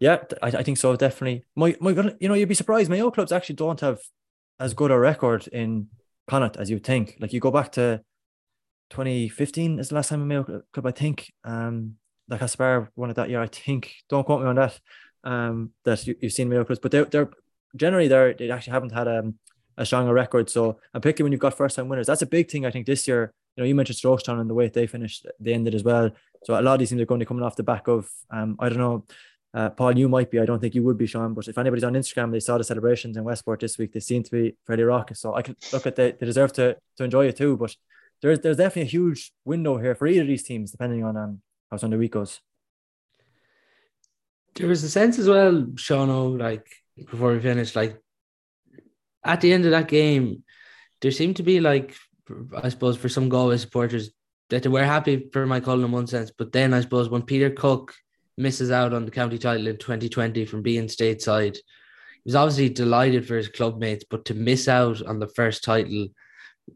Yeah, 0.00 0.24
I, 0.42 0.48
I 0.48 0.62
think 0.64 0.78
so, 0.78 0.96
definitely. 0.96 1.44
My 1.54 1.76
my 1.80 1.92
you 2.18 2.28
know, 2.28 2.34
you'd 2.34 2.48
be 2.48 2.56
surprised. 2.56 2.90
Mayo 2.90 3.12
clubs 3.12 3.30
actually 3.30 3.54
don't 3.54 3.78
have 3.80 4.00
as 4.58 4.74
good 4.74 4.90
a 4.90 4.98
record 4.98 5.46
in 5.46 5.86
Connacht 6.28 6.56
as 6.56 6.68
you 6.68 6.80
think. 6.80 7.16
Like 7.20 7.32
you 7.32 7.38
go 7.38 7.52
back 7.52 7.70
to 7.72 8.00
2015 8.90 9.78
is 9.78 9.90
the 9.90 9.94
last 9.94 10.08
time 10.08 10.22
a 10.22 10.26
Mayo 10.26 10.42
Club, 10.72 10.86
I 10.86 10.90
think. 10.90 11.32
Um, 11.44 11.94
like 12.28 12.42
Aspar 12.42 12.90
won 12.96 13.10
it 13.10 13.14
that 13.14 13.30
year, 13.30 13.40
I 13.40 13.46
think. 13.46 13.94
Don't 14.08 14.24
quote 14.24 14.42
me 14.42 14.48
on 14.48 14.56
that. 14.56 14.80
Um, 15.22 15.70
that 15.84 16.04
you, 16.06 16.16
have 16.20 16.32
seen 16.32 16.48
Mayo 16.48 16.64
clubs, 16.64 16.80
but 16.80 16.90
they're, 16.90 17.04
they're 17.04 17.30
generally 17.76 18.08
they're 18.08 18.34
they 18.34 18.50
actually 18.50 18.72
haven't 18.72 18.92
had 18.92 19.08
um, 19.08 19.34
a 19.76 19.86
stronger 19.86 20.12
record. 20.12 20.50
So 20.50 20.78
I'm 20.94 21.00
picking 21.00 21.24
when 21.24 21.32
you've 21.32 21.40
got 21.40 21.56
first 21.56 21.76
time 21.76 21.88
winners. 21.88 22.06
That's 22.06 22.22
a 22.22 22.26
big 22.26 22.50
thing 22.50 22.66
I 22.66 22.70
think 22.70 22.86
this 22.86 23.08
year. 23.08 23.32
You 23.56 23.62
know, 23.62 23.66
you 23.66 23.74
mentioned 23.74 23.98
Strokestown 23.98 24.40
and 24.40 24.48
the 24.48 24.54
way 24.54 24.68
they 24.68 24.86
finished, 24.86 25.26
they 25.40 25.52
ended 25.52 25.74
as 25.74 25.82
well. 25.82 26.10
So 26.44 26.58
a 26.58 26.62
lot 26.62 26.74
of 26.74 26.78
these 26.78 26.90
teams 26.90 27.00
are 27.00 27.06
going 27.06 27.20
to 27.20 27.26
come 27.26 27.42
off 27.42 27.56
the 27.56 27.62
back 27.62 27.88
of 27.88 28.08
um, 28.30 28.56
I 28.58 28.68
don't 28.68 28.78
know. 28.78 29.04
Uh, 29.52 29.68
Paul, 29.68 29.98
you 29.98 30.08
might 30.08 30.30
be. 30.30 30.38
I 30.38 30.46
don't 30.46 30.60
think 30.60 30.76
you 30.76 30.84
would 30.84 30.96
be, 30.96 31.06
Sean. 31.06 31.34
But 31.34 31.48
if 31.48 31.58
anybody's 31.58 31.82
on 31.82 31.94
Instagram, 31.94 32.30
they 32.30 32.38
saw 32.38 32.56
the 32.56 32.62
celebrations 32.62 33.16
in 33.16 33.24
Westport 33.24 33.58
this 33.58 33.78
week. 33.78 33.92
They 33.92 34.00
seem 34.00 34.22
to 34.22 34.30
be 34.30 34.56
fairly 34.64 34.84
raucous. 34.84 35.20
So 35.20 35.34
I 35.34 35.42
can 35.42 35.56
look 35.72 35.86
at 35.86 35.96
they, 35.96 36.12
they 36.12 36.26
deserve 36.26 36.52
to 36.54 36.76
to 36.96 37.04
enjoy 37.04 37.26
it 37.26 37.36
too. 37.36 37.56
But 37.56 37.74
there's 38.22 38.40
there's 38.40 38.58
definitely 38.58 38.82
a 38.82 38.92
huge 38.92 39.32
window 39.44 39.78
here 39.78 39.94
for 39.94 40.06
either 40.06 40.22
of 40.22 40.28
these 40.28 40.44
teams, 40.44 40.70
depending 40.70 41.02
on 41.04 41.16
um, 41.16 41.42
how 41.70 41.78
Sunday 41.78 41.96
week 41.96 42.12
goes. 42.12 42.40
There 44.54 44.68
was 44.68 44.84
a 44.84 44.90
sense 44.90 45.18
as 45.18 45.28
well, 45.28 45.66
Sean, 45.76 46.38
like 46.38 46.66
before 47.08 47.32
we 47.32 47.40
finish, 47.40 47.76
like 47.76 48.00
at 49.24 49.40
the 49.40 49.52
end 49.52 49.64
of 49.64 49.70
that 49.72 49.88
game, 49.88 50.44
there 51.00 51.10
seemed 51.10 51.36
to 51.36 51.42
be 51.42 51.60
like, 51.60 51.94
I 52.62 52.68
suppose, 52.68 52.96
for 52.96 53.08
some 53.08 53.28
Galway 53.28 53.56
supporters 53.56 54.10
that 54.50 54.62
they 54.62 54.68
were 54.68 54.84
happy 54.84 55.28
for 55.32 55.46
Moycullen 55.46 55.84
in 55.84 55.92
one 55.92 56.06
sense, 56.06 56.32
but 56.36 56.52
then 56.52 56.74
I 56.74 56.80
suppose 56.80 57.08
when 57.08 57.22
Peter 57.22 57.50
Cooke 57.50 57.94
misses 58.36 58.70
out 58.70 58.92
on 58.92 59.04
the 59.04 59.10
county 59.10 59.38
title 59.38 59.68
in 59.68 59.76
2020 59.76 60.44
from 60.44 60.62
being 60.62 60.86
stateside, 60.86 61.56
he 61.56 62.28
was 62.28 62.34
obviously 62.34 62.68
delighted 62.68 63.26
for 63.26 63.36
his 63.36 63.48
club 63.48 63.78
mates, 63.78 64.04
but 64.08 64.24
to 64.26 64.34
miss 64.34 64.68
out 64.68 65.02
on 65.06 65.18
the 65.18 65.28
first 65.28 65.64
title, 65.64 66.08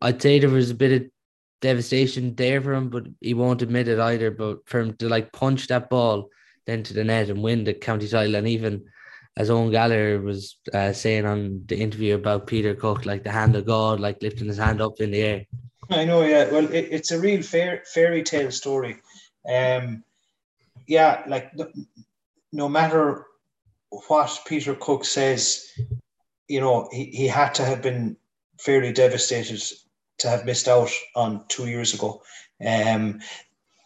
I'd 0.00 0.22
say 0.22 0.38
there 0.38 0.50
was 0.50 0.70
a 0.70 0.74
bit 0.74 1.02
of 1.02 1.08
devastation 1.60 2.34
there 2.34 2.60
for 2.60 2.74
him, 2.74 2.90
but 2.90 3.06
he 3.20 3.34
won't 3.34 3.62
admit 3.62 3.88
it 3.88 3.98
either. 3.98 4.30
But 4.30 4.58
for 4.66 4.80
him 4.80 4.96
to 4.98 5.08
like 5.08 5.32
punch 5.32 5.66
that 5.68 5.90
ball 5.90 6.28
then 6.66 6.82
to 6.82 6.94
the 6.94 7.04
net 7.04 7.28
and 7.28 7.42
win 7.42 7.64
the 7.64 7.74
county 7.74 8.08
title, 8.08 8.36
and 8.36 8.48
even 8.48 8.84
as 9.36 9.50
Owen 9.50 9.70
Gallagher 9.70 10.20
was 10.20 10.56
uh, 10.72 10.92
saying 10.92 11.26
on 11.26 11.62
the 11.66 11.76
interview 11.76 12.14
about 12.14 12.46
Peter 12.46 12.74
Cooke, 12.74 13.04
like 13.04 13.24
the 13.24 13.32
hand 13.32 13.56
of 13.56 13.66
God, 13.66 14.00
like 14.00 14.22
lifting 14.22 14.46
his 14.46 14.58
hand 14.58 14.80
up 14.80 15.00
in 15.00 15.10
the 15.10 15.22
air. 15.22 15.46
I 15.90 16.04
know, 16.04 16.22
yeah. 16.22 16.50
Well, 16.50 16.72
it, 16.72 16.88
it's 16.90 17.10
a 17.10 17.20
real 17.20 17.42
fair, 17.42 17.82
fairy 17.92 18.22
tale 18.22 18.50
story. 18.50 18.98
Um, 19.48 20.04
yeah, 20.86 21.22
like 21.26 21.52
no 22.52 22.68
matter 22.68 23.26
what 24.08 24.40
Peter 24.46 24.74
Cooke 24.74 25.04
says, 25.04 25.66
you 26.48 26.60
know, 26.60 26.88
he, 26.92 27.06
he 27.06 27.26
had 27.26 27.54
to 27.54 27.64
have 27.64 27.82
been 27.82 28.16
fairly 28.60 28.92
devastated 28.92 29.60
to 30.18 30.28
have 30.28 30.46
missed 30.46 30.68
out 30.68 30.90
on 31.16 31.44
two 31.48 31.66
years 31.66 31.92
ago. 31.92 32.22
Um, 32.64 33.20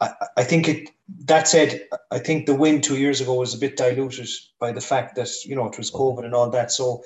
I, 0.01 0.13
I 0.37 0.45
think 0.45 0.69
it. 0.69 0.91
That 1.25 1.49
said, 1.49 1.89
I 2.11 2.19
think 2.19 2.45
the 2.45 2.55
win 2.55 2.81
two 2.81 2.99
years 2.99 3.21
ago 3.21 3.35
was 3.35 3.55
a 3.55 3.59
bit 3.59 3.77
diluted 3.77 4.29
by 4.61 4.73
the 4.73 4.81
fact 4.81 5.17
that 5.17 5.29
you 5.45 5.57
know 5.57 5.67
it 5.67 5.79
was 5.79 5.91
COVID 5.91 6.25
and 6.25 6.35
all 6.35 6.51
that. 6.51 6.71
So, 6.71 7.03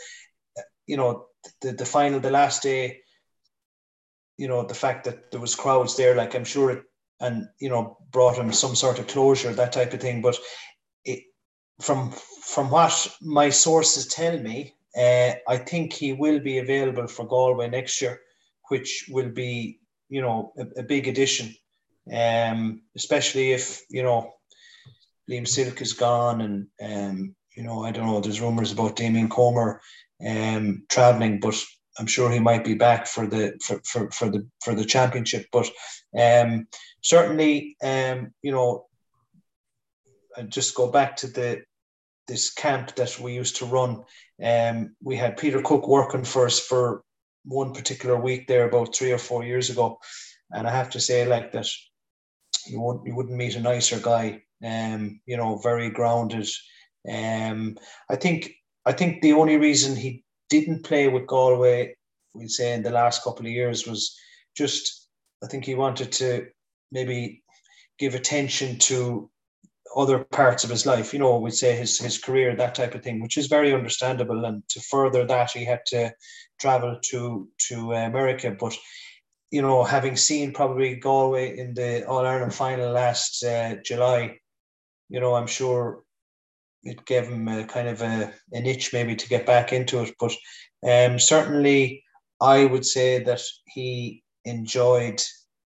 you 0.86 0.96
know, 0.96 1.26
the 1.60 1.72
the 1.72 1.86
final, 1.86 2.20
the 2.20 2.30
last 2.30 2.62
day, 2.62 3.00
you 4.36 4.48
know, 4.48 4.64
the 4.64 4.74
fact 4.74 5.04
that 5.04 5.30
there 5.30 5.40
was 5.40 5.54
crowds 5.54 5.96
there, 5.96 6.16
like 6.16 6.34
I'm 6.34 6.44
sure 6.44 6.70
it, 6.70 6.82
and 7.20 7.48
you 7.60 7.68
know, 7.68 7.96
brought 8.10 8.38
him 8.38 8.52
some 8.52 8.74
sort 8.74 8.98
of 8.98 9.06
closure, 9.06 9.52
that 9.52 9.72
type 9.72 9.92
of 9.94 10.00
thing. 10.00 10.20
But 10.20 10.36
it, 11.04 11.22
from 11.80 12.10
from 12.44 12.70
what 12.70 13.16
my 13.20 13.50
sources 13.50 14.06
tell 14.08 14.36
me, 14.38 14.74
uh, 14.96 15.32
I 15.48 15.56
think 15.58 15.92
he 15.92 16.12
will 16.12 16.40
be 16.40 16.58
available 16.58 17.06
for 17.06 17.26
Galway 17.26 17.68
next 17.68 18.02
year 18.02 18.20
which 18.72 19.04
will 19.10 19.28
be, 19.28 19.80
you 20.08 20.22
know, 20.22 20.52
a, 20.56 20.80
a 20.80 20.82
big 20.82 21.06
addition. 21.06 21.54
Um, 22.12 22.82
especially 22.96 23.52
if, 23.52 23.82
you 23.90 24.02
know, 24.02 24.32
Liam 25.30 25.46
Silk 25.46 25.80
is 25.80 25.92
gone 25.92 26.40
and, 26.40 26.66
um, 26.82 27.34
you 27.56 27.62
know, 27.62 27.84
I 27.84 27.92
don't 27.92 28.06
know, 28.06 28.20
there's 28.20 28.40
rumours 28.40 28.72
about 28.72 28.96
Damien 28.96 29.28
Comer 29.28 29.80
um, 30.26 30.84
travelling, 30.88 31.40
but 31.40 31.54
I'm 31.98 32.06
sure 32.06 32.30
he 32.30 32.38
might 32.38 32.64
be 32.64 32.74
back 32.74 33.06
for 33.06 33.26
the 33.26 33.58
for, 33.62 33.80
for, 33.84 34.10
for 34.10 34.30
the 34.30 34.48
for 34.64 34.74
the 34.74 34.84
championship. 34.84 35.46
But 35.52 35.70
um, 36.18 36.66
certainly, 37.02 37.76
um, 37.82 38.32
you 38.42 38.52
know, 38.52 38.86
I 40.36 40.42
just 40.42 40.74
go 40.74 40.90
back 40.90 41.16
to 41.16 41.26
the 41.26 41.62
this 42.28 42.52
camp 42.52 42.94
that 42.94 43.18
we 43.20 43.34
used 43.34 43.56
to 43.56 43.66
run. 43.66 44.04
Um, 44.42 44.96
we 45.02 45.16
had 45.16 45.36
Peter 45.36 45.60
Cooke 45.60 45.88
working 45.88 46.24
for 46.24 46.46
us 46.46 46.58
for 46.58 47.02
one 47.44 47.74
particular 47.74 48.16
week 48.16 48.46
there 48.46 48.66
about 48.66 48.94
three 48.94 49.12
or 49.12 49.18
four 49.18 49.44
years 49.44 49.68
ago, 49.70 49.98
and 50.50 50.66
I 50.66 50.70
have 50.70 50.90
to 50.90 51.00
say 51.00 51.26
like 51.26 51.52
that, 51.52 51.66
you 52.66 52.80
wouldn't 52.80 53.06
you 53.06 53.14
wouldn't 53.14 53.36
meet 53.36 53.56
a 53.56 53.60
nicer 53.60 53.98
guy. 54.00 54.42
Um, 54.64 55.20
you 55.26 55.36
know, 55.36 55.58
very 55.58 55.90
grounded. 55.90 56.48
Um, 57.10 57.76
I 58.08 58.16
think 58.16 58.52
I 58.86 58.92
think 58.92 59.22
the 59.22 59.32
only 59.32 59.56
reason 59.56 59.96
he 59.96 60.24
didn't 60.50 60.84
play 60.84 61.08
with 61.08 61.26
Galway, 61.26 61.96
we'd 62.34 62.50
say 62.50 62.74
in 62.74 62.82
the 62.82 62.90
last 62.90 63.24
couple 63.24 63.46
of 63.46 63.52
years, 63.52 63.86
was 63.86 64.16
just 64.56 65.08
I 65.42 65.46
think 65.48 65.64
he 65.64 65.74
wanted 65.74 66.12
to 66.12 66.46
maybe 66.90 67.42
give 67.98 68.14
attention 68.14 68.78
to 68.78 69.30
other 69.96 70.24
parts 70.24 70.64
of 70.64 70.70
his 70.70 70.86
life, 70.86 71.12
you 71.12 71.18
know, 71.18 71.38
we'd 71.38 71.54
say 71.54 71.76
his 71.76 71.98
his 71.98 72.18
career, 72.18 72.56
that 72.56 72.74
type 72.74 72.94
of 72.94 73.02
thing, 73.02 73.20
which 73.20 73.36
is 73.36 73.46
very 73.46 73.72
understandable. 73.72 74.44
And 74.44 74.62
to 74.70 74.80
further 74.80 75.24
that, 75.26 75.50
he 75.50 75.64
had 75.64 75.84
to 75.86 76.12
travel 76.60 76.98
to 77.10 77.48
to 77.68 77.92
America. 77.92 78.56
But 78.58 78.76
you 79.52 79.60
know, 79.60 79.84
having 79.84 80.16
seen 80.16 80.52
probably 80.52 80.96
Galway 80.96 81.58
in 81.58 81.74
the 81.74 82.06
All 82.06 82.26
Ireland 82.26 82.54
final 82.54 82.90
last 82.90 83.44
uh, 83.44 83.76
July, 83.84 84.38
you 85.10 85.20
know, 85.20 85.34
I'm 85.34 85.46
sure 85.46 86.02
it 86.82 87.04
gave 87.04 87.28
him 87.28 87.46
a 87.48 87.64
kind 87.64 87.86
of 87.86 88.00
a, 88.00 88.32
an 88.52 88.64
itch 88.64 88.94
maybe 88.94 89.14
to 89.14 89.28
get 89.28 89.44
back 89.44 89.74
into 89.74 90.02
it. 90.02 90.14
But 90.18 90.32
um, 90.88 91.18
certainly, 91.18 92.02
I 92.40 92.64
would 92.64 92.86
say 92.86 93.22
that 93.24 93.42
he 93.66 94.24
enjoyed, 94.46 95.22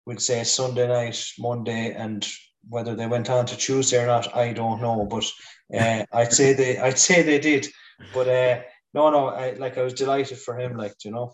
would 0.05 0.21
say 0.21 0.43
Sunday 0.43 0.88
night, 0.88 1.26
Monday, 1.39 1.93
and 1.93 2.26
whether 2.69 2.95
they 2.95 3.07
went 3.07 3.32
on 3.32 3.47
to 3.47 3.57
Tuesday 3.57 4.03
or 4.03 4.05
not, 4.05 4.36
I 4.38 4.53
don't 4.53 4.82
know. 4.82 5.07
But 5.09 5.26
uh, 5.76 6.05
I'd 6.13 6.32
say 6.32 6.53
they, 6.53 6.78
I'd 6.78 6.99
say 6.99 7.24
they 7.24 7.39
did. 7.39 7.67
But 8.13 8.28
uh, 8.28 8.61
no, 8.93 9.09
no, 9.09 9.30
I 9.30 9.53
like 9.53 9.80
I 9.80 9.82
was 9.82 9.95
delighted 9.95 10.38
for 10.38 10.59
him. 10.59 10.78
Like 10.78 10.93
you 11.03 11.09
know. 11.09 11.34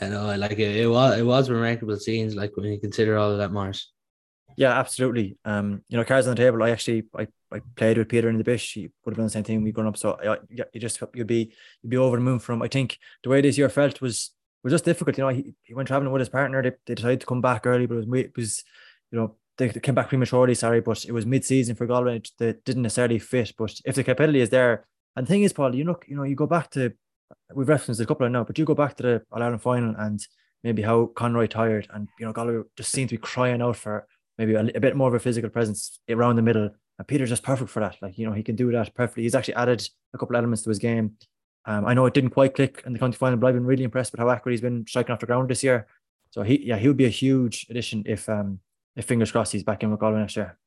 I 0.00 0.08
know, 0.08 0.34
like 0.36 0.52
it, 0.52 0.76
it 0.76 0.88
was 0.88 1.18
it 1.18 1.24
was 1.24 1.50
remarkable 1.50 1.96
scenes. 1.96 2.34
Like 2.34 2.56
when 2.56 2.66
you 2.66 2.80
consider 2.80 3.16
all 3.16 3.32
of 3.32 3.38
that, 3.38 3.52
Maurice. 3.52 3.90
Yeah, 4.56 4.78
absolutely. 4.78 5.36
Um, 5.44 5.82
you 5.88 5.96
know, 5.96 6.04
cards 6.04 6.26
on 6.26 6.34
the 6.34 6.42
table. 6.42 6.62
I 6.62 6.70
actually 6.70 7.04
I, 7.16 7.28
I 7.52 7.60
played 7.76 7.98
with 7.98 8.08
Peter 8.08 8.28
in 8.28 8.38
the 8.38 8.44
Bish. 8.44 8.74
He 8.74 8.90
would 9.04 9.12
have 9.12 9.16
done 9.16 9.26
the 9.26 9.30
same 9.30 9.44
thing 9.44 9.62
we 9.62 9.72
grown 9.72 9.86
up. 9.86 9.96
So 9.96 10.18
I, 10.22 10.38
you 10.72 10.80
just 10.80 11.00
you'd 11.14 11.26
be 11.26 11.52
you'd 11.82 11.90
be 11.90 11.96
over 11.96 12.16
the 12.16 12.22
moon 12.22 12.38
from. 12.38 12.62
I 12.62 12.68
think 12.68 12.98
the 13.22 13.30
way 13.30 13.40
this 13.40 13.58
year 13.58 13.68
felt 13.68 14.00
was 14.00 14.32
was 14.64 14.72
just 14.72 14.84
difficult. 14.84 15.16
You 15.18 15.24
know, 15.24 15.30
he, 15.30 15.54
he 15.62 15.74
went 15.74 15.88
traveling 15.88 16.12
with 16.12 16.20
his 16.20 16.28
partner. 16.28 16.62
They, 16.62 16.72
they 16.86 16.94
decided 16.94 17.20
to 17.20 17.26
come 17.26 17.40
back 17.40 17.66
early, 17.66 17.86
but 17.86 17.98
it 17.98 18.08
was 18.08 18.20
it 18.20 18.36
was 18.36 18.64
you 19.10 19.18
know 19.18 19.36
they 19.58 19.68
came 19.68 19.94
back 19.94 20.08
prematurely, 20.08 20.54
sorry, 20.54 20.80
but 20.80 21.04
it 21.04 21.12
was 21.12 21.26
mid-season 21.26 21.74
for 21.74 21.86
Galway 21.86 22.22
that 22.38 22.64
didn't 22.64 22.82
necessarily 22.82 23.18
fit. 23.18 23.52
But 23.58 23.74
if 23.84 23.96
the 23.96 24.04
capability 24.04 24.40
is 24.40 24.50
there, 24.50 24.86
and 25.16 25.26
the 25.26 25.28
thing 25.28 25.42
is, 25.42 25.52
Paul, 25.52 25.74
you 25.74 25.84
look, 25.84 26.04
you 26.08 26.16
know, 26.16 26.22
you 26.22 26.36
go 26.36 26.46
back 26.46 26.70
to 26.70 26.92
we've 27.54 27.68
referenced 27.68 28.00
a 28.00 28.06
couple 28.06 28.26
of 28.26 28.32
now, 28.32 28.44
but 28.44 28.58
you 28.58 28.64
go 28.64 28.74
back 28.74 28.96
to 28.96 29.02
the 29.02 29.22
All 29.32 29.42
Ireland 29.42 29.62
final 29.62 29.94
and 29.98 30.20
maybe 30.64 30.82
how 30.82 31.06
Conroy 31.06 31.46
tired, 31.46 31.88
and 31.92 32.08
you 32.18 32.26
know, 32.26 32.32
Galway 32.32 32.62
just 32.76 32.92
seemed 32.92 33.10
to 33.10 33.16
be 33.16 33.20
crying 33.20 33.62
out 33.62 33.76
for 33.76 34.06
maybe 34.38 34.54
a, 34.54 34.66
a 34.74 34.80
bit 34.80 34.96
more 34.96 35.08
of 35.08 35.14
a 35.14 35.20
physical 35.20 35.50
presence 35.50 36.00
around 36.08 36.36
the 36.36 36.42
middle. 36.42 36.70
And 36.98 37.06
Peter's 37.06 37.28
just 37.28 37.42
perfect 37.42 37.70
for 37.70 37.80
that. 37.80 37.96
Like, 38.02 38.18
you 38.18 38.26
know, 38.26 38.32
he 38.32 38.42
can 38.42 38.56
do 38.56 38.72
that 38.72 38.94
perfectly. 38.94 39.22
He's 39.22 39.34
actually 39.34 39.54
added 39.54 39.88
a 40.14 40.18
couple 40.18 40.34
of 40.34 40.40
elements 40.40 40.62
to 40.62 40.68
his 40.68 40.78
game. 40.78 41.12
Um, 41.64 41.84
I 41.86 41.94
know 41.94 42.06
it 42.06 42.14
didn't 42.14 42.30
quite 42.30 42.54
click 42.54 42.82
in 42.86 42.92
the 42.92 42.98
county 42.98 43.16
final, 43.16 43.36
but 43.36 43.48
I've 43.48 43.54
been 43.54 43.66
really 43.66 43.84
impressed 43.84 44.12
with 44.12 44.20
how 44.20 44.30
accurate 44.30 44.54
he's 44.54 44.60
been 44.60 44.86
striking 44.86 45.12
off 45.12 45.20
the 45.20 45.26
ground 45.26 45.48
this 45.48 45.62
year. 45.62 45.86
So 46.30 46.42
he, 46.42 46.66
yeah, 46.66 46.76
he 46.76 46.88
would 46.88 46.96
be 46.96 47.04
a 47.06 47.10
huge 47.10 47.66
addition 47.70 48.02
if 48.06 48.28
um 48.28 48.60
if 48.96 49.04
fingers 49.04 49.30
crossed 49.30 49.52
he's 49.52 49.62
back 49.62 49.82
in 49.82 49.90
with 49.90 50.00
Galway 50.00 50.20
next 50.20 50.36
year. 50.36 50.58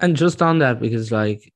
And 0.00 0.16
just 0.16 0.42
on 0.42 0.58
that, 0.58 0.80
because 0.80 1.12
like 1.12 1.52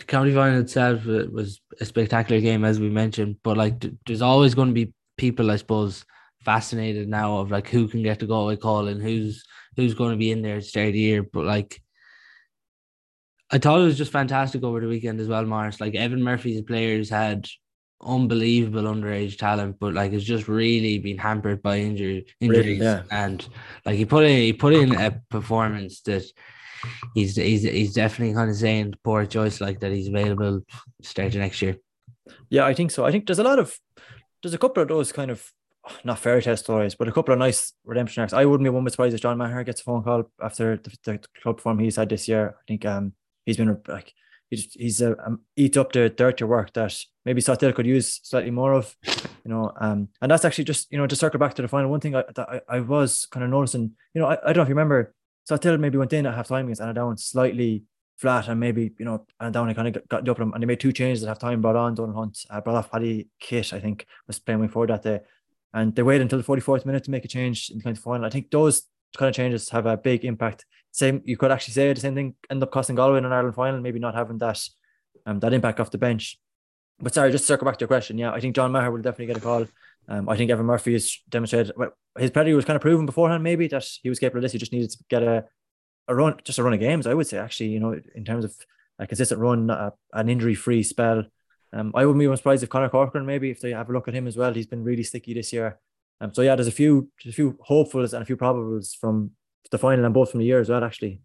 the 0.00 0.06
county 0.06 0.34
final 0.34 0.60
itself 0.60 1.04
was 1.04 1.60
a 1.80 1.84
spectacular 1.84 2.40
game, 2.40 2.64
as 2.64 2.80
we 2.80 2.90
mentioned, 2.90 3.36
but 3.42 3.56
like 3.56 3.84
there's 4.06 4.22
always 4.22 4.54
going 4.54 4.68
to 4.68 4.74
be 4.74 4.92
people, 5.16 5.50
I 5.50 5.56
suppose, 5.56 6.04
fascinated 6.44 7.08
now 7.08 7.38
of 7.38 7.50
like 7.50 7.68
who 7.68 7.86
can 7.86 8.02
get 8.02 8.18
the 8.18 8.26
Galway 8.26 8.56
call 8.56 8.88
and 8.88 9.00
who's 9.00 9.44
who's 9.76 9.94
going 9.94 10.12
to 10.12 10.16
be 10.16 10.30
in 10.30 10.42
there 10.42 10.56
at 10.56 10.62
the 10.62 10.68
start 10.68 10.88
of 10.88 10.92
the 10.94 10.98
year. 10.98 11.22
But 11.22 11.44
like 11.44 11.80
I 13.50 13.58
thought 13.58 13.80
it 13.80 13.84
was 13.84 13.98
just 13.98 14.12
fantastic 14.12 14.62
over 14.62 14.80
the 14.80 14.88
weekend 14.88 15.20
as 15.20 15.28
well, 15.28 15.44
Maurice. 15.44 15.80
Like 15.80 15.94
Evan 15.94 16.22
Murphy's 16.22 16.62
players 16.62 17.10
had 17.10 17.48
unbelievable 18.02 18.82
underage 18.84 19.36
talent, 19.36 19.76
but 19.78 19.92
like 19.94 20.12
it's 20.12 20.24
just 20.24 20.48
really 20.48 20.98
been 20.98 21.18
hampered 21.18 21.62
by 21.62 21.78
injury 21.78 22.26
injuries. 22.40 22.66
Really, 22.66 22.84
yeah. 22.84 23.02
And 23.10 23.46
like 23.84 23.96
he 23.96 24.04
put 24.04 24.24
in 24.24 24.38
he 24.38 24.52
put 24.52 24.72
in 24.72 24.94
a 24.94 25.20
performance 25.30 26.00
that 26.02 26.24
he's 27.14 27.36
he's 27.36 27.62
he's 27.62 27.94
definitely 27.94 28.34
kind 28.34 28.50
of 28.50 28.56
saying 28.56 28.94
Pádraig 29.04 29.28
Joyce 29.28 29.60
like 29.60 29.80
that 29.80 29.92
he's 29.92 30.08
available 30.08 30.62
starting 31.02 31.40
next 31.40 31.62
year. 31.62 31.76
Yeah, 32.48 32.64
I 32.64 32.74
think 32.74 32.90
so. 32.90 33.04
I 33.04 33.10
think 33.10 33.26
there's 33.26 33.38
a 33.38 33.44
lot 33.44 33.58
of 33.58 33.76
there's 34.42 34.54
a 34.54 34.58
couple 34.58 34.82
of 34.82 34.88
those 34.88 35.12
kind 35.12 35.30
of 35.30 35.50
not 36.04 36.18
fairy 36.18 36.42
tale 36.42 36.56
stories, 36.56 36.94
but 36.94 37.08
a 37.08 37.12
couple 37.12 37.32
of 37.32 37.38
nice 37.38 37.72
redemption 37.84 38.22
acts. 38.22 38.32
I 38.32 38.44
wouldn't 38.44 38.64
be 38.64 38.70
one 38.70 38.84
bit 38.84 38.92
surprised 38.92 39.14
if 39.14 39.20
John 39.20 39.38
Maher 39.38 39.64
gets 39.64 39.80
a 39.80 39.84
phone 39.84 40.02
call 40.02 40.30
after 40.42 40.76
the, 40.76 40.96
the 41.04 41.20
club 41.42 41.60
form 41.60 41.78
he's 41.78 41.96
had 41.96 42.08
this 42.08 42.28
year. 42.28 42.56
I 42.58 42.62
think 42.68 42.84
um 42.84 43.12
he's 43.46 43.56
been 43.56 43.80
like 43.88 44.12
he's 44.50 44.72
he's 44.74 45.02
uh, 45.02 45.14
um, 45.24 45.40
eat 45.56 45.76
up 45.76 45.92
the 45.92 46.10
dirty 46.10 46.44
work 46.44 46.72
that 46.74 46.96
maybe 47.24 47.40
Salthill 47.40 47.74
could 47.74 47.86
use 47.86 48.20
slightly 48.22 48.50
more 48.50 48.74
of, 48.74 48.94
you 49.44 49.50
know. 49.50 49.72
Um, 49.80 50.08
and 50.20 50.30
that's 50.30 50.44
actually 50.44 50.64
just 50.64 50.90
you 50.92 50.98
know 50.98 51.06
to 51.06 51.16
circle 51.16 51.40
back 51.40 51.54
to 51.54 51.62
the 51.62 51.68
final. 51.68 51.90
One 51.90 52.00
thing 52.00 52.16
I 52.16 52.24
I, 52.36 52.60
I 52.68 52.80
was 52.80 53.26
kind 53.30 53.44
of 53.44 53.50
noticing, 53.50 53.92
you 54.14 54.20
know, 54.20 54.26
I, 54.26 54.34
I 54.42 54.52
don't 54.52 54.58
know 54.58 54.62
if 54.62 54.68
you 54.68 54.74
remember, 54.74 55.14
Salthill 55.50 55.80
maybe 55.80 55.98
went 55.98 56.12
in 56.12 56.26
at 56.26 56.34
half 56.34 56.48
time 56.48 56.66
against 56.66 56.80
Annaghdown 56.80 57.18
slightly 57.18 57.84
flat 58.18 58.48
and 58.48 58.60
maybe 58.60 58.92
you 58.98 59.04
know 59.04 59.26
Annaghdown 59.40 59.74
kind 59.74 59.96
of 59.96 60.08
got, 60.08 60.28
up 60.28 60.38
and 60.38 60.62
they 60.62 60.66
made 60.66 60.80
two 60.80 60.92
changes 60.92 61.22
at 61.22 61.28
half 61.28 61.38
time. 61.38 61.60
Brought 61.60 61.76
on 61.76 61.94
Donald 61.94 62.16
Hunt, 62.16 62.38
uh, 62.50 62.60
brought 62.60 62.76
off 62.76 62.90
Paddy 62.90 63.28
Kitt, 63.40 63.72
I 63.72 63.80
think 63.80 64.06
was 64.26 64.38
playing 64.38 64.60
way 64.60 64.68
forward 64.68 64.90
that 64.90 65.02
day, 65.02 65.20
and 65.72 65.94
they 65.94 66.02
waited 66.02 66.22
until 66.22 66.38
the 66.38 66.44
forty 66.44 66.62
fourth 66.62 66.86
minute 66.86 67.04
to 67.04 67.10
make 67.10 67.24
a 67.24 67.28
change 67.28 67.70
in 67.70 67.78
the 67.78 67.94
final. 67.98 68.26
I 68.26 68.30
think 68.30 68.50
those 68.50 68.82
kind 69.16 69.28
of 69.28 69.34
changes 69.34 69.70
have 69.70 69.86
a 69.86 69.96
big 69.96 70.24
impact. 70.24 70.66
Same, 70.92 71.22
you 71.24 71.36
could 71.36 71.50
actually 71.50 71.74
say 71.74 71.92
the 71.92 72.00
same 72.00 72.14
thing 72.14 72.34
end 72.50 72.62
up 72.62 72.70
costing 72.70 72.96
Galway 72.96 73.18
in 73.18 73.24
an 73.24 73.32
Ireland 73.32 73.54
final, 73.54 73.80
maybe 73.80 73.98
not 73.98 74.14
having 74.14 74.38
that 74.38 74.60
um, 75.26 75.40
that 75.40 75.52
impact 75.52 75.80
off 75.80 75.90
the 75.90 75.98
bench. 75.98 76.38
But 77.00 77.14
sorry, 77.14 77.32
just 77.32 77.46
circle 77.46 77.64
back 77.64 77.78
to 77.78 77.82
your 77.82 77.88
question. 77.88 78.18
Yeah, 78.18 78.32
I 78.32 78.40
think 78.40 78.54
John 78.54 78.72
Maher 78.72 78.90
will 78.90 79.00
definitely 79.00 79.26
get 79.26 79.38
a 79.38 79.40
call. 79.40 79.66
Um, 80.08 80.28
I 80.28 80.36
think 80.36 80.50
Evan 80.50 80.66
Murphy 80.66 80.92
has 80.92 81.18
demonstrated 81.28 81.72
his 82.18 82.30
pedigree 82.30 82.54
was 82.54 82.64
kind 82.64 82.76
of 82.76 82.82
proven 82.82 83.06
beforehand, 83.06 83.42
maybe 83.42 83.68
that 83.68 83.86
he 84.02 84.08
was 84.08 84.18
capable 84.18 84.38
of 84.38 84.42
this. 84.42 84.52
He 84.52 84.58
just 84.58 84.72
needed 84.72 84.90
to 84.90 84.98
get 85.08 85.22
a, 85.22 85.44
a 86.08 86.14
run, 86.14 86.34
just 86.44 86.58
a 86.58 86.62
run 86.62 86.72
of 86.72 86.80
games. 86.80 87.06
I 87.06 87.14
would 87.14 87.26
say 87.26 87.38
actually, 87.38 87.68
you 87.70 87.80
know, 87.80 87.98
in 88.14 88.24
terms 88.24 88.44
of 88.44 88.54
a 88.98 89.06
consistent 89.06 89.40
run, 89.40 89.70
a, 89.70 89.92
an 90.12 90.28
injury-free 90.28 90.82
spell. 90.82 91.24
Um, 91.72 91.92
I 91.94 92.04
wouldn't 92.04 92.20
be 92.20 92.36
surprised 92.36 92.62
if 92.62 92.68
Conor 92.68 92.88
Corcoran 92.88 93.24
maybe 93.24 93.50
if 93.50 93.60
they 93.60 93.70
have 93.70 93.88
a 93.88 93.92
look 93.92 94.08
at 94.08 94.14
him 94.14 94.26
as 94.26 94.36
well. 94.36 94.52
He's 94.52 94.66
been 94.66 94.82
really 94.82 95.04
sticky 95.04 95.34
this 95.34 95.52
year. 95.52 95.78
Um, 96.20 96.34
so 96.34 96.42
yeah, 96.42 96.56
there's 96.56 96.66
a 96.66 96.72
few, 96.72 97.08
there's 97.22 97.34
a 97.34 97.36
few 97.36 97.56
hopefuls 97.62 98.12
and 98.12 98.22
a 98.22 98.26
few 98.26 98.36
probables 98.36 98.94
from 98.96 99.30
the 99.70 99.78
final 99.78 100.04
and 100.04 100.12
both 100.12 100.32
from 100.32 100.40
the 100.40 100.46
year 100.46 100.60
as 100.60 100.68
well. 100.68 100.84
Actually. 100.84 101.22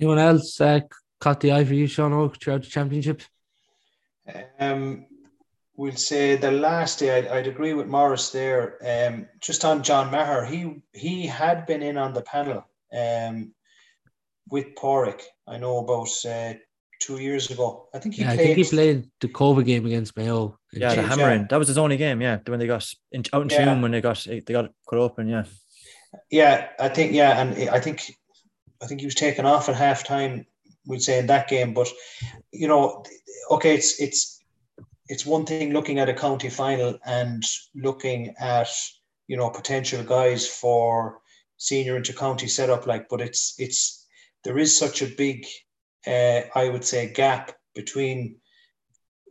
Anyone 0.00 0.18
else 0.18 0.60
uh, 0.60 0.80
caught 1.20 1.40
the 1.40 1.52
eye 1.52 1.64
for 1.64 1.74
you, 1.74 1.86
Sean 1.86 2.12
Og, 2.12 2.36
throughout 2.36 2.62
the 2.62 2.68
championship? 2.68 3.22
Um, 4.58 5.06
we'll 5.82 5.96
say 5.96 6.36
the 6.36 6.52
last 6.52 7.00
day, 7.00 7.18
I'd, 7.18 7.26
I'd 7.26 7.48
agree 7.48 7.74
with 7.74 7.88
Maurice 7.88 8.30
there. 8.30 8.78
Um, 8.86 9.26
just 9.40 9.64
on 9.64 9.82
John 9.82 10.12
Maher, 10.12 10.44
he 10.44 10.80
he 10.92 11.26
had 11.26 11.66
been 11.66 11.82
in 11.82 11.98
on 11.98 12.12
the 12.14 12.22
panel 12.22 12.64
um, 12.96 13.52
with 14.48 14.76
Pádraig. 14.76 15.20
I 15.48 15.58
know 15.58 15.78
about 15.78 16.12
uh, 16.24 16.54
two 17.00 17.18
years 17.18 17.50
ago. 17.50 17.88
I 17.92 17.98
think 17.98 18.14
he 18.14 18.22
yeah, 18.22 18.34
played. 18.34 18.40
I 18.40 18.54
think 18.54 18.58
he 18.58 18.76
played 18.76 19.10
the 19.20 19.28
COVID 19.28 19.64
game 19.66 19.84
against 19.84 20.16
Mayo. 20.16 20.56
Yeah, 20.72 20.94
the 20.94 21.02
hammering. 21.02 21.48
That 21.50 21.58
was 21.58 21.66
his 21.66 21.78
only 21.78 21.96
game. 21.96 22.22
Yeah, 22.22 22.38
when 22.46 22.60
they 22.60 22.68
got 22.68 22.86
in, 23.10 23.24
out 23.32 23.42
in 23.42 23.48
Yeah. 23.50 23.64
tune 23.64 23.82
when 23.82 23.90
they 23.90 24.00
got 24.00 24.24
they 24.24 24.52
got 24.58 24.70
cut 24.88 25.00
open. 25.00 25.28
Yeah, 25.28 25.44
Yeah, 26.30 26.68
I 26.78 26.90
think 26.90 27.12
yeah, 27.12 27.40
and 27.40 27.68
I 27.70 27.80
think 27.80 27.98
I 28.80 28.86
think 28.86 29.00
he 29.00 29.06
was 29.06 29.16
taken 29.16 29.46
off 29.46 29.68
at 29.68 29.74
halftime. 29.74 30.46
We'd 30.86 31.02
say 31.02 31.18
in 31.18 31.26
that 31.26 31.48
game, 31.48 31.74
but 31.74 31.88
you 32.52 32.68
know, 32.68 33.04
okay, 33.50 33.74
it's 33.74 34.00
it's 34.00 34.41
it's 35.08 35.26
one 35.26 35.44
thing 35.44 35.72
looking 35.72 35.98
at 35.98 36.08
a 36.08 36.14
county 36.14 36.48
final 36.48 36.98
and 37.04 37.42
looking 37.74 38.34
at 38.38 38.68
you 39.28 39.36
know 39.36 39.50
potential 39.50 40.02
guys 40.02 40.46
for 40.46 41.20
senior 41.62 41.96
inter 41.96 42.12
county 42.12 42.48
setup, 42.48 42.86
like, 42.86 43.08
but 43.08 43.20
it's 43.20 43.54
it's 43.58 44.06
there 44.44 44.58
is 44.58 44.76
such 44.76 45.00
a 45.00 45.06
big, 45.06 45.46
uh, 46.06 46.40
I 46.54 46.68
would 46.68 46.84
say, 46.84 47.12
gap 47.12 47.52
between, 47.74 48.36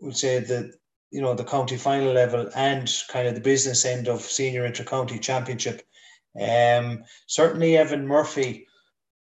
would 0.02 0.16
say 0.16 0.40
the 0.40 0.72
you 1.12 1.22
know 1.22 1.34
the 1.34 1.44
county 1.44 1.78
final 1.78 2.14
level 2.14 2.50
and 2.56 2.90
kind 3.10 3.28
of 3.28 3.36
the 3.36 3.42
business 3.42 3.86
end 3.86 4.08
of 4.08 4.22
senior 4.22 4.66
inter 4.66 4.86
county 4.86 5.20
championship. 5.20 5.82
Um, 6.40 7.04
certainly 7.28 7.76
Evan 7.76 8.08
Murphy, 8.08 8.68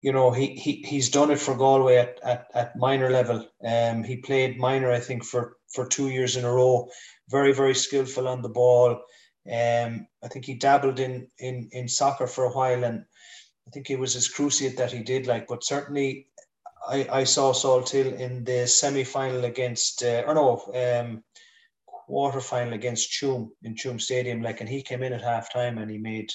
you 0.02 0.12
know, 0.12 0.30
he, 0.30 0.54
he 0.54 0.82
he's 0.86 1.10
done 1.10 1.30
it 1.30 1.38
for 1.38 1.54
Galway 1.54 1.96
at, 1.96 2.18
at, 2.22 2.46
at 2.54 2.76
minor 2.76 3.10
level. 3.10 3.46
Um, 3.64 4.02
he 4.02 4.16
played 4.16 4.58
minor, 4.58 4.90
I 4.90 5.00
think, 5.00 5.24
for, 5.24 5.56
for 5.74 5.86
two 5.86 6.08
years 6.08 6.36
in 6.36 6.44
a 6.44 6.52
row. 6.52 6.88
Very, 7.28 7.52
very 7.52 7.74
skillful 7.74 8.26
on 8.26 8.40
the 8.42 8.48
ball. 8.48 9.02
Um, 9.50 10.06
I 10.22 10.28
think 10.28 10.44
he 10.44 10.54
dabbled 10.54 11.00
in, 11.00 11.28
in, 11.38 11.68
in 11.72 11.88
soccer 11.88 12.26
for 12.26 12.44
a 12.44 12.52
while, 12.52 12.84
and 12.84 13.04
I 13.66 13.70
think 13.70 13.90
it 13.90 13.98
was 13.98 14.14
his 14.14 14.32
cruciate 14.32 14.76
that 14.76 14.92
he 14.92 15.02
did. 15.02 15.26
Like, 15.26 15.46
but 15.48 15.64
certainly, 15.64 16.28
I, 16.88 17.06
I 17.10 17.24
saw 17.24 17.52
Salthill 17.52 18.18
in 18.18 18.44
the 18.44 18.66
semi 18.66 19.04
final 19.04 19.44
against, 19.44 20.02
uh, 20.02 20.22
or 20.26 20.34
no, 20.34 20.62
um, 20.74 21.22
quarter 21.86 22.40
final 22.40 22.72
against 22.72 23.12
Tuam 23.12 23.50
in 23.62 23.74
Tuam 23.74 24.00
Stadium. 24.00 24.42
Like, 24.42 24.60
and 24.60 24.68
he 24.68 24.82
came 24.82 25.02
in 25.02 25.12
at 25.12 25.22
half 25.22 25.52
time 25.52 25.78
and 25.78 25.90
he 25.90 25.98
made 25.98 26.30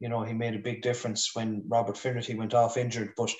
you 0.00 0.08
know, 0.08 0.22
he 0.22 0.34
made 0.34 0.54
a 0.54 0.58
big 0.58 0.82
difference 0.82 1.34
when 1.34 1.64
Robert 1.68 1.96
Finnerty 1.96 2.34
went 2.34 2.54
off 2.54 2.76
injured. 2.76 3.12
But 3.16 3.30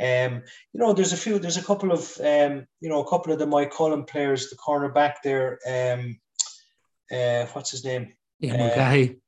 um, 0.00 0.42
you 0.72 0.80
know, 0.80 0.92
there's 0.92 1.12
a 1.12 1.16
few, 1.16 1.38
there's 1.38 1.56
a 1.56 1.64
couple 1.64 1.92
of 1.92 2.18
um, 2.20 2.66
you 2.80 2.88
know, 2.88 3.02
a 3.02 3.08
couple 3.08 3.32
of 3.32 3.38
the 3.38 3.46
Moycullen 3.46 4.06
players, 4.06 4.50
the 4.50 4.56
cornerback 4.56 5.14
there. 5.22 5.58
Um, 5.68 6.18
uh, 7.12 7.46
what's 7.52 7.70
his 7.70 7.84
name? 7.84 8.12
Yeah, 8.38 8.54
Uh, 8.54 8.58
Mulcahy, 8.58 9.20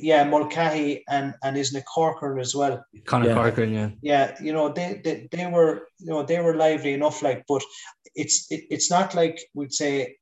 Yeah, 0.00 0.24
Mulcahy 0.24 1.04
and 1.08 1.34
and 1.42 1.56
isn't 1.56 1.78
it 1.78 1.84
Corcoran 1.84 2.40
as 2.40 2.54
well? 2.54 2.84
Conor 3.04 3.28
yeah. 3.28 3.34
Corcoran, 3.34 3.72
yeah. 3.72 3.90
Yeah, 4.00 4.36
you 4.40 4.52
know, 4.52 4.68
they, 4.72 5.00
they 5.04 5.28
they 5.30 5.46
were 5.46 5.88
you 5.98 6.06
know 6.06 6.22
they 6.22 6.40
were 6.40 6.54
lively 6.54 6.94
enough. 6.94 7.22
Like, 7.22 7.44
but 7.48 7.62
it's 8.14 8.50
it, 8.50 8.64
it's 8.70 8.90
not 8.90 9.14
like 9.14 9.38
we'd 9.54 9.72
say 9.72 10.16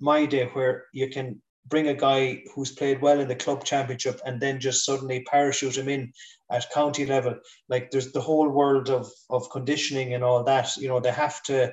my 0.00 0.26
day 0.26 0.46
where 0.54 0.86
you 0.92 1.10
can 1.10 1.42
bring 1.70 1.88
a 1.88 1.94
guy 1.94 2.42
who's 2.52 2.72
played 2.72 3.00
well 3.00 3.20
in 3.20 3.28
the 3.28 3.36
club 3.36 3.64
championship 3.64 4.20
and 4.26 4.40
then 4.40 4.60
just 4.60 4.84
suddenly 4.84 5.22
parachute 5.22 5.78
him 5.78 5.88
in 5.88 6.12
at 6.50 6.70
county 6.74 7.06
level. 7.06 7.36
Like 7.68 7.90
there's 7.90 8.12
the 8.12 8.20
whole 8.20 8.48
world 8.48 8.90
of 8.90 9.10
of 9.30 9.48
conditioning 9.50 10.12
and 10.14 10.24
all 10.24 10.44
that. 10.44 10.76
You 10.76 10.88
know, 10.88 11.00
they 11.00 11.12
have 11.12 11.42
to, 11.44 11.72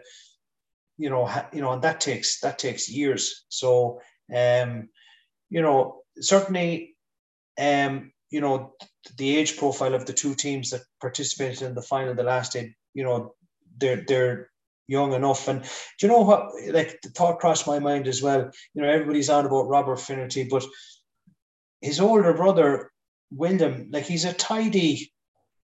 you 0.97 1.09
know, 1.09 1.25
ha, 1.25 1.49
you 1.51 1.61
know, 1.61 1.71
and 1.71 1.81
that 1.81 1.99
takes 1.99 2.39
that 2.41 2.59
takes 2.59 2.89
years. 2.89 3.45
So, 3.49 3.99
um, 4.33 4.89
you 5.49 5.61
know, 5.61 6.01
certainly, 6.19 6.95
um, 7.59 8.11
you 8.29 8.41
know, 8.41 8.73
the 9.17 9.37
age 9.37 9.57
profile 9.57 9.95
of 9.95 10.05
the 10.05 10.13
two 10.13 10.35
teams 10.35 10.69
that 10.69 10.81
participated 11.01 11.63
in 11.63 11.73
the 11.73 11.81
final, 11.81 12.13
the 12.13 12.23
last 12.23 12.53
day, 12.53 12.75
you 12.93 13.03
know, 13.03 13.33
they're 13.77 14.03
they're 14.07 14.49
young 14.87 15.13
enough. 15.13 15.47
And 15.47 15.61
do 15.61 15.67
you 16.01 16.07
know 16.07 16.21
what? 16.21 16.49
Like 16.69 16.99
the 17.01 17.09
thought 17.09 17.39
crossed 17.39 17.67
my 17.67 17.79
mind 17.79 18.07
as 18.07 18.21
well. 18.21 18.49
You 18.73 18.81
know, 18.81 18.89
everybody's 18.89 19.29
on 19.29 19.45
about 19.45 19.67
Robert 19.67 19.99
Finnerty, 19.99 20.47
but 20.49 20.65
his 21.81 21.99
older 21.99 22.33
brother 22.33 22.91
Wyndham, 23.31 23.89
like 23.91 24.05
he's 24.05 24.25
a 24.25 24.33
tidy, 24.33 25.11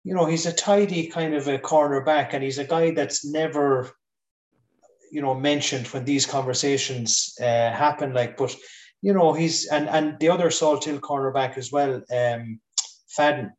you 0.04 0.16
know, 0.16 0.26
he's 0.26 0.46
a 0.46 0.54
tidy 0.54 1.08
kind 1.08 1.36
of 1.36 1.48
a 1.48 1.60
cornerback, 1.60 2.34
and 2.34 2.44
he's 2.44 2.58
a 2.58 2.66
guy 2.66 2.92
that's 2.92 3.26
never, 3.26 3.92
you 5.12 5.22
know, 5.22 5.36
mentioned 5.36 5.88
when 5.88 6.06
these 6.06 6.26
conversations 6.26 7.36
uh, 7.40 7.44
happen. 7.44 8.14
Like, 8.14 8.38
but 8.38 8.56
you 9.02 9.14
know, 9.14 9.34
he's 9.34 9.68
and 9.68 9.90
and 9.90 10.18
the 10.20 10.30
other 10.30 10.50
Salt 10.50 10.86
Salthill 10.86 11.00
cornerback 11.00 11.58
as 11.58 11.72
well, 11.72 11.96
um, 11.96 12.60
Fadden. 13.18 13.52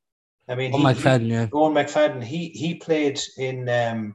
I 0.48 0.54
mean, 0.54 0.72
he- 0.72 0.82
McFadden, 0.82 1.28
yeah. 1.28 1.46
Owen 1.52 1.74
McFadden, 1.74 2.22
he 2.24 2.48
he 2.48 2.74
played 2.74 3.20
in 3.38 3.68
um, 3.68 4.14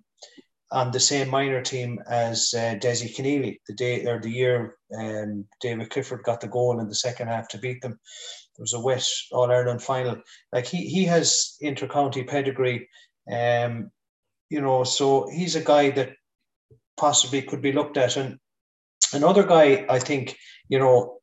on 0.71 0.91
the 0.91 0.99
same 0.99 1.29
minor 1.29 1.61
team 1.61 1.99
as 2.09 2.53
uh, 2.55 2.75
Dessie 2.75 3.15
Conneely 3.15 3.59
the 3.67 3.73
day 3.73 4.05
or 4.05 4.19
the 4.19 4.29
year 4.29 4.77
um, 4.97 5.45
David 5.61 5.89
Clifford 5.89 6.23
got 6.23 6.41
the 6.41 6.47
goal 6.47 6.79
in 6.79 6.89
the 6.89 6.95
second 6.95 7.27
half 7.27 7.47
to 7.49 7.57
beat 7.57 7.81
them. 7.81 7.99
There 8.57 8.63
was 8.63 8.73
a 8.73 8.79
wet 8.79 9.07
All 9.31 9.51
Ireland 9.51 9.81
final. 9.81 10.17
Like 10.51 10.65
he 10.65 10.87
he 10.87 11.05
has 11.05 11.55
intercounty 11.63 12.27
pedigree, 12.27 12.89
um, 13.31 13.91
you 14.49 14.61
know, 14.61 14.83
so 14.83 15.29
he's 15.29 15.55
a 15.55 15.63
guy 15.63 15.91
that 15.91 16.13
possibly 16.97 17.41
could 17.41 17.61
be 17.61 17.71
looked 17.71 17.97
at. 17.97 18.17
And 18.17 18.39
another 19.13 19.43
guy, 19.43 19.85
I 19.89 19.99
think, 19.99 20.37
you 20.69 20.79
know, 20.79 21.19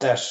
that 0.00 0.22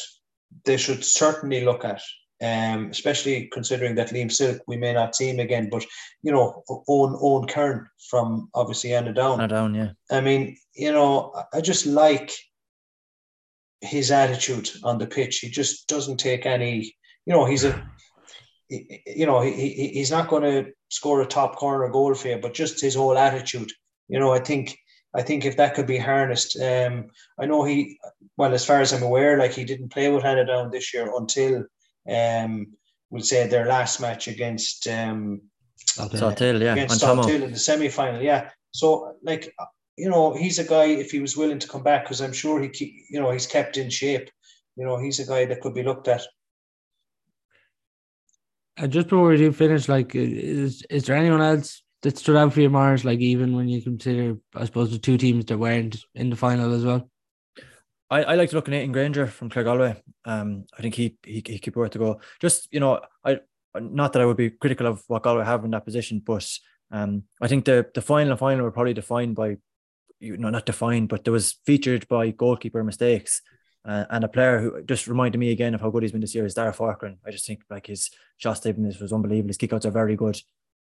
they 0.66 0.78
should 0.78 1.04
certainly 1.04 1.64
look 1.64 1.84
at 1.84 2.02
um, 2.42 2.90
especially 2.90 3.50
considering 3.52 3.96
that 3.96 4.10
Liam 4.10 4.32
Silk, 4.32 4.62
we 4.68 4.78
may 4.78 4.94
not 4.94 5.16
see 5.16 5.30
him 5.30 5.40
again, 5.40 5.70
but 5.70 5.86
you 6.24 6.32
know, 6.32 6.64
own 6.88 7.18
own 7.20 7.48
Kerin 7.48 7.86
from 8.10 8.50
obviously 8.54 8.92
Annaghdown. 8.92 9.40
Annaghdown, 9.40 9.76
yeah. 9.76 9.92
I 10.16 10.22
mean, 10.22 10.58
you 10.74 10.92
know, 10.92 11.34
I- 11.54 11.62
just 11.62 11.86
like 11.86 12.32
his 13.82 14.12
attitude 14.12 14.70
on 14.84 14.98
the 14.98 15.08
pitch. 15.08 15.40
He 15.40 15.50
just 15.50 15.88
doesn't 15.88 16.18
take 16.18 16.46
any, 16.46 16.96
you 17.26 17.34
know, 17.34 17.46
he's 17.46 17.64
a, 17.64 17.90
you 18.70 19.26
know, 19.26 19.42
he, 19.42 19.52
he 19.52 19.88
he's 19.90 20.12
not 20.12 20.28
going 20.28 20.44
to 20.44 20.72
score 20.90 21.22
a 21.22 21.26
top 21.26 21.56
corner 21.56 21.90
goal 21.90 22.14
for 22.14 22.28
you, 22.28 22.38
but 22.38 22.54
just 22.54 22.82
his 22.82 22.96
whole 22.96 23.18
attitude. 23.18 23.72
You 24.08 24.20
know, 24.20 24.34
I 24.34 24.40
think 24.40 24.78
I 25.16 25.22
think 25.24 25.46
if 25.46 25.58
that 25.58 25.74
could 25.76 25.88
be 25.88 25.98
harnessed, 25.98 26.60
um, 26.62 27.08
I 27.40 27.46
know 27.46 27.64
he, 27.64 27.98
well, 28.38 28.54
as 28.54 28.66
far 28.66 28.80
as 28.80 28.94
I'm 28.94 29.04
aware, 29.04 29.38
like 29.40 29.54
he 29.54 29.64
didn't 29.66 29.92
play 29.92 30.10
with 30.10 30.24
Annaghdown 30.24 30.72
this 30.72 30.94
year 30.94 31.12
until, 31.16 31.66
um, 32.08 32.68
we'll 33.10 33.24
say 33.24 33.48
their 33.48 33.66
last 33.66 34.00
match 34.00 34.28
against 34.28 34.88
um, 34.88 35.42
Okay. 35.98 36.18
Salthill, 36.18 36.62
yeah. 36.62 36.74
against 36.74 37.02
And 37.02 37.02
Tomo. 37.02 37.28
In 37.28 37.52
the 37.52 37.58
semi 37.58 37.90
final. 37.90 38.22
Yeah. 38.22 38.50
So 38.72 39.16
like 39.24 39.54
you 40.00 40.10
know, 40.10 40.34
he's 40.34 40.60
a 40.60 40.64
guy 40.64 40.86
if 40.86 41.12
he 41.12 41.20
was 41.20 41.36
willing 41.36 41.60
to 41.60 41.68
come 41.68 41.84
back 41.84 42.06
because 42.06 42.22
I'm 42.22 42.32
sure 42.32 42.62
he, 42.62 42.70
keep, 42.70 42.94
you 43.10 43.20
know, 43.20 43.32
he's 43.32 43.46
kept 43.46 43.76
in 43.76 43.90
shape. 43.90 44.30
You 44.78 44.86
know, 44.86 44.98
he's 44.98 45.20
a 45.20 45.28
guy 45.28 45.44
that 45.46 45.60
could 45.60 45.74
be 45.74 45.84
looked 45.84 46.08
at. 46.08 46.22
And 48.78 48.94
just 48.94 49.10
before 49.10 49.28
we 49.28 49.38
do 49.38 49.52
finish, 49.52 49.90
like, 49.90 50.16
is 50.16 50.84
is 50.90 51.04
there 51.04 51.18
anyone 51.18 51.42
else 51.42 51.84
that 52.02 52.18
stood 52.18 52.38
out 52.38 52.54
for 52.54 52.62
you, 52.62 52.70
Maurice? 52.70 53.04
Like, 53.04 53.20
even 53.20 53.54
when 53.58 53.68
you 53.68 53.82
consider, 53.82 54.38
I 54.56 54.64
suppose, 54.64 54.90
the 54.90 54.98
two 54.98 55.18
teams 55.18 55.44
that 55.46 55.58
weren't 55.58 56.06
in 56.16 56.30
the 56.30 56.38
final 56.38 56.74
as 56.74 56.86
well. 56.86 57.10
I, 58.10 58.24
I 58.24 58.36
like 58.36 58.50
to 58.50 58.56
look 58.56 58.68
at 58.68 58.72
Nathan 58.72 58.92
Granger 58.92 59.28
from 59.28 59.50
Claregalway. 59.50 60.02
Um, 60.26 60.66
I 60.78 60.82
think 60.82 60.96
he 60.96 61.18
he 61.24 61.44
he 61.46 61.60
could 61.60 61.74
be 61.74 61.80
worth 61.80 61.92
to 61.92 62.00
go. 62.00 62.22
Just 62.40 62.68
you 62.72 62.80
know, 62.80 63.02
I 63.24 63.40
not 63.80 64.14
that 64.14 64.22
I 64.22 64.26
would 64.26 64.38
be 64.38 64.50
critical 64.50 64.88
of 64.88 65.04
what 65.08 65.24
Galway 65.24 65.46
have 65.46 65.64
in 65.64 65.72
that 65.72 65.86
position, 65.86 66.22
but 66.26 66.48
um, 66.92 67.24
I 67.42 67.48
think 67.48 67.66
the 67.66 67.88
the 67.94 68.02
final 68.02 68.32
and 68.32 68.40
final 68.40 68.64
were 68.64 68.72
probably 68.72 68.94
defined 68.94 69.36
by, 69.36 69.58
you 70.20 70.38
know, 70.38 70.50
not 70.50 70.66
defined, 70.66 71.10
but 71.10 71.24
there 71.24 71.34
was 71.34 71.60
featured 71.66 72.08
by 72.08 72.32
goalkeeper 72.32 72.84
mistakes. 72.84 73.42
Uh, 73.86 74.06
and 74.10 74.24
a 74.24 74.28
player 74.28 74.60
who 74.60 74.84
just 74.84 75.08
reminded 75.08 75.38
me 75.38 75.52
again 75.52 75.74
of 75.74 75.82
how 75.82 75.90
good 75.90 76.04
he's 76.04 76.12
been 76.12 76.22
this 76.22 76.36
year 76.36 76.46
is 76.46 76.54
Dara 76.54 76.74
Farquharson. 76.74 77.18
I 77.26 77.32
just 77.32 77.48
think 77.48 77.62
like 77.70 77.88
his 77.88 78.10
shot 78.38 78.58
stability 78.58 78.98
was 79.02 79.14
unbelievable. 79.14 79.48
His 79.48 79.58
kickouts 79.58 79.86
are 79.86 79.92
very 79.92 80.16
good. 80.16 80.38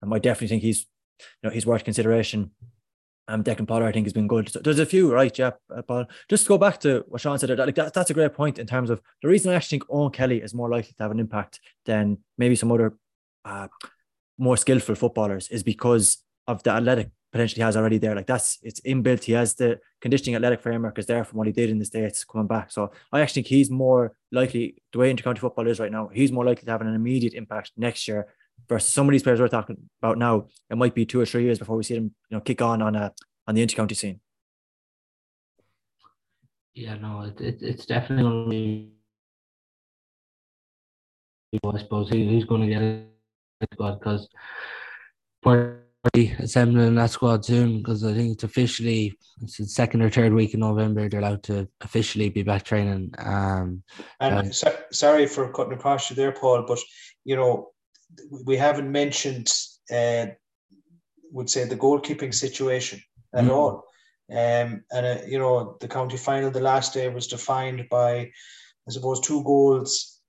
And 0.02 0.14
I 0.14 0.20
definitely 0.20 0.50
think 0.50 0.64
he's, 0.64 0.88
you 1.20 1.48
know, 1.48 1.50
he's 1.52 1.66
worth 1.66 1.86
consideration. 1.86 2.52
Um, 3.32 3.44
Declan 3.44 3.68
Pollard, 3.68 3.88
I 3.88 3.92
think, 3.94 4.06
has 4.06 4.14
been 4.14 4.28
good. 4.28 4.50
So 4.50 4.60
there's 4.60 4.80
a 4.80 4.86
few, 4.86 5.12
right? 5.12 5.38
Yeah, 5.38 5.52
uh, 5.74 5.82
Paul. 5.82 6.06
Just 6.30 6.44
to 6.44 6.50
go 6.50 6.58
back 6.58 6.80
to 6.82 7.06
what 7.08 7.22
Sean 7.22 7.40
said, 7.40 7.58
like 7.58 7.76
that, 7.76 7.94
that's 7.94 8.10
a 8.10 8.14
great 8.14 8.34
point 8.34 8.60
in 8.60 8.68
terms 8.68 8.90
of 8.90 9.02
the 9.22 9.30
reason 9.30 9.52
I 9.52 9.56
actually 9.56 9.80
think 9.80 9.90
Owen 9.90 10.12
Kelly 10.12 10.42
is 10.42 10.54
more 10.54 10.70
likely 10.70 10.94
to 10.98 11.04
have 11.04 11.12
an 11.12 11.20
impact 11.20 11.62
than 11.86 12.18
maybe 12.38 12.56
some 12.56 12.72
other 12.72 12.98
uh, 13.46 13.70
more 14.38 14.58
skillful 14.58 14.96
footballers 14.96 15.48
is 15.48 15.64
because 15.64 16.18
of 16.46 16.62
the 16.64 16.72
athletic 16.72 17.10
potential 17.32 17.56
he 17.56 17.62
has 17.62 17.78
already 17.78 17.98
there. 17.98 18.16
Like 18.16 18.28
that's 18.28 18.60
it's 18.64 18.82
inbuilt. 18.82 19.24
He 19.24 19.32
has 19.32 19.56
the 19.56 19.80
conditioning 20.02 20.36
athletic 20.36 20.62
framework 20.62 21.00
is 21.00 21.06
there 21.06 21.24
from 21.24 21.38
what 21.38 21.48
he 21.48 21.54
did 21.54 21.70
in 21.70 21.80
the 21.80 21.86
States 21.86 22.26
coming 22.26 22.48
back. 22.48 22.72
So 22.72 22.92
I 23.14 23.22
actually 23.22 23.44
think 23.44 23.48
he's 23.48 23.72
more 23.72 24.14
likely 24.32 24.84
the 24.92 25.00
way 25.00 25.14
intercounty 25.14 25.40
football 25.40 25.68
is 25.68 25.80
right 25.80 25.92
now, 25.92 26.10
he's 26.14 26.34
more 26.34 26.46
likely 26.46 26.66
to 26.66 26.72
have 26.72 26.82
an 26.82 26.94
immediate 26.94 27.34
impact 27.34 27.72
next 27.78 28.08
year 28.08 28.28
versus 28.68 28.92
some 28.92 29.08
of 29.08 29.12
these 29.12 29.24
players 29.24 29.40
we're 29.40 29.48
talking 29.48 29.78
about 30.02 30.18
now. 30.18 30.48
It 30.70 30.78
might 30.78 30.96
be 30.96 31.06
two 31.06 31.20
or 31.20 31.26
three 31.26 31.44
years 31.44 31.60
before 31.60 31.78
we 31.78 31.84
see 31.84 31.96
them, 31.96 32.14
you 32.30 32.38
know, 32.38 32.42
kick 32.42 32.62
on 32.62 32.82
on 32.82 32.96
a 32.96 33.14
on 33.48 33.56
the 33.56 33.66
intercounty 33.66 33.96
scene. 33.96 34.20
Yeah, 36.74 36.96
no, 36.96 37.22
it, 37.24 37.42
it 37.42 37.58
it's 37.62 37.86
definitely 37.86 38.92
I 41.54 41.78
suppose 41.80 42.10
he, 42.10 42.26
he's 42.28 42.46
going 42.46 42.62
to 42.62 42.68
get 42.68 42.82
a 42.82 43.06
squad 43.74 44.00
because 44.00 44.30
assembling 46.40 46.96
that 46.96 47.12
squad 47.12 47.46
soon 47.46 47.78
because 47.78 48.04
I 48.04 48.14
think 48.14 48.34
it's 48.34 48.44
officially 48.44 49.18
it's 49.42 49.58
the 49.58 49.66
second 49.66 50.02
or 50.02 50.10
third 50.10 50.34
week 50.34 50.54
in 50.54 50.62
November 50.62 51.08
they're 51.08 51.20
allowed 51.20 51.44
to 51.44 51.68
officially 51.82 52.30
be 52.30 52.44
back 52.44 52.64
training. 52.64 53.14
Um, 53.20 53.84
and 54.20 54.36
uh, 54.50 54.52
so, 54.52 54.76
sorry 54.92 55.28
for 55.28 55.52
cutting 55.52 55.74
across 55.74 56.10
you 56.10 56.16
there, 56.16 56.32
Paul, 56.32 56.64
but 56.68 56.80
you 57.24 57.36
know 57.36 57.70
we 58.46 58.58
haven't 58.58 58.92
mentioned 58.92 59.52
uh, 59.92 60.28
would 61.32 61.50
say 61.50 61.66
the 61.66 61.78
goalkeeping 61.78 62.34
situation 62.34 63.02
at 63.34 63.46
mm. 63.46 63.52
all. 63.52 63.86
Um, 64.30 64.84
and 64.92 65.06
uh, 65.06 65.18
you 65.28 65.38
know 65.40 65.76
the 65.82 65.88
county 65.88 66.18
final 66.18 66.52
the 66.52 66.62
last 66.62 66.94
day 66.94 67.10
was 67.10 67.28
defined 67.28 67.88
by 67.90 68.32
I 68.88 68.90
suppose 68.90 69.20
two 69.20 69.44
goals 69.44 70.20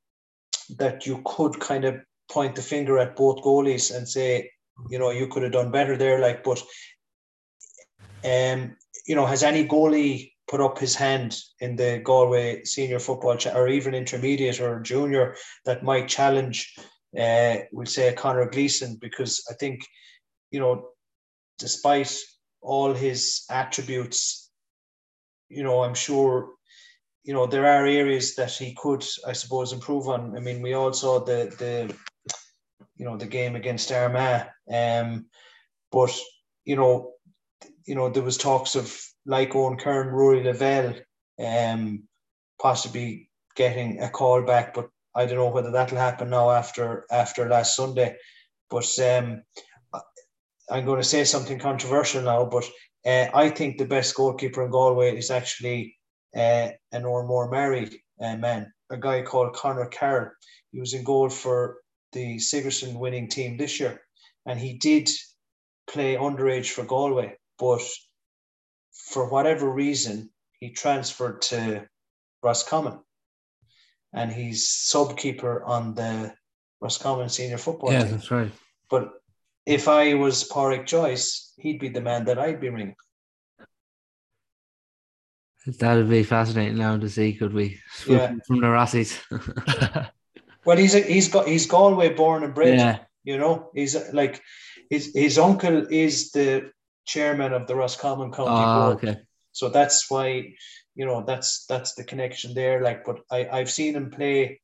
that 0.79 1.07
you 1.07 1.23
could 1.25 1.61
kind 1.61 1.85
of 1.85 2.01
point 2.31 2.57
the 2.57 2.63
finger 2.63 2.99
at 2.99 3.15
both 3.15 3.43
goalies 3.43 3.95
and 3.95 4.09
say 4.09 4.51
you 4.91 4.99
know 4.99 5.11
you 5.11 5.29
could 5.29 5.45
have 5.45 5.53
done 5.53 5.71
better 5.71 5.97
there 5.97 6.19
like 6.19 6.43
but 6.43 6.61
um 8.25 8.77
you 9.07 9.15
know 9.15 9.27
has 9.27 9.43
any 9.43 9.69
goalie 9.69 10.33
put 10.49 10.61
up 10.61 10.79
his 10.79 10.95
hand 10.95 11.39
in 11.61 11.77
the 11.77 12.01
Galway 12.05 12.65
senior 12.65 12.99
football 12.99 13.39
or 13.55 13.69
even 13.69 13.95
intermediate 13.95 14.61
or 14.61 14.81
junior 14.81 15.35
that 15.65 15.83
might 15.83 16.09
challenge 16.09 16.77
uh, 17.19 17.57
we'll 17.73 17.87
say 17.87 18.13
Conor 18.15 18.49
Gleeson 18.49 18.97
because 19.01 19.45
I 19.51 19.55
think 19.55 19.87
you 20.51 20.61
know 20.61 20.89
despite 21.59 22.15
all 22.61 22.95
his 22.95 23.45
attributes 23.51 24.51
you 25.49 25.63
know 25.63 25.83
I'm 25.83 25.95
sure 25.95 26.51
you 27.25 27.35
know 27.35 27.47
there 27.47 27.67
are 27.67 27.87
areas 27.87 28.35
that 28.37 28.53
he 28.53 28.75
could 28.75 29.05
I 29.27 29.33
suppose 29.33 29.73
improve 29.73 30.09
on. 30.09 30.37
I 30.37 30.41
mean 30.41 30.63
we 30.63 30.73
all 30.75 30.93
saw 30.93 31.21
the 31.21 31.55
the 31.59 31.95
you 32.97 33.05
know 33.05 33.17
the 33.17 33.27
game 33.27 33.57
against 33.57 33.93
Armagh 33.93 34.47
um 34.73 35.27
but 35.91 36.17
you 36.65 36.77
know 36.77 37.13
you 37.85 37.95
know 37.95 38.09
there 38.09 38.23
was 38.23 38.39
talks 38.39 38.75
of 38.75 38.97
like 39.27 39.55
Owen 39.55 39.77
Kerin 39.77 40.13
Rory 40.13 40.43
Lavelle 40.43 40.95
um 41.39 42.05
possibly 42.61 43.31
getting 43.55 44.01
a 44.01 44.09
call 44.09 44.43
back 44.43 44.75
but 44.75 44.89
I 45.15 45.27
don't 45.27 45.37
know 45.37 45.49
whether 45.49 45.71
that'll 45.71 45.99
happen 45.99 46.31
now 46.31 46.51
after 46.51 47.07
after 47.11 47.49
last 47.49 47.77
Sunday. 47.77 48.17
But 48.71 48.99
um, 49.01 49.43
I'm 50.71 50.87
going 50.87 51.01
to 51.01 51.09
say 51.09 51.25
something 51.25 51.59
controversial 51.59 52.23
now, 52.23 52.47
but 52.47 52.65
uh, 53.05 53.27
I 53.35 53.51
think 53.51 53.77
the 53.77 53.85
best 53.85 54.15
goalkeeper 54.15 54.65
in 54.65 54.71
Galway 54.71 55.17
is 55.17 55.31
actually 55.31 55.97
uh, 56.35 56.71
an 56.93 57.03
Oranmore 57.03 57.51
Maree 57.51 57.95
uh, 58.21 58.37
man, 58.37 58.73
a 58.91 58.97
guy 58.97 59.23
called 59.23 59.55
Conor 59.55 59.87
Carroll. 59.87 60.31
He 60.71 60.81
was 60.81 60.95
in 60.95 61.05
goal 61.05 61.29
for 61.29 61.79
the 62.13 62.39
Sigerson 62.39 62.99
winning 62.99 63.29
team 63.29 63.57
this 63.57 63.81
year, 63.81 64.01
and 64.47 64.59
he 64.59 64.79
did 64.79 65.11
play 65.87 66.15
underage 66.17 66.71
for 66.71 66.85
Galway, 66.85 67.37
but 67.59 67.83
for 68.93 69.29
whatever 69.29 69.69
reason, 69.69 70.31
he 70.61 70.71
transferred 70.71 71.43
to 71.43 71.87
Roscommon 72.43 73.01
and 74.13 74.33
he's 74.33 74.69
sub 74.69 75.17
keeper 75.17 75.63
on 75.65 75.95
the 75.95 76.33
Roscommon 76.81 77.29
senior 77.29 77.59
football 77.59 77.93
yeah, 77.93 78.03
team. 78.03 78.13
that's 78.13 78.31
right. 78.31 78.51
But 78.91 79.13
if 79.67 79.89
I 79.89 80.15
was 80.15 80.49
Pádraig 80.49 80.87
Joyce, 80.87 81.53
he'd 81.57 81.79
be 81.79 81.89
the 81.89 82.01
man 82.01 82.25
that 82.25 82.39
I'd 82.39 82.61
be 82.61 82.69
ringing. 82.69 82.97
That'd 85.65 86.11
be 86.11 86.25
fascinating 86.25 86.79
now 86.79 86.97
to 86.99 87.09
see. 87.09 87.35
Could 87.35 87.55
we 87.55 87.79
yeah. 88.07 88.35
from 88.47 88.61
the 88.61 88.67
Rossies? 88.67 89.17
well, 90.65 90.77
he's 90.77 90.97
a, 90.97 91.01
he's 91.01 91.29
got 91.29 91.47
he's 91.47 91.67
Galway 91.67 92.15
born 92.15 92.43
and 92.43 92.53
bred. 92.53 92.79
Yeah. 92.79 92.99
You 93.23 93.39
know, 93.39 93.71
he's 93.73 93.97
like 94.13 94.43
his 94.91 95.13
his 95.15 95.39
uncle 95.39 95.87
is 95.89 96.33
the 96.33 96.73
chairman 97.05 97.53
of 97.53 97.69
the 97.69 97.77
Roscommon 97.77 98.33
County 98.33 98.51
oh, 98.51 98.95
Board. 98.95 99.05
Okay. 99.05 99.21
So 99.53 99.69
that's 99.69 100.11
why 100.11 100.55
you 100.95 101.07
know 101.07 101.25
that's 101.27 101.65
that's 101.67 101.95
the 101.95 102.05
connection 102.05 102.55
there. 102.55 102.83
Like, 102.83 103.05
but 103.05 103.21
I 103.31 103.49
I've 103.51 103.71
seen 103.71 103.95
him 103.95 104.11
play 104.11 104.61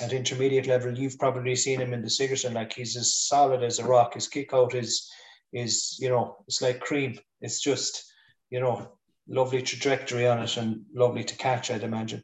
at 0.00 0.12
intermediate 0.12 0.66
level. 0.66 0.96
You've 0.96 1.18
probably 1.18 1.54
seen 1.56 1.80
him 1.80 1.92
in 1.92 2.02
the 2.02 2.10
Sigerson. 2.10 2.54
Like 2.54 2.72
he's 2.72 2.96
as 2.96 3.14
solid 3.14 3.62
as 3.62 3.78
a 3.78 3.84
rock. 3.84 4.14
His 4.14 4.28
kick 4.28 4.54
out 4.54 4.74
is 4.74 5.10
is 5.52 5.98
you 6.00 6.08
know 6.08 6.36
it's 6.46 6.62
like 6.62 6.80
cream. 6.80 7.18
It's 7.40 7.60
just 7.60 8.04
you 8.50 8.60
know 8.60 8.92
lovely 9.28 9.62
trajectory 9.62 10.26
on 10.26 10.40
it 10.40 10.56
and 10.56 10.82
lovely 10.94 11.24
to 11.24 11.36
catch. 11.36 11.70
I'd 11.70 11.84
imagine. 11.84 12.22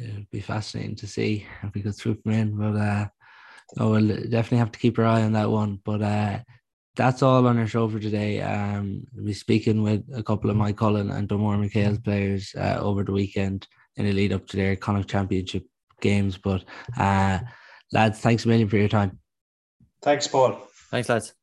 It'd 0.00 0.30
be 0.30 0.40
fascinating 0.40 0.96
to 0.96 1.06
see 1.06 1.46
if 1.62 1.74
we 1.74 1.82
could 1.82 1.94
swoop 1.94 2.24
him 2.24 2.32
in, 2.32 2.56
but 2.56 2.80
uh, 2.80 3.08
oh, 3.78 3.90
we'll 3.92 4.08
definitely 4.08 4.58
have 4.58 4.72
to 4.72 4.78
keep 4.78 4.98
our 4.98 5.04
eye 5.04 5.22
on 5.22 5.32
that 5.32 5.50
one. 5.50 5.78
But 5.84 6.00
uh, 6.00 6.38
that's 6.96 7.22
all 7.22 7.46
on 7.46 7.58
our 7.58 7.66
show 7.66 7.88
for 7.88 7.98
today. 7.98 8.40
Um, 8.40 9.06
we'll 9.14 9.26
be 9.26 9.32
speaking 9.32 9.82
with 9.82 10.04
a 10.14 10.22
couple 10.22 10.50
of 10.50 10.56
Moycullen 10.56 11.14
and 11.14 11.28
Dunmore 11.28 11.56
McHale's 11.56 11.98
players 11.98 12.54
uh, 12.56 12.78
over 12.80 13.04
the 13.04 13.12
weekend 13.12 13.66
in 13.96 14.06
the 14.06 14.12
lead 14.12 14.32
up 14.32 14.46
to 14.48 14.56
their 14.56 14.76
Connacht 14.76 15.08
Championship 15.08 15.64
games. 16.00 16.36
But 16.36 16.64
uh, 16.98 17.40
lads, 17.92 18.20
thanks 18.20 18.44
a 18.44 18.48
million 18.48 18.68
for 18.68 18.76
your 18.76 18.88
time. 18.88 19.18
Thanks, 20.02 20.26
Paul. 20.26 20.60
Thanks, 20.90 21.08
lads. 21.08 21.34